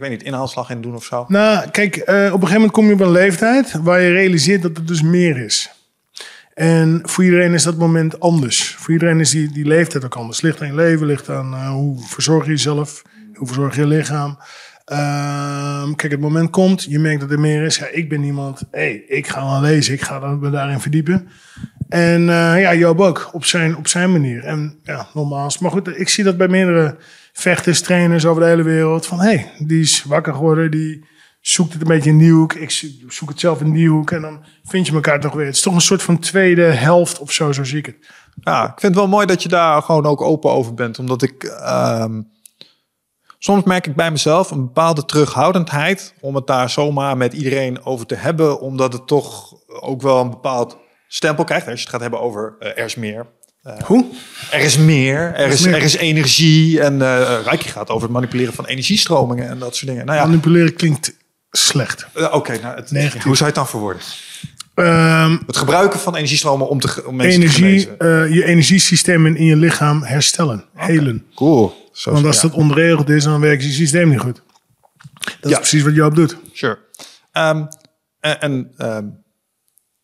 [0.00, 1.24] ik weet niet, inhaalslag in doen of zo?
[1.28, 4.62] Nou, kijk, uh, op een gegeven moment kom je op een leeftijd waar je realiseert
[4.62, 5.70] dat het dus meer is.
[6.54, 8.74] En voor iedereen is dat moment anders.
[8.74, 10.40] Voor iedereen is die, die leeftijd ook anders.
[10.40, 13.02] Ligt aan leven, ligt aan uh, hoe verzorg je jezelf,
[13.34, 14.38] hoe verzorg je je lichaam.
[14.92, 17.76] Uh, kijk, het moment komt, je merkt dat er meer is.
[17.76, 21.28] Ja, ik ben iemand, hey, ik ga wel lezen, ik ga me daarin verdiepen.
[21.88, 24.44] En uh, ja, Joop ook, op zijn, op zijn manier.
[24.44, 25.58] En ja, nogmaals.
[25.58, 26.96] Maar goed, ik zie dat bij meerdere
[27.32, 29.06] vechters, trainers over de hele wereld.
[29.06, 31.08] Van hé, hey, die is wakker geworden, die
[31.40, 32.52] zoekt het een beetje in die hoek.
[32.52, 32.70] Ik
[33.08, 34.10] zoek het zelf in die hoek.
[34.10, 35.46] En dan vind je elkaar toch weer.
[35.46, 37.96] Het is toch een soort van tweede helft of zo, zo zie ik het.
[38.34, 40.98] Ja, ik vind het wel mooi dat je daar gewoon ook open over bent.
[40.98, 41.62] Omdat ik...
[42.00, 42.30] Um,
[43.38, 46.14] soms merk ik bij mezelf een bepaalde terughoudendheid...
[46.20, 48.60] om het daar zomaar met iedereen over te hebben.
[48.60, 50.76] Omdat het toch ook wel een bepaald
[51.08, 51.66] stempel krijgt.
[51.66, 53.26] Als je het gaat hebben over uh, is meer.
[53.66, 54.06] Uh, Hoe?
[54.50, 56.80] Er is meer, er is, er is energie.
[56.80, 60.06] En uh, Reiki gaat over het manipuleren van energiestromingen en dat soort dingen.
[60.06, 61.12] Nou ja, manipuleren klinkt
[61.50, 62.06] slecht.
[62.14, 62.90] Oké, okay, nou, het,
[63.22, 64.02] hoe zou je het dan verwoorden?
[64.74, 68.34] Um, het gebruiken van energiestromen om, te, om mensen energie, te genezen.
[68.34, 70.86] je energiesystemen in je lichaam herstellen, okay.
[70.86, 71.26] helen.
[71.34, 71.90] Cool.
[71.92, 72.42] Zo Want als ja.
[72.42, 74.42] dat onregeld is, dan werkt je systeem niet goed.
[75.40, 75.60] Dat ja.
[75.60, 76.36] is precies wat Joop doet.
[76.52, 76.78] Sure.
[77.32, 77.68] Um,
[78.20, 79.22] en, en um,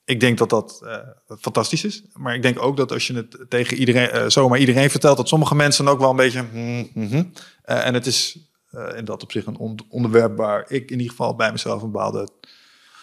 [0.07, 0.96] ik denk dat dat uh,
[1.40, 2.02] fantastisch is.
[2.12, 5.28] Maar ik denk ook dat als je het tegen iedereen, uh, zomaar iedereen vertelt, dat
[5.28, 6.44] sommige mensen ook wel een beetje.
[6.52, 7.32] Mm, mm,
[7.62, 8.38] en het is
[8.96, 11.90] in dat op zich een on onderwerp waar ik in ieder geval bij mezelf een
[11.90, 12.28] bepaalde.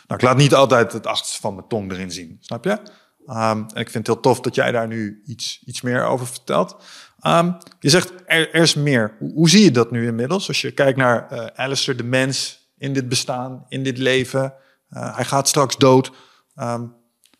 [0.07, 2.37] Nou, ik laat niet altijd het achterste van mijn tong erin zien.
[2.39, 2.71] Snap je?
[3.27, 6.27] Um, en ik vind het heel tof dat jij daar nu iets, iets meer over
[6.27, 6.75] vertelt.
[7.27, 9.15] Um, je zegt er, er is meer.
[9.19, 10.47] Hoe, hoe, zie je dat nu inmiddels?
[10.47, 14.53] Als je kijkt naar Alistair, de mens in dit bestaan, in dit leven.
[14.89, 16.11] hij gaat straks dood.
[16.55, 16.93] Um,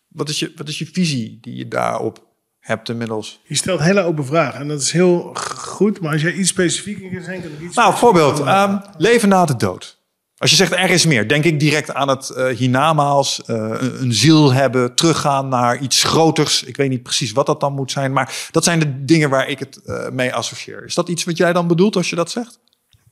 [0.07, 2.27] wat, is je, wat is je visie die je daarop
[2.59, 3.39] hebt inmiddels?
[3.43, 6.01] Je stelt hele open vragen en dat is heel goed.
[6.01, 7.75] Maar als jij iets specifieker kan zijn, kan ik iets.
[7.75, 10.01] Nou, voorbeeld: um, leven na de dood.
[10.37, 14.01] Als je zegt er is meer, denk ik direct aan het uh, hiernamaals, uh, een,
[14.01, 16.63] een ziel hebben, teruggaan naar iets groters.
[16.63, 19.47] Ik weet niet precies wat dat dan moet zijn, maar dat zijn de dingen waar
[19.47, 20.85] ik het uh, mee associeer.
[20.85, 22.59] Is dat iets wat jij dan bedoelt als je dat zegt?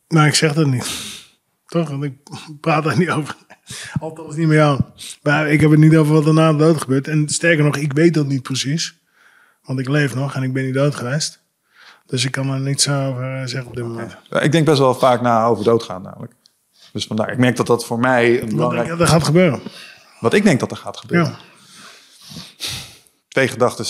[0.07, 0.87] Nou, ik zeg dat niet.
[1.65, 1.89] Toch?
[1.89, 2.13] Want ik
[2.61, 3.35] praat daar niet over.
[3.99, 4.79] Althans niet met jou.
[5.21, 7.07] Maar ik heb het niet over wat er na de dood gebeurt.
[7.07, 8.99] En sterker nog, ik weet dat niet precies.
[9.63, 11.39] Want ik leef nog en ik ben niet dood geweest.
[12.05, 14.17] Dus ik kan er niets over zeggen op dit moment.
[14.25, 14.43] Okay.
[14.43, 16.33] Ik denk best wel vaak na over doodgaan namelijk.
[16.91, 18.89] Dus vandaar, ik merk dat dat voor mij een belangrijk...
[18.89, 19.61] Wat dat gaat gebeuren.
[20.19, 21.31] Wat ik denk dat er gaat gebeuren.
[21.31, 21.37] Ja.
[23.27, 23.85] Twee gedachten.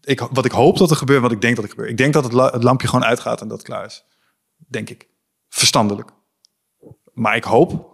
[0.00, 1.90] Ik, wat ik hoop dat er gebeurt, wat ik denk dat er gebeurt.
[1.90, 4.04] Ik denk dat het, het lampje gewoon uitgaat en dat het klaar is.
[4.56, 5.08] Denk ik.
[5.48, 6.10] Verstandelijk.
[7.12, 7.89] Maar ik hoop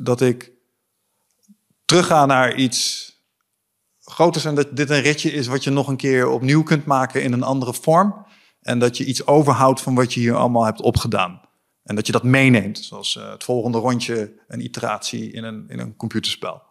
[0.00, 0.52] dat ik
[1.84, 3.10] terugga naar iets
[4.00, 7.22] groters en dat dit een ritje is wat je nog een keer opnieuw kunt maken
[7.22, 8.26] in een andere vorm.
[8.60, 11.40] En dat je iets overhoudt van wat je hier allemaal hebt opgedaan.
[11.82, 15.78] En dat je dat meeneemt, zoals uh, het volgende rondje, een iteratie in een, in
[15.78, 16.62] een computerspel.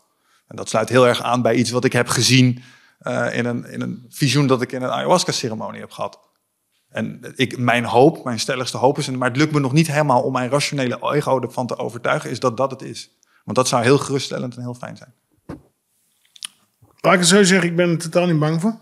[0.47, 2.63] En dat sluit heel erg aan bij iets wat ik heb gezien
[3.01, 6.19] uh, in, een, in een visioen dat ik in een ayahuasca-ceremonie heb gehad.
[6.95, 10.21] En ik, mijn hoop, mijn stelligste hoop is, maar het lukt me nog niet helemaal
[10.21, 13.17] om mijn rationele ego ervan te overtuigen, is dat dat het is.
[13.43, 15.13] Want dat zou heel geruststellend en heel fijn zijn.
[17.01, 18.75] Laat ik het zo zeggen, ik ben er totaal niet bang voor.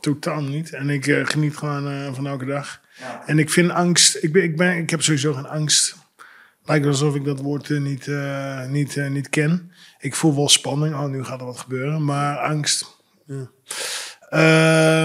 [0.00, 0.72] Totaal niet.
[0.72, 2.80] En ik uh, geniet gewoon uh, van elke dag.
[2.98, 3.26] Ja.
[3.26, 5.96] En ik vind angst, ik, ben, ik, ben, ik heb sowieso geen angst.
[6.64, 8.06] Lijkt alsof ik dat woord uh, niet,
[8.68, 9.72] niet, niet ken.
[9.98, 12.04] Ik voel wel spanning, oh nu gaat er wat gebeuren.
[12.04, 12.86] Maar angst,
[13.26, 13.50] ja.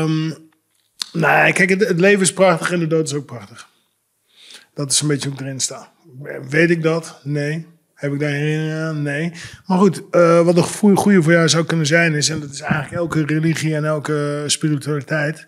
[0.02, 0.45] Um,
[1.16, 3.68] Nee, kijk, het, leven is prachtig en de dood is ook prachtig.
[4.74, 5.92] Dat is een beetje ik erin sta.
[6.50, 7.20] Weet ik dat?
[7.24, 7.68] Nee.
[7.94, 9.02] Heb ik daar herinneringen aan?
[9.02, 9.32] Nee.
[9.66, 12.30] Maar goed, uh, wat een goede, voor jou zou kunnen zijn is...
[12.30, 15.48] en dat is eigenlijk elke religie en elke spiritualiteit...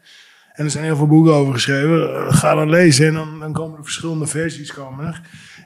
[0.54, 2.00] en er zijn heel veel boeken over geschreven.
[2.00, 5.16] Uh, ga dan lezen en dan, dan komen er verschillende versies komen.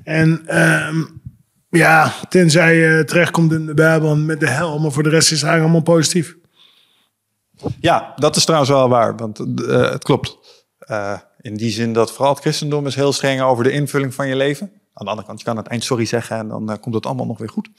[0.03, 1.21] En um,
[1.69, 4.79] ja, tenzij je terechtkomt in de Bijbel met de hel...
[4.79, 6.35] maar voor de rest is het eigenlijk allemaal positief.
[7.79, 10.37] Ja, dat is trouwens wel waar, want uh, het klopt.
[11.41, 14.35] in die zin dat vooral het christendom is heel streng over de invulling van je
[14.35, 14.71] leven...
[14.93, 17.05] Aan de andere kant, je kan het eind sorry zeggen en dan uh, komt het
[17.05, 17.69] allemaal nog weer goed.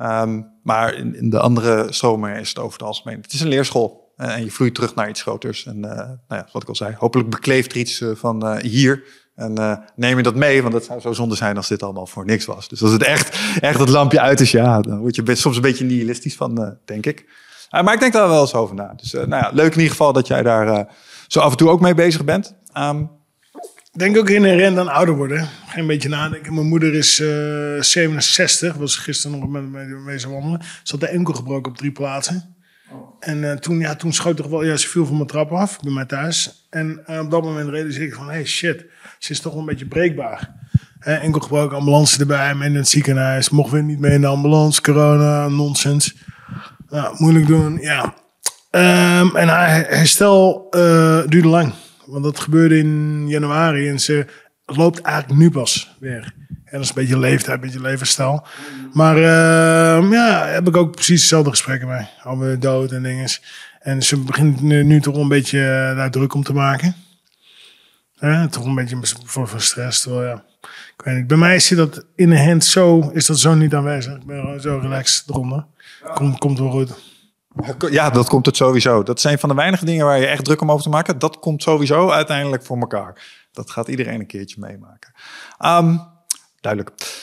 [0.00, 3.20] Um, maar in, in, de andere stromen is het over het algemeen.
[3.20, 5.66] Het is een leerschool en je vloeit terug naar iets groters.
[5.66, 9.04] En nou ja, wat ik al zei, hopelijk bekleeft er iets van hier.
[9.34, 12.24] En neem je dat mee, want het zou zo zonde zijn als dit allemaal voor
[12.24, 12.68] niks was.
[12.68, 15.62] Dus als het echt, echt het lampje uit is, ja, dan word je soms een
[15.62, 17.28] beetje nihilistisch van, denk ik.
[17.72, 18.94] Maar ik denk daar wel eens over na.
[18.96, 20.86] Dus nou ja, leuk in ieder geval dat jij daar
[21.26, 22.54] zo af en toe ook mee bezig bent.
[22.78, 23.10] Um,
[23.92, 25.48] denk ook inherent aan ouder worden.
[25.66, 26.54] Ga een beetje nadenken.
[26.54, 28.74] Mijn moeder is uh, 67.
[28.74, 30.60] Was gisteren nog met me mee wandelen.
[30.82, 32.56] Ze had de enkel gebroken op drie plaatsen.
[33.20, 34.64] En uh, toen, ja, toen schoot toch wel...
[34.64, 36.66] Ja, ze viel van mijn trap af bij mij thuis.
[36.70, 38.28] En uh, op dat moment realiseerde ik van...
[38.28, 38.84] Hey, shit.
[39.18, 40.54] Ze is toch wel een beetje breekbaar.
[41.00, 42.54] Enkel gebroken, ambulance erbij.
[42.54, 43.50] Men in het ziekenhuis.
[43.50, 44.82] Mocht weer niet mee in de ambulance.
[44.82, 46.14] Corona, nonsens.
[46.92, 48.14] Nou, moeilijk doen, ja.
[48.70, 50.66] Um, en haar herstel
[51.26, 51.72] duurde lang.
[52.06, 54.26] Want dat gebeurde in januari en ze
[54.66, 56.34] loopt eigenlijk nu pas weer.
[56.48, 58.46] En dat is een beetje leeftijd, een beetje levensstijl.
[58.92, 62.06] Maar uh, ja, heb ik ook precies hetzelfde gesprekken mee.
[62.24, 63.28] Over dood en dingen.
[63.80, 66.94] En ze begint nu, toch een beetje uh, daar druk om te maken.
[68.14, 70.00] Ja, toch een beetje voor, voor stress.
[70.00, 70.44] Terwijl, ja,
[71.26, 74.14] Bij mij zit dat in de hand zo, is dat zo niet aanwezig.
[74.14, 75.66] Ik ben zo relaxed eronder.
[76.14, 76.94] Komt, komt wel goed.
[77.90, 79.02] Ja, dat komt het sowieso.
[79.02, 81.18] Dat zijn van de weinige dingen waar je echt druk om over te maken.
[81.18, 83.22] Dat komt sowieso uiteindelijk voor elkaar.
[83.52, 85.12] Dat gaat iedereen een keertje meemaken.
[85.64, 86.00] Um,
[86.60, 87.20] duidelijk.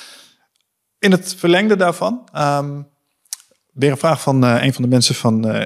[1.00, 2.88] In het verlengde daarvan, um,
[3.74, 5.64] weer een vraag van uh, een van de mensen van uh,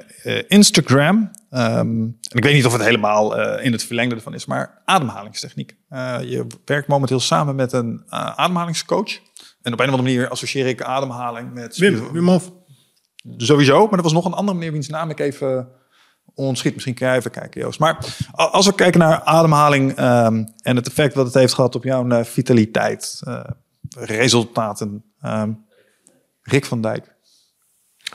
[0.48, 1.30] Instagram.
[1.50, 4.82] Um, en ik weet niet of het helemaal uh, in het verlengde ervan is, maar
[4.84, 5.76] ademhalingstechniek.
[6.20, 9.12] je werkt momenteel samen met een ademhalingscoach.
[9.62, 11.76] En op een of andere manier associeer ik ademhaling met...
[11.76, 12.52] Wim, Wim Hof.
[13.36, 15.68] Sowieso, maar er was nog een andere meneer wiens naam ik even
[16.34, 16.72] onschiet.
[16.72, 17.78] Misschien kan jij even kijken, Joost.
[17.78, 17.98] Maar
[18.32, 22.24] als we kijken naar ademhaling um, en het effect wat het heeft gehad op jouw
[22.24, 23.22] vitaliteit,
[23.96, 25.04] resultaten.
[25.24, 25.64] Um,
[26.42, 27.13] Rick van Dijk.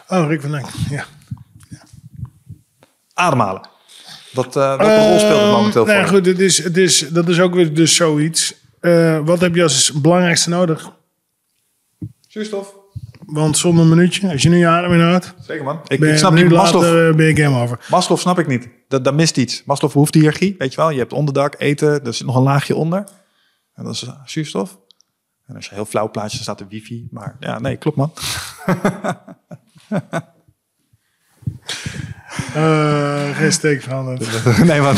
[0.08, 1.06] Oh, Rick van Dijk, ja.
[1.70, 1.82] ja.
[3.14, 3.68] Ademhalen.
[4.34, 6.08] Wat, uh, welke rol speelt het momenteel nou, voor?
[6.08, 8.56] Goed, het is, het is, dat is ook weer dus zoiets.
[9.24, 10.92] wat heb je als belangrijkste nodig?
[12.28, 12.78] Zuurstof.
[13.26, 15.34] Want zonder een minuutje, als je nu je adem inhoudt...
[15.40, 15.80] Zeker man.
[15.88, 17.80] Ik, ik snap niet, Maslow, later, ben ik game over.
[17.90, 18.70] Maslow snap ik niet.
[18.88, 19.64] Dat, dat mist iets.
[19.66, 20.90] Maslow hoeft hiërarchie, weet je wel.
[20.90, 23.04] Je hebt onderdak, eten, er zit nog een laagje onder.
[23.74, 24.80] En dat is zuurstof.
[25.46, 27.08] En als je heel flauw plaatje, dan staat de wifi.
[27.12, 28.14] Maar ja, nee, klopt man.
[32.56, 34.20] Uh, geen steek van
[34.66, 34.96] nee man.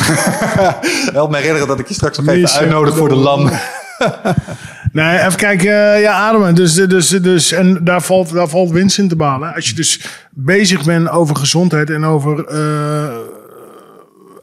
[1.14, 3.52] Help mij herinneren dat ik je straks nog even uitnodig voor de land.
[4.92, 6.00] Nee, even kijken.
[6.00, 6.56] ja, ademen.
[6.56, 9.54] Dus, dus, dus, en daar valt, daar valt winst in te balen.
[9.54, 10.02] Als je dus
[10.32, 13.18] bezig bent over gezondheid en over uh,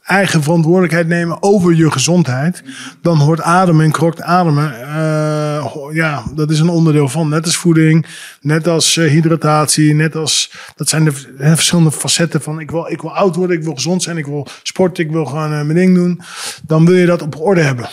[0.08, 2.62] eigen verantwoordelijkheid nemen over je gezondheid,
[3.02, 4.72] dan hoort ademen en krokt ademen.
[4.72, 7.28] Uh, ja, dat is een onderdeel van.
[7.28, 8.06] Net als voeding,
[8.40, 10.52] net als uh, hydratatie, net als.
[10.76, 12.60] Dat zijn de verschillende facetten van.
[12.60, 15.24] Ik wil, ik wil oud worden, ik wil gezond zijn, ik wil sporten, ik wil
[15.24, 16.20] gewoon mijn ding doen.
[16.62, 17.88] Dan wil je dat op orde hebben.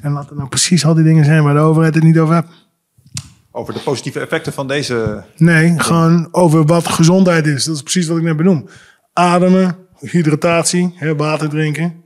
[0.00, 2.66] En laten nou precies al die dingen zijn waar de overheid het niet over heeft.
[3.50, 5.24] Over de positieve effecten van deze.
[5.36, 7.64] Nee, gewoon over wat gezondheid is.
[7.64, 8.68] Dat is precies wat ik net benoem.
[9.12, 12.04] Ademen, hydratatie, water drinken,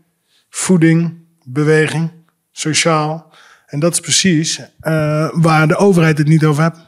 [0.51, 2.11] voeding, beweging,
[2.53, 3.33] sociaal.
[3.67, 4.65] En dat is precies uh,
[5.33, 6.87] waar de overheid het niet over heeft.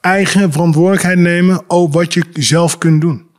[0.00, 3.30] Eigen verantwoordelijkheid nemen over wat je zelf kunt doen.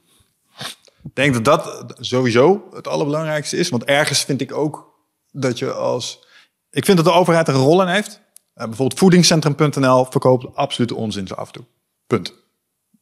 [1.04, 3.70] Ik denk dat dat sowieso het allerbelangrijkste is.
[3.70, 4.94] Want ergens vind ik ook
[5.32, 6.26] dat je als.
[6.70, 8.22] Ik vind dat de overheid er een rol in heeft.
[8.56, 11.64] Uh, bijvoorbeeld voedingscentrum.nl verkoopt absoluut onzin zo en toe.
[12.08, 12.43] Punt.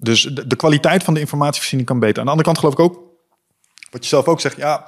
[0.02, 2.20] Dus de, de, kwaliteit van de informatievoorziening kan beter.
[2.20, 3.00] Aan de andere kant geloof ik ook,
[3.92, 4.86] wat je zelf ook zegt, ja,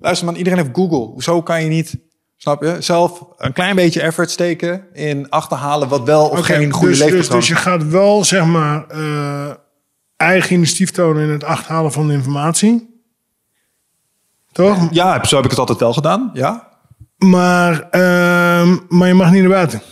[0.00, 0.98] luister man, iedereen heeft Google.
[1.12, 1.98] Hoezo kan je niet,
[2.36, 6.96] snap je, zelf een klein beetje effort steken in achterhalen wat wel of geen goede
[6.96, 9.50] dus, dus, dus je gaat wel, zeg maar, uh,
[10.16, 13.02] eigen initiatief tonen in het achterhalen van de informatie.
[14.52, 14.88] Toch?
[14.90, 16.68] Ja, zo heb ik het altijd wel gedaan, ja.
[17.18, 19.82] Maar, uh, maar je mag niet naar buiten.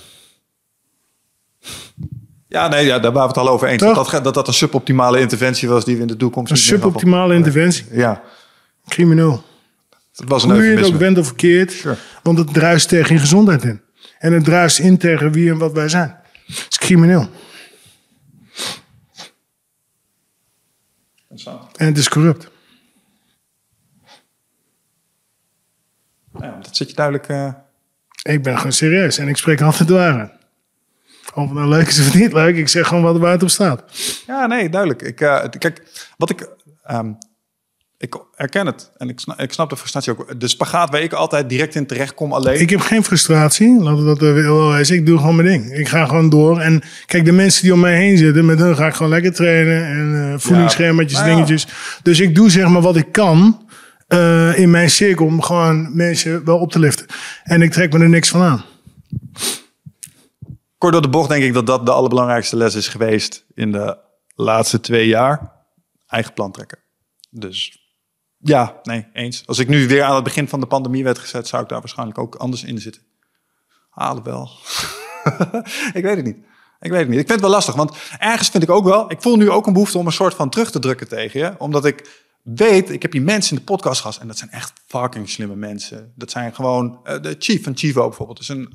[2.49, 3.83] Ja, nee, ja, daar waren we het al over eens.
[3.83, 6.51] Dat dat, dat dat een suboptimale interventie was die we in de toekomst...
[6.51, 7.87] Een suboptimale interventie?
[7.91, 8.23] Ja.
[8.89, 9.45] Crimineel.
[10.13, 11.73] Dat was een Hoe je het ook bent of verkeerd.
[11.73, 11.97] Sure.
[12.23, 13.81] Want het druist tegen je gezondheid in.
[14.19, 16.17] En het druist in tegen wie en wat wij zijn.
[16.47, 17.29] Het is crimineel.
[21.77, 22.51] En het is corrupt.
[26.41, 27.29] Ja, dat zit je duidelijk...
[27.29, 27.53] Uh...
[28.23, 30.33] Ik ben gewoon serieus en ik spreek altijd de waarheid.
[31.37, 33.53] Of het nou leuk is of niet leuk, ik zeg gewoon wat er buiten op
[33.53, 33.83] staat.
[34.27, 35.03] Ja, nee, duidelijk.
[35.03, 35.83] Ik, uh, kijk,
[36.17, 36.49] wat ik...
[36.91, 37.19] Um,
[37.99, 40.41] ik herken het en ik snap, ik snap de frustratie ook.
[40.41, 42.61] De spagaat waar ik altijd direct in terecht kom alleen.
[42.61, 44.97] Ik heb geen frustratie, laten we dat wel wezen.
[44.97, 45.73] Ik doe gewoon mijn ding.
[45.73, 46.61] Ik ga gewoon door.
[46.61, 49.33] En kijk, de mensen die om mij heen zitten, met hun ga ik gewoon lekker
[49.33, 49.87] trainen.
[49.87, 51.67] En uh, voedingsschemaatjes, ja, dingetjes.
[52.03, 53.67] Dus ik doe zeg maar wat ik kan
[54.09, 57.07] uh, in mijn cirkel om gewoon mensen wel op te liften.
[57.43, 58.65] En ik trek me er niks van aan.
[60.93, 63.99] Door de bocht denk ik dat dat de allerbelangrijkste les is geweest in de
[64.35, 65.53] laatste twee jaar.
[66.07, 66.79] Eigen plan trekken.
[67.31, 67.79] Dus
[68.39, 69.47] ja, nee, eens.
[69.47, 71.81] Als ik nu weer aan het begin van de pandemie werd gezet, zou ik daar
[71.81, 73.03] waarschijnlijk ook anders in zitten.
[73.91, 74.51] Halen wel.
[75.99, 76.37] ik weet het niet.
[76.81, 77.21] Ik weet het niet.
[77.21, 79.67] Ik vind het wel lastig, want ergens vind ik ook wel, ik voel nu ook
[79.67, 83.03] een behoefte om een soort van terug te drukken tegen je, omdat ik weet, ik
[83.03, 86.13] heb hier mensen in de podcast gehad en dat zijn echt fucking slimme mensen.
[86.15, 88.41] Dat zijn gewoon uh, de chief van Chivo bijvoorbeeld.
[88.41, 88.73] Is een,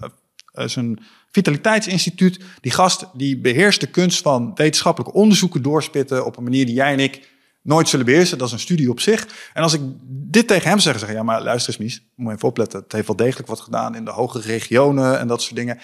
[0.54, 1.00] uh, is een
[1.32, 2.40] vitaliteitsinstituut.
[2.62, 6.94] Die gast die beheerst de kunst van wetenschappelijke onderzoeken doorspitten op een manier die jij
[6.94, 7.30] en ik
[7.64, 8.38] nooit zullen beheersen.
[8.38, 9.28] Dat is een studie op zich.
[9.54, 12.34] En als ik dit tegen hem zeg, zeg ik, ja, maar luister eens, Mies, moet
[12.34, 12.80] even opletten.
[12.80, 15.80] Het heeft wel degelijk wat gedaan in de hogere regionen en dat soort dingen.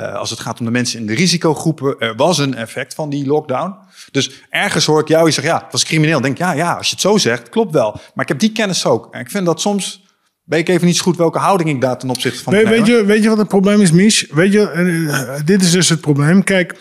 [0.00, 3.10] Uh, als het gaat om de mensen in de risicogroepen, er was een effect van
[3.10, 3.76] die lockdown.
[4.10, 6.20] Dus ergens hoor ik jou, je zegt, ja, het was crimineel.
[6.20, 7.90] Denk, ja, ja, als je het zo zegt, klopt wel.
[7.92, 9.14] Maar ik heb die kennis ook.
[9.14, 10.01] En ik vind dat soms
[10.44, 12.86] weet ik even niet zo goed welke houding ik daar ten opzichte van weet, weet
[12.86, 14.26] je, weet je wat het probleem is, Mies?
[14.30, 16.44] Weet je, uh, dit is dus het probleem.
[16.44, 16.74] Kijk,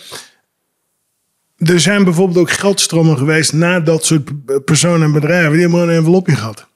[1.58, 4.30] er zijn bijvoorbeeld ook geldstromen geweest naar dat soort
[4.66, 5.52] personen en bedrijven.
[5.52, 6.70] Die hebben een envelopje gehad.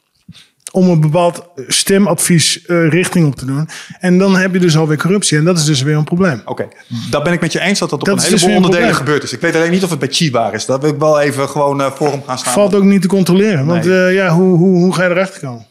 [0.71, 3.69] Om een bepaald stemadvies uh, richting op te doen.
[3.99, 5.37] En dan heb je dus alweer corruptie.
[5.37, 6.39] En dat is dus weer een probleem.
[6.39, 6.67] Oké, okay.
[7.09, 8.95] dat ben ik met je eens dat dat op dat een heleboel dus onderdelen een
[8.95, 9.33] gebeurd is.
[9.33, 10.65] Ik weet alleen niet of het bij Chiba is.
[10.65, 12.53] Dat wil ik wel even gewoon uh, voor hem gaan staan.
[12.53, 13.65] Valt ook niet te controleren.
[13.65, 14.07] Want nee.
[14.09, 15.65] uh, ja, hoe, hoe, hoe ga je erachter komen?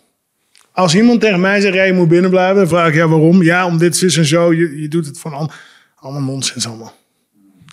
[0.74, 2.56] Als iemand tegen mij zegt, ja, je moet binnen blijven.
[2.56, 3.42] Dan vraag ik, ja, waarom?
[3.42, 4.52] Ja, om dit, is en zo.
[4.52, 5.50] Je, je doet het van al,
[5.96, 6.94] allemaal nonsens allemaal.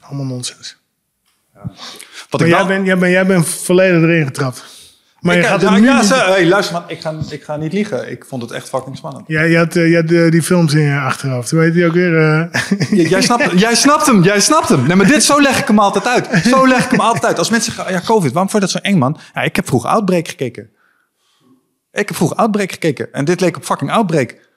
[0.01, 0.77] Allemaal nonsens.
[2.29, 4.63] Wat maar jij, bent, jij, bent, jij bent volledig erin getrapt.
[5.19, 7.73] Maar ik, je gaat ja, ja, zo, hey, luister man, ik ga, ik ga niet
[7.73, 8.11] liegen.
[8.11, 9.23] Ik vond het echt fucking spannend.
[9.27, 11.51] Ja, je had, je had uh, die films in je achterhoofd.
[11.51, 12.13] Hoe heet die ook weer?
[12.13, 13.09] Uh...
[13.09, 14.87] jij, snapt, jij snapt hem, jij snapt hem.
[14.87, 16.43] Nee, maar dit, zo leg ik hem altijd uit.
[16.45, 17.37] Zo leg ik hem altijd uit.
[17.37, 19.17] Als mensen zeggen, ja, COVID, waarom vond je dat zo eng, man?
[19.33, 20.69] Ja, ik heb vroeg Outbreak gekeken.
[21.91, 23.13] Ik heb vroeg Outbreak gekeken.
[23.13, 24.49] En dit leek op fucking Outbreak.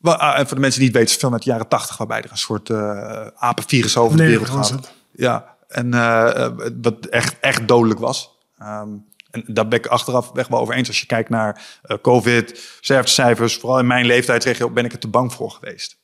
[0.00, 1.96] Ah, en voor de mensen die het weten, film uit de jaren tachtig...
[1.96, 4.92] waarbij er een soort uh, apenvirus over de wereld gaat.
[5.12, 6.48] Ja, en uh,
[6.82, 8.38] wat echt, echt dodelijk was.
[8.62, 10.88] Um, en daar ben ik achteraf weg wel over eens.
[10.88, 15.08] Als je kijkt naar uh, COVID, sterftecijfers, vooral in mijn leeftijdsregio, ben ik er te
[15.08, 15.98] bang voor geweest.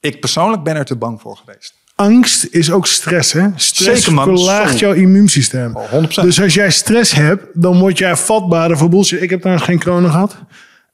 [0.00, 1.74] Ik persoonlijk ben er te bang voor geweest.
[2.00, 3.48] Angst is ook stress, hè?
[3.54, 4.24] Stress Zeker, man.
[4.24, 5.76] verlaagt jouw immuunsysteem.
[5.76, 6.06] Oh, 100%.
[6.22, 9.22] Dus als jij stress hebt, dan word jij vatbaarder voor bullshit.
[9.22, 10.36] Ik heb trouwens geen corona gehad.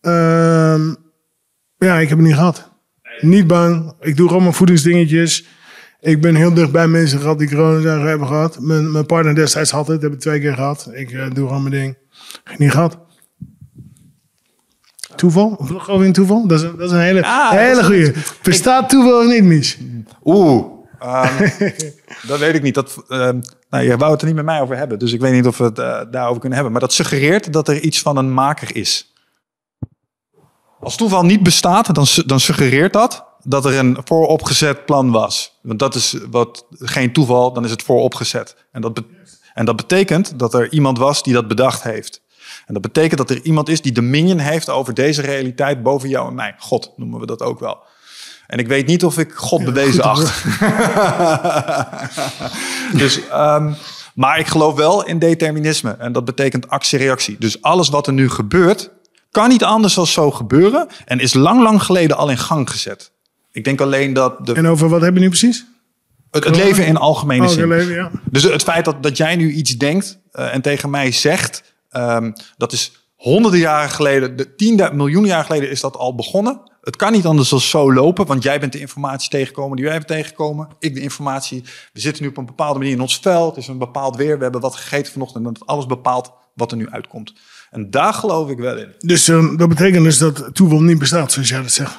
[0.02, 0.92] Uh,
[1.78, 2.70] ja, ik heb het niet gehad.
[3.20, 3.92] Niet bang.
[4.00, 5.46] Ik doe gewoon mijn voedingsdingetjes.
[6.00, 8.60] Ik ben heel dicht bij mensen gehad die corona hebben gehad.
[8.60, 10.88] Mijn, mijn partner destijds had het, heb ik twee keer gehad.
[10.92, 11.96] Ik uh, doe gewoon mijn ding.
[12.56, 12.98] Niet gehad.
[15.16, 15.56] Toeval?
[15.78, 16.46] Geloof je in toeval?
[16.46, 18.12] Dat is, dat is een hele, ja, hele goede.
[18.42, 19.78] Bestaat toeval of niet, Mies?
[20.24, 20.75] Oeh,
[21.40, 21.52] um,
[22.26, 22.74] dat weet ik niet.
[22.74, 23.30] Dat, uh,
[23.70, 25.58] nou, je wou het er niet met mij over hebben, dus ik weet niet of
[25.58, 26.72] we het uh, daarover kunnen hebben.
[26.72, 29.12] Maar dat suggereert dat er iets van een maker is.
[30.80, 35.58] Als toeval niet bestaat, dan, dan suggereert dat dat er een vooropgezet plan was.
[35.62, 38.56] Want dat is wat geen toeval, dan is het vooropgezet.
[38.72, 39.02] En dat,
[39.54, 42.22] en dat betekent dat er iemand was die dat bedacht heeft.
[42.66, 46.28] En dat betekent dat er iemand is die dominion heeft over deze realiteit boven jou
[46.28, 46.54] en mij.
[46.58, 47.84] God noemen we dat ook wel.
[48.46, 50.44] En ik weet niet of ik God bewezen acht.
[53.00, 53.76] dus, um,
[54.14, 55.90] maar ik geloof wel in determinisme.
[55.90, 57.36] En dat betekent actie-reactie.
[57.38, 58.90] Dus alles wat er nu gebeurt,
[59.30, 60.88] kan niet anders dan zo gebeuren.
[61.04, 63.10] En is lang, lang geleden al in gang gezet.
[63.52, 64.46] Ik denk alleen dat...
[64.46, 64.52] De...
[64.52, 65.66] En over wat hebben we nu precies?
[66.30, 67.68] Het, het leven in algemene oh, zin.
[67.68, 68.10] Leven, ja.
[68.30, 71.74] Dus het feit dat, dat jij nu iets denkt uh, en tegen mij zegt...
[71.92, 76.60] Um, dat is honderden jaren geleden, de tienduizend miljoenen jaar geleden is dat al begonnen.
[76.86, 79.94] Het kan niet anders dan zo lopen, want jij bent de informatie tegengekomen die wij
[79.94, 80.68] hebben tegengekomen.
[80.78, 81.64] Ik de informatie.
[81.92, 83.54] We zitten nu op een bepaalde manier in ons veld.
[83.54, 84.36] Het is een bepaald weer.
[84.36, 87.32] We hebben wat gegeten vanochtend en dat alles bepaalt wat er nu uitkomt.
[87.70, 88.94] En daar geloof ik wel in.
[88.98, 91.98] Dus uh, dat betekent dus dat toeval niet bestaat, zoals jij dat zegt.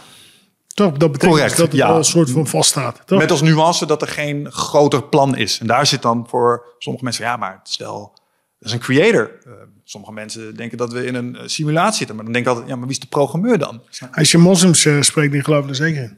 [0.68, 1.88] Toch, dat betekent Correct, dus dat het ja.
[1.88, 3.02] al een soort van vaststaat.
[3.06, 3.20] Toch?
[3.20, 5.60] Met als nuance dat er geen groter plan is.
[5.60, 8.14] En daar zit dan voor sommige mensen, ja, maar stel,
[8.60, 9.32] Dat is een creator.
[9.48, 9.54] Uh,
[9.90, 12.16] sommige mensen denken dat we in een simulatie zitten.
[12.16, 13.82] Maar dan denk ik altijd, ja, maar wie is de programmeur dan?
[14.12, 16.18] Als je moslims uh, spreekt, die geloven er zeker in.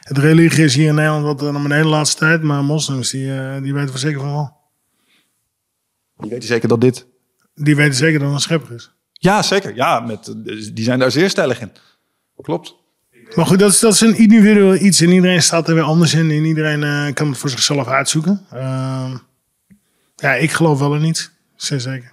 [0.00, 2.42] Het religie is hier in Nederland wat dan de hele laatste tijd.
[2.42, 4.56] Maar moslims, die, uh, die weten voor zeker van wel.
[6.16, 7.06] Die weten zeker dat dit...
[7.54, 8.92] Die weten zeker dat het een schepper is.
[9.12, 9.74] Ja, zeker.
[9.74, 10.34] Ja, met,
[10.74, 11.72] die zijn daar zeer stellig in.
[12.42, 12.74] Klopt.
[13.34, 15.00] Maar goed, dat is, dat is een individueel iets.
[15.00, 16.30] En iedereen staat er weer anders in.
[16.30, 18.46] En iedereen uh, kan het voor zichzelf uitzoeken.
[18.54, 19.14] Uh,
[20.16, 21.30] ja, ik geloof wel in niet.
[21.56, 22.11] Zeer zeker.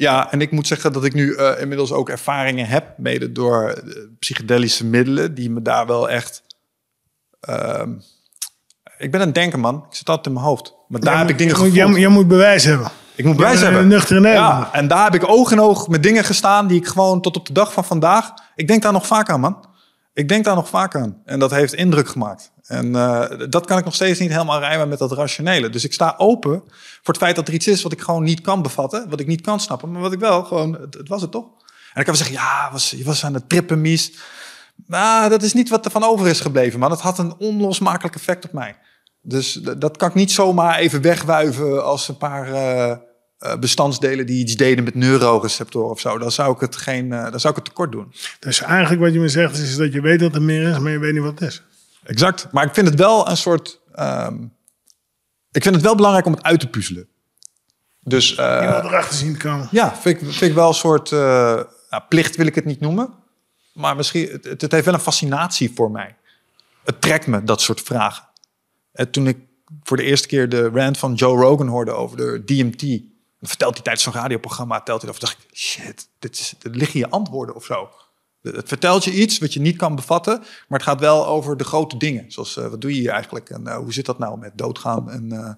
[0.00, 2.94] Ja, en ik moet zeggen dat ik nu uh, inmiddels ook ervaringen heb.
[2.96, 3.82] Mede door
[4.18, 5.34] psychedelische middelen.
[5.34, 6.42] Die me daar wel echt...
[7.40, 7.92] Ehm,
[8.98, 9.84] ik ben een denker, man.
[9.88, 10.74] Ik zit altijd in mijn hoofd.
[10.88, 11.74] Maar daar heb ik dingen gevoeld.
[11.74, 12.90] Jij, jij moet bewijs hebben.
[13.14, 13.88] Ik moet bewijs hebben.
[13.88, 17.20] Nuchter ja, en daar heb ik oog in oog met dingen gestaan die ik gewoon
[17.20, 18.32] tot op de dag van vandaag.
[18.54, 19.64] Ik denk daar nog vaak aan, man.
[20.12, 21.22] Ik denk daar nog vaak aan.
[21.24, 22.52] En dat heeft indruk gemaakt.
[22.62, 25.70] En uh, dat kan ik nog steeds niet helemaal rijmen met dat rationele.
[25.70, 26.62] Dus ik sta open
[27.02, 29.08] voor het feit dat er iets is wat ik gewoon niet kan bevatten.
[29.08, 29.92] Wat ik niet kan snappen.
[29.92, 31.44] Maar wat ik wel gewoon, het, was het toch?
[31.92, 34.12] En ik kan wel zeggen, ja, was, je was aan het trippen, mies.
[34.86, 36.90] Maar dat is niet wat er van over is gebleven, man.
[36.90, 38.76] Het had een onlosmakelijk effect op mij.
[39.22, 42.48] Dus dat kan ik niet zomaar even wegwuiven als een paar...
[42.48, 42.96] Uh,
[43.60, 46.18] bestandsdelen die iets deden met neuroreceptoren of zo.
[46.18, 48.12] Dan zou ik het, geen, uh, dan zou ik het tekort doen.
[48.38, 50.92] Dus eigenlijk wat je me zegt is dat je weet dat er meer is, maar
[50.92, 51.62] je weet niet wat het is.
[52.02, 52.48] Exact.
[52.52, 53.80] Maar ik vind het wel een soort...
[53.98, 54.52] Um,
[55.52, 57.08] ik vind het wel belangrijk om het uit te puzzelen.
[58.02, 58.38] Dus...
[58.38, 59.68] Uh, Iemand erachter zien komen.
[59.70, 61.10] Ja, vind ik, vind ik wel een soort...
[61.10, 63.14] nou, plicht wil ik het niet noemen.
[63.72, 64.28] Maar misschien...
[64.30, 66.16] Het, het heeft wel een fascinatie voor mij.
[66.84, 68.24] Het trekt me, dat soort vragen.
[68.92, 69.38] En toen ik
[69.82, 73.08] voor de eerste keer de rant van Joe Rogan hoorde over de DMT
[73.48, 76.98] vertelt hij tijdens zo'n radioprogramma, telt hij of dacht ik, shit, dit, is, dit liggen
[76.98, 77.90] je antwoorden of zo.
[78.42, 81.64] Het vertelt je iets wat je niet kan bevatten, maar het gaat wel over de
[81.64, 82.32] grote dingen.
[82.32, 85.10] Zoals, uh, wat doe je hier eigenlijk en uh, hoe zit dat nou met doodgaan?
[85.10, 85.50] En, uh...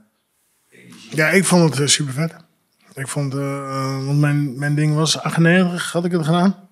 [1.10, 2.34] Ja, ik vond het super vet.
[2.94, 6.68] Ik vond, want mijn, mijn ding was 98, had ik het gedaan.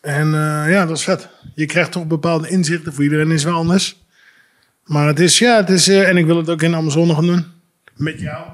[0.00, 0.30] En
[0.68, 1.28] ja, dat was vet.
[1.54, 4.02] Je krijgt toch bepaalde inzichten, voor iedereen is wel anders.
[4.84, 7.44] Maar het is, ja, het is, en ik wil het ook in Amazone gaan doen.
[7.94, 8.46] Met jou.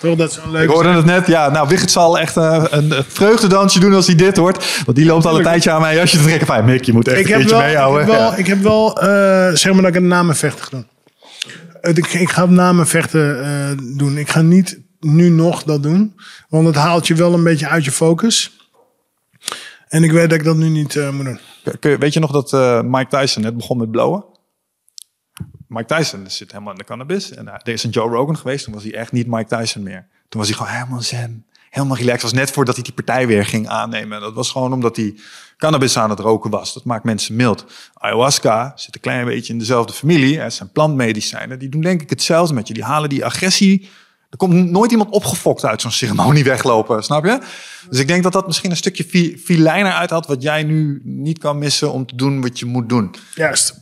[0.00, 0.62] Toch, dat een leuk.
[0.62, 1.26] Ik hoorde het net.
[1.26, 4.82] Ja, nou, Wigert zal echt uh, een vreugdedansje doen als hij dit hoort.
[4.84, 6.46] Want die loopt al een tijdje aan mijn jasje te trekken.
[6.46, 8.02] Fijn, Mick, je moet echt ik een keertje wel, meehouden.
[8.02, 10.86] Ik heb wel, ik heb wel uh, zeg maar dat ik een namenvechter gedaan.
[11.80, 14.16] Ik, ik ga namenvechten uh, doen.
[14.16, 16.14] Ik ga niet nu nog dat doen.
[16.48, 18.56] Want het haalt je wel een beetje uit je focus.
[19.88, 21.40] En ik weet dat ik dat nu niet moet doen.
[21.98, 22.52] Weet je nog dat
[22.84, 24.24] Mike Tyson net begon met blowen?
[25.70, 27.30] Mike Tyson zit helemaal in de cannabis.
[27.30, 28.64] En uh, er is een Joe Rogan geweest.
[28.64, 30.06] Toen was hij echt niet Mike Tyson meer.
[30.28, 31.44] Toen was hij gewoon helemaal zen.
[31.70, 32.22] Helemaal relaxed.
[32.22, 34.16] was net voordat hij die partij weer ging aannemen.
[34.16, 35.14] En dat was gewoon omdat hij
[35.56, 36.74] cannabis aan het roken was.
[36.74, 37.64] Dat maakt mensen mild.
[37.94, 40.40] Ayahuasca zit een klein beetje in dezelfde familie.
[40.40, 41.58] Het zijn plantmedicijnen.
[41.58, 42.74] Die doen denk ik hetzelfde met je.
[42.74, 43.88] Die halen die agressie.
[44.30, 47.40] Er komt nooit iemand opgefokt uit zo'n ceremonie weglopen, snap je?
[47.88, 50.26] Dus ik denk dat dat misschien een stukje filijner uit had...
[50.26, 53.14] wat jij nu niet kan missen om te doen wat je moet doen.
[53.34, 53.80] Juist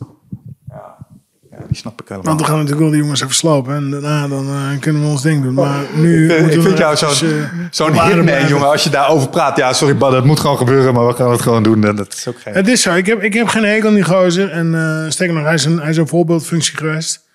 [1.66, 2.28] die snap ik helemaal.
[2.28, 3.74] Want we gaan natuurlijk wel die jongens even slopen.
[3.74, 5.55] En daarna dan, uh, kunnen we ons ding doen.
[5.55, 8.68] Maar nu ik, ik vind jou zo'n uh, zo'n hitman, jongen.
[8.68, 9.56] Als je daarover praat.
[9.56, 10.94] Ja, sorry, Bad, het moet gewoon gebeuren.
[10.94, 11.80] Maar we gaan het gewoon doen.
[11.80, 12.55] Dat is ook geen...
[12.55, 12.94] Het is zo.
[12.94, 14.51] Ik heb, ik heb geen hekel aan die gozer.
[14.51, 17.26] En uh, sterker nog, hij is, een, hij is een voorbeeldfunctie geweest.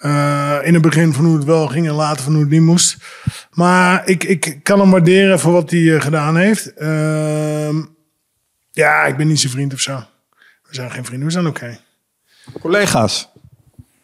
[0.00, 2.60] Uh, in het begin van hoe het wel ging en later van hoe het niet
[2.60, 2.96] moest.
[3.50, 6.72] Maar ik, ik kan hem waarderen voor wat hij gedaan heeft.
[6.78, 7.68] Uh,
[8.70, 10.02] ja, ik ben niet zijn vriend of zo.
[10.62, 11.64] We zijn geen vrienden, we zijn oké.
[11.64, 11.80] Okay.
[12.60, 13.28] Collega's.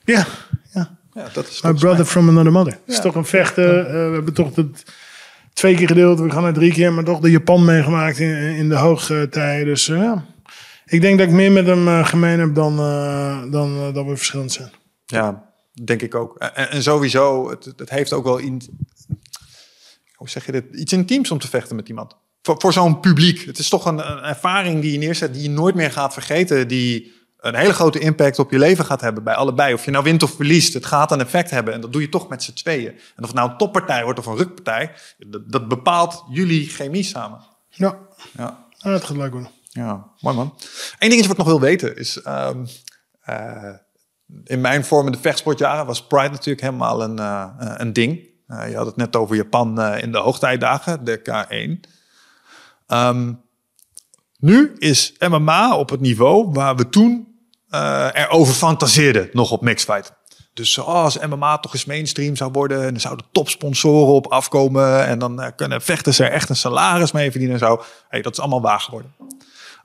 [0.06, 0.26] Ja,
[0.74, 0.98] ja.
[1.12, 2.72] ja dat is My brother from another mother.
[2.72, 3.78] Het is toch een vechten.
[3.78, 4.84] Uh, we hebben toch het
[5.52, 6.20] twee keer gedeeld.
[6.20, 9.66] We gaan er drie keer, maar toch de Japan meegemaakt in, in de hoogtijden.
[9.66, 10.24] Dus uh, ja.
[10.86, 12.76] Ik denk dat ik meer met hem uh, gemeen heb dan,
[13.50, 14.70] dan dat we verschillend zijn.
[15.06, 15.52] Ja,
[15.84, 16.38] denk ik ook.
[16.38, 18.62] En, en sowieso, het, het, heeft ook wel in,
[20.14, 22.16] hoe zeg je dit, iets intiems om te vechten met iemand.
[22.42, 23.44] Voor, voor zo'n publiek.
[23.46, 26.68] Het is toch een, een ervaring die je neerzet, die je nooit meer gaat vergeten.
[26.68, 27.15] Die
[27.46, 29.74] een hele grote impact op je leven gaat hebben bij allebei.
[29.74, 31.74] Of je nou wint of verliest, het gaat een effect hebben.
[31.74, 32.92] En dat doe je toch met z'n tweeën.
[32.92, 37.02] En of het nou een toppartij wordt of een rukpartij, dat, dat bepaalt jullie chemie
[37.02, 37.40] samen.
[37.68, 37.98] Ja,
[38.36, 38.66] ja.
[38.76, 39.50] ja dat gaat leuk worden.
[39.68, 40.54] Ja, mooi man.
[40.98, 42.20] Eén dingetje wat ik nog wil weten is...
[42.26, 42.66] Um,
[43.28, 43.72] uh,
[44.44, 48.28] in mijn vormende vechtsportjaren was Pride natuurlijk helemaal een, uh, een ding.
[48.48, 51.90] Uh, je had het net over Japan in de hoogtijdagen, de K1.
[52.86, 53.44] Um,
[54.38, 57.35] nu is MMA op het niveau waar we toen
[58.12, 60.12] erover fantaseerden, nog op mixfight.
[60.56, 65.06] Dus oh, als MMA toch eens mainstream zou worden, en dan zouden topsponsoren op afkomen
[65.06, 67.82] en dan uh, kunnen vechters er echt een salaris mee verdienen en zo.
[68.08, 69.14] Hey, dat is allemaal waar geworden.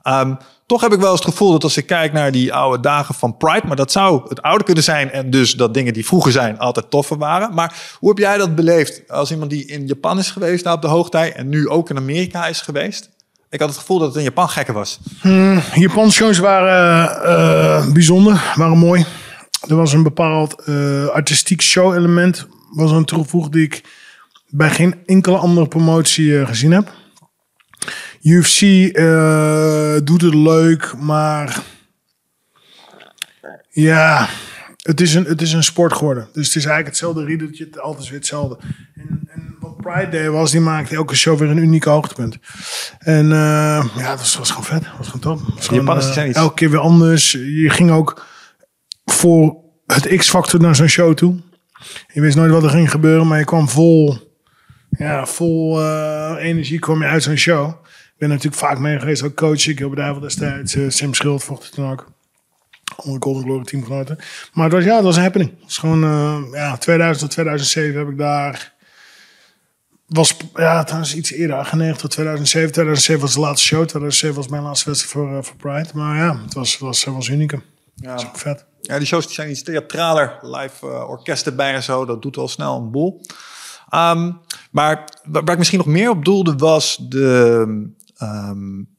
[0.02, 0.34] Ehm,
[0.66, 3.14] toch heb ik wel eens het gevoel dat als ik kijk naar die oude dagen
[3.14, 6.32] van Pride, maar dat zou het oude kunnen zijn en dus dat dingen die vroeger
[6.32, 7.54] zijn altijd toffer waren.
[7.54, 10.82] Maar hoe heb jij dat beleefd als iemand die in Japan is geweest daar op
[10.82, 13.10] de hoogtij en nu ook in Amerika is geweest?
[13.52, 15.00] Ik had het gevoel dat het in Japan gekker was.
[15.74, 19.04] Japanse shows waren eh, bijzonder, waren mooi.
[19.68, 23.84] Er was een bepaald eh, artistiek show-element, was een toegevoegd die ik
[24.48, 26.92] bij geen enkele andere promotie eh, gezien heb.
[28.22, 28.60] UFC
[30.04, 31.62] doet het leuk, maar
[33.70, 34.28] ja,
[34.76, 36.28] het is, een, het is een sport geworden.
[36.32, 38.58] Dus het is eigenlijk hetzelfde riedeltje, altijd weer hetzelfde.
[38.94, 39.41] En,
[39.82, 42.38] Pride Day was, die maakte elke show weer een uniek hoogtepunt.
[42.98, 44.82] En eh, ja, dat was, was gewoon vet.
[44.82, 45.54] Dat was gewoon top.
[45.54, 46.38] Was gewoon, Japanners eh, zijn iets.
[46.38, 47.32] elke keer weer anders.
[47.32, 48.26] Je ging ook
[49.04, 49.56] voor
[49.86, 51.36] het X-factor naar zo'n show toe.
[52.12, 54.16] Je wist nooit wat er ging gebeuren, maar je kwam vol,
[54.90, 57.68] ja, vol eh, energie kwam je uit zo'n show.
[57.88, 59.66] Ik ben natuurlijk vaak mee geweest, ook coach.
[59.66, 60.74] Ik heb bedrijf destijds.
[60.74, 62.10] eh, Sim Schild vocht het toen ook.
[62.96, 64.18] Onder Golden Glory teamgenoten.
[64.52, 65.50] Maar het was, ja, het was een happening.
[65.50, 66.00] Het was gewoon,
[66.52, 68.71] ja, 2000 tot 2007 heb ik daar...
[70.12, 72.72] Was, ja, trouwens iets eerder, 98 tot 2007.
[72.72, 73.84] 2007 was de laatste show.
[73.84, 75.88] 2007 was mijn laatste wedstrijd voor, eh, voor Pride.
[75.94, 77.50] Maar ja, het was, was, was uniek.
[77.50, 77.60] Ja.
[77.94, 78.64] Dat is ook vet.
[78.80, 82.04] Ja, die shows die zijn iets theatraler, live uh, orkest erbij en zo.
[82.04, 83.20] Dat doet al snel een boel.
[83.94, 84.40] Um,
[84.70, 87.64] maar waar, waar ik misschien nog meer op doelde was de...
[88.22, 88.90] Um,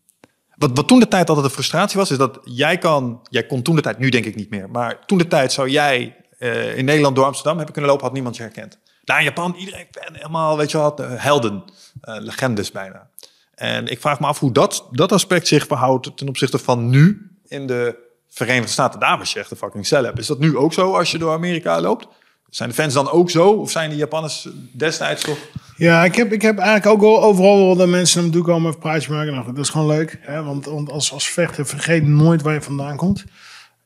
[0.55, 3.19] wat, wat toen de tijd altijd een frustratie was, is dat jij kan...
[3.29, 4.69] Jij kon toen de tijd, nu denk ik niet meer.
[4.69, 8.15] Maar toen de tijd zou jij uh, in Nederland door Amsterdam hebben kunnen lopen, had
[8.15, 8.79] niemand je herkend.
[9.03, 11.63] Daar in Japan, iedereen fan, helemaal, weet je wat, uh, helden,
[12.03, 13.09] uh, legendes bijna.
[13.55, 17.31] En ik vraag me af hoe dat, dat aspect zich verhoudt ten opzichte van nu
[17.47, 17.95] in de
[18.29, 18.99] Verenigde Staten.
[18.99, 20.19] Daar was je echt een fucking celeb.
[20.19, 22.07] Is dat nu ook zo als je door Amerika loopt?
[22.49, 23.49] Zijn de fans dan ook zo?
[23.49, 25.37] Of zijn de Japanners destijds toch?
[25.77, 29.07] Ja, ik heb, ik heb eigenlijk ook wel overal de mensen toe komen even praatjes
[29.07, 29.33] maken.
[29.33, 30.19] Nou, dat is gewoon leuk.
[30.21, 30.43] Hè?
[30.43, 33.23] Want, want als, als vechter vergeet nooit waar je vandaan komt.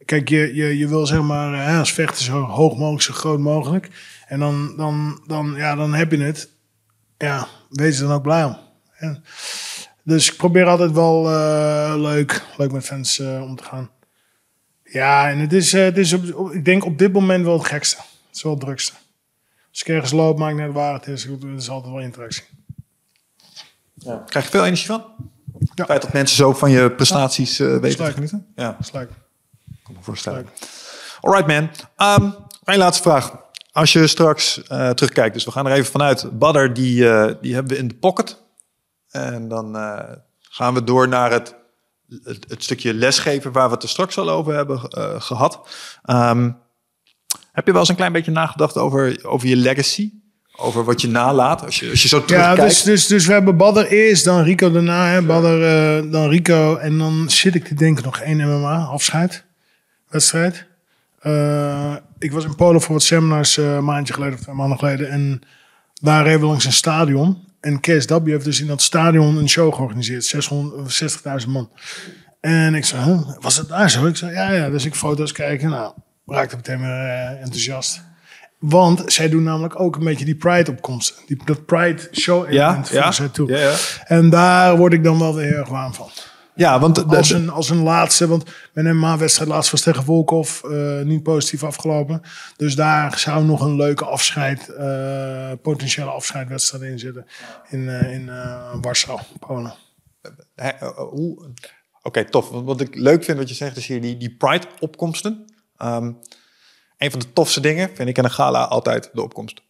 [0.05, 3.39] Kijk, je, je, je wil zeg maar hè, als vechter zo hoog mogelijk, zo groot
[3.39, 3.89] mogelijk.
[4.27, 6.49] En dan, dan, dan, ja, dan heb je het.
[7.17, 8.57] Ja, wees er dan ook blij om.
[10.03, 13.89] Dus ik probeer altijd wel uh, leuk, leuk met fans uh, om te gaan.
[14.83, 17.67] Ja, en het is, uh, het is op, ik denk op dit moment wel het
[17.67, 17.95] gekste.
[17.97, 18.93] Het is wel het drukste.
[19.69, 21.23] Als ik ergens loop, maakt net waar het is.
[21.23, 22.43] Het is altijd wel interactie.
[23.93, 24.23] Ja.
[24.25, 25.03] Krijg je veel energie van?
[25.59, 25.65] Ja.
[25.75, 28.47] Het feit dat mensen zo van je prestaties uh, weten te genieten?
[28.55, 28.71] Ja.
[28.71, 29.09] Dat is leuk.
[29.83, 30.47] Kan me voorstellen.
[31.21, 31.69] Alright man.
[32.21, 33.45] Um, mijn laatste vraag.
[33.77, 36.39] Als je straks uh, terugkijkt, dus we gaan er even vanuit.
[36.39, 38.43] Badder, die, uh, die hebben we in de pocket.
[39.09, 39.99] En dan uh,
[40.39, 41.55] gaan we door naar het,
[42.23, 44.79] het, het, stukje lesgeven waar we het er straks al over hebben
[45.21, 45.59] gehad.
[46.09, 46.57] Um,
[47.51, 50.11] heb je wel eens een klein beetje nagedacht over, over je legacy?
[50.55, 52.57] Over wat je nalaat als je, als je zo terugkijkt?
[52.57, 55.07] Ja, dus, dus, dus we hebben Badder eerst, dan Rico daarna.
[55.07, 55.21] Hè?
[55.21, 56.75] Badder, dan Rico.
[56.75, 59.45] En dan zit ik te denken nog één MMA, afscheid,
[60.07, 60.66] wedstrijd.
[61.23, 64.79] Uh, ik was in Polen voor wat seminars uh, een maandje geleden of twee maanden
[64.79, 65.09] geleden.
[65.09, 65.41] En
[65.93, 67.45] daar reden we langs een stadion.
[67.59, 70.35] En KSW heeft dus in dat stadion een show georganiseerd.
[71.43, 71.69] 660.000 man.
[72.41, 74.05] En ik zei, huh, was het daar zo?
[74.05, 74.69] Ik zei, ja, ja.
[74.69, 75.69] Dus ik foto's kijken.
[75.69, 75.93] Nou,
[76.25, 78.01] raakte meteen weer uh, enthousiast.
[78.59, 81.15] Want zij doen namelijk ook een beetje die Pride-opkomsten.
[81.27, 83.51] Die, dat Pride-show-element ja, ja, toe.
[83.51, 83.73] Ja, ja.
[84.05, 86.09] En daar word ik dan wel weer heel erg warm van.
[86.57, 88.43] Ja, want als, een, als een laatste, want
[88.73, 92.21] mijn MMA-wedstrijd laatst was tegen Volkov uh, niet positief afgelopen.
[92.57, 97.25] Dus daar zou nog een leuke afscheid, uh, potentiële afscheidwedstrijd in zitten.
[97.69, 98.31] In, uh, in
[98.81, 99.73] Warschau, Polen.
[100.55, 101.45] Oké,
[102.01, 102.49] okay, tof.
[102.49, 105.45] Wat ik leuk vind wat je zegt, is hier die, die Pride-opkomsten.
[105.81, 106.19] Um,
[106.97, 109.61] een van de tofste dingen vind ik in een gala altijd de opkomst.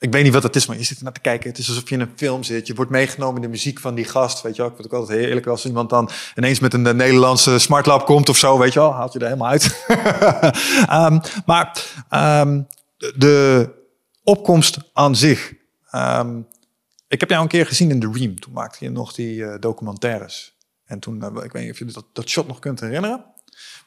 [0.00, 1.48] Ik weet niet wat het is, maar je zit naar te kijken.
[1.48, 2.66] Het is alsof je in een film zit.
[2.66, 4.42] Je wordt meegenomen in de muziek van die gast.
[4.42, 4.70] Weet je wel.
[4.70, 8.36] Ik het ook altijd heerlijk als iemand dan ineens met een Nederlandse smartlab komt of
[8.36, 8.58] zo.
[8.58, 9.84] Weet je wel, haalt je er helemaal uit.
[10.92, 12.66] um, maar um,
[13.16, 13.68] de
[14.22, 15.54] opkomst aan zich.
[15.92, 16.46] Um,
[17.08, 18.40] ik heb jou een keer gezien in The Ream.
[18.40, 20.56] Toen maakte je nog die uh, documentaires.
[20.84, 23.24] En toen, uh, ik weet niet of je dat, dat shot nog kunt herinneren.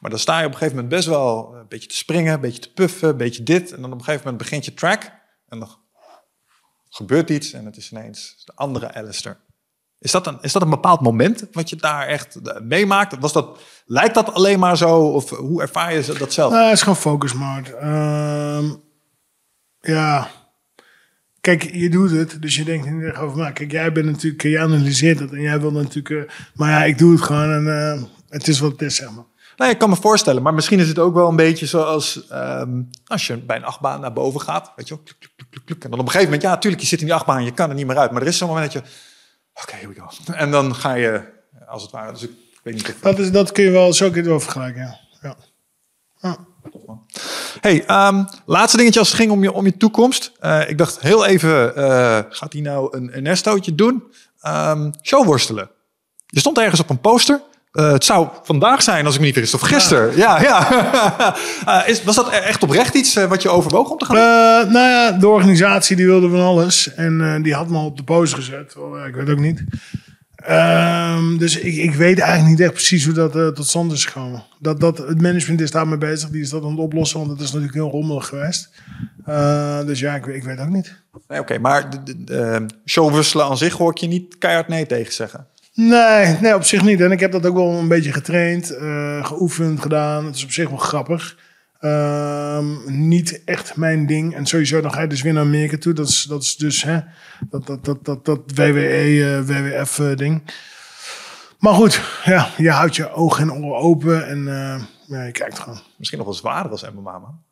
[0.00, 2.40] Maar dan sta je op een gegeven moment best wel een beetje te springen, een
[2.40, 3.72] beetje te puffen, een beetje dit.
[3.72, 5.12] En dan op een gegeven moment begint je track.
[5.48, 5.68] En dan
[6.94, 9.36] gebeurt iets en het is ineens de andere Alistair.
[9.98, 13.18] Is dat, een, is dat een bepaald moment wat je daar echt meemaakt?
[13.18, 14.98] Was dat, lijkt dat alleen maar zo?
[14.98, 16.52] Of hoe ervaar je dat zelf?
[16.52, 17.76] Nou, het is gewoon focus mode.
[17.76, 18.82] Um,
[19.80, 20.30] ja.
[21.40, 23.52] Kijk, je doet het, dus je denkt niet echt over mij.
[23.52, 26.08] Kijk, jij bent natuurlijk, je analyseert het en jij wil natuurlijk...
[26.08, 26.22] Uh,
[26.54, 29.24] maar ja, ik doe het gewoon en uh, het is wat het is, zeg maar.
[29.56, 30.42] Nee, ik kan me voorstellen.
[30.42, 34.00] Maar misschien is het ook wel een beetje zoals um, als je bij een achtbaan
[34.00, 34.72] naar boven gaat.
[34.76, 35.04] Weet je wel,
[35.52, 35.84] kluk, kluk.
[35.84, 37.68] En dan op een gegeven moment, ja, natuurlijk, je zit in die achtbaan, je kan
[37.68, 38.10] er niet meer uit.
[38.10, 38.90] Maar er is zo'n moment dat je,
[39.54, 40.32] oké, okay, here we go.
[40.32, 41.22] En dan ga je,
[41.66, 42.30] als het ware, dus ik
[42.62, 43.00] weet niet of...
[43.00, 45.36] Dat, is, dat kun je wel, zo kun je het wel vergelijken, ja.
[46.20, 46.36] ja.
[47.60, 50.32] Hey, ehm, laatste dingetje als het ging om je, om je toekomst.
[50.40, 54.12] Eh, ik dacht heel even, eh, gaat hij nou een, een nestootje doen?
[54.40, 55.70] Ehm showworstelen.
[56.26, 57.40] Je stond ergens op een poster.
[57.72, 60.16] Eh, het zou vandaag zijn, als ik me niet vergis, of gisteren.
[60.16, 60.60] Ja, ja.
[61.66, 64.14] Eh, is, was dat echt oprecht iets eh, wat je overwoog om te gaan
[64.64, 64.72] doen?
[64.72, 66.94] Nou ja, de organisatie die wilde van alles.
[66.94, 68.76] En die had me al op de post gezet.
[68.76, 69.64] Oh, ik weet ook niet.
[70.36, 74.44] Ehm, dus ik, ik weet eigenlijk niet echt precies hoe dat tot stand is gekomen.
[74.58, 76.28] Dat, dat, het management is daarmee bezig.
[76.30, 77.18] Die is dat aan het oplossen.
[77.18, 78.70] Want het is natuurlijk heel rommelig geweest.
[79.86, 81.02] Dus ja, ik, weet- ik weet ook niet.
[81.28, 81.58] Nee, oké.
[81.58, 81.88] maar
[82.86, 85.46] showwrestelen aan zich hoor ik je niet keihard nee tegen zeggen.
[85.74, 87.00] Nee, nee, op zich niet.
[87.00, 90.24] En ik heb dat ook wel een beetje getraind, eh, geoefend, gedaan.
[90.24, 91.38] Het is op zich wel grappig.
[91.78, 94.34] Ehm, niet echt mijn ding.
[94.34, 95.92] En sowieso, dan ga je dus weer naar Amerika toe.
[95.92, 97.00] Dat is, dat is dus hè,
[97.50, 100.42] dat, dat, dat, dat, dat WWE, eh, WWF eh, ding.
[101.58, 104.44] Maar goed, ja, je houdt je ogen en oren open en
[105.06, 105.80] ja, je kijkt gewoon.
[105.96, 107.44] Misschien nog wel zwaarder als MMA, man.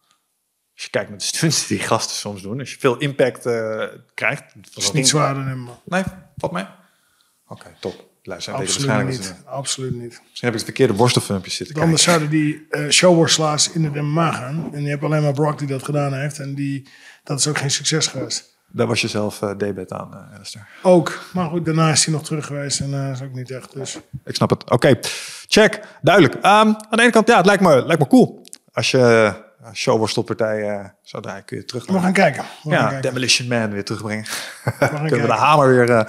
[0.74, 2.59] Als je kijkt naar de stunts die gasten soms doen.
[2.59, 3.42] Als je veel impact
[4.14, 4.52] krijgt.
[4.52, 6.02] Het is niet zwaarder maar Nee,
[6.36, 6.64] valt mee.
[7.47, 8.10] Oké, top.
[8.31, 9.23] Luister, Absoluut niet.
[9.23, 10.20] dat Absoluut niet.
[10.28, 11.90] Misschien heb ik het verkeerde borstelfilmpjes zitten kijken.
[11.90, 14.70] Anders zouden die eh showworstelaars in de MMA gaan.
[14.73, 16.39] En je hebt alleen maar Brock die dat gedaan heeft.
[16.39, 16.89] En die,
[17.24, 18.59] dat is ook geen succes geweest.
[18.73, 20.62] Daar was je zelf uh, debet aan, uh.
[20.82, 21.19] Ook.
[21.32, 22.81] Maar goed, daarna is hij nog terug geweest.
[22.81, 23.73] En uh, is ook niet echt.
[23.74, 23.98] Dus.
[24.24, 24.62] Ik snap het.
[24.62, 24.98] Oké, okay.
[25.48, 25.81] check.
[26.02, 26.35] Duidelijk.
[26.35, 28.47] Um, aan de ene kant, ja, het lijkt me, lijkt me cool.
[28.73, 31.86] Als je uh, showworstelpartij uh, zou draaien, kun je terug.
[31.86, 32.44] We gaan kijken.
[32.62, 33.09] We ja, gaan kijken.
[33.09, 34.24] Demolition Man weer terugbrengen.
[34.78, 36.02] Kunnen we de hamer weer uh,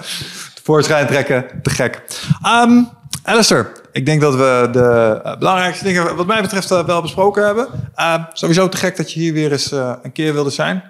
[0.64, 1.44] tevoorschijn trekken.
[1.62, 2.02] Te gek.
[2.46, 2.88] Um,
[3.24, 7.44] Alistair, ik denk dat we de uh, belangrijkste dingen wat mij betreft uh, wel besproken
[7.44, 7.66] hebben.
[7.96, 10.82] Uh, sowieso te gek dat je hier weer eens uh, een keer wilde zijn.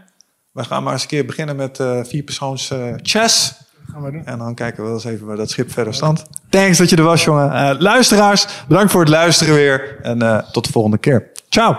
[0.52, 3.54] We gaan maar eens een keer beginnen met uh, vier persoons uh, chess.
[3.92, 4.26] Gaan we doen.
[4.26, 6.24] En dan kijken we wel eens even waar dat schip verder stand.
[6.48, 7.82] Thanks dat je er was, jongen.
[7.82, 9.98] Luisteraars, bedankt voor het luisteren weer.
[10.02, 11.30] En tot de volgende keer.
[11.48, 11.76] Ciao.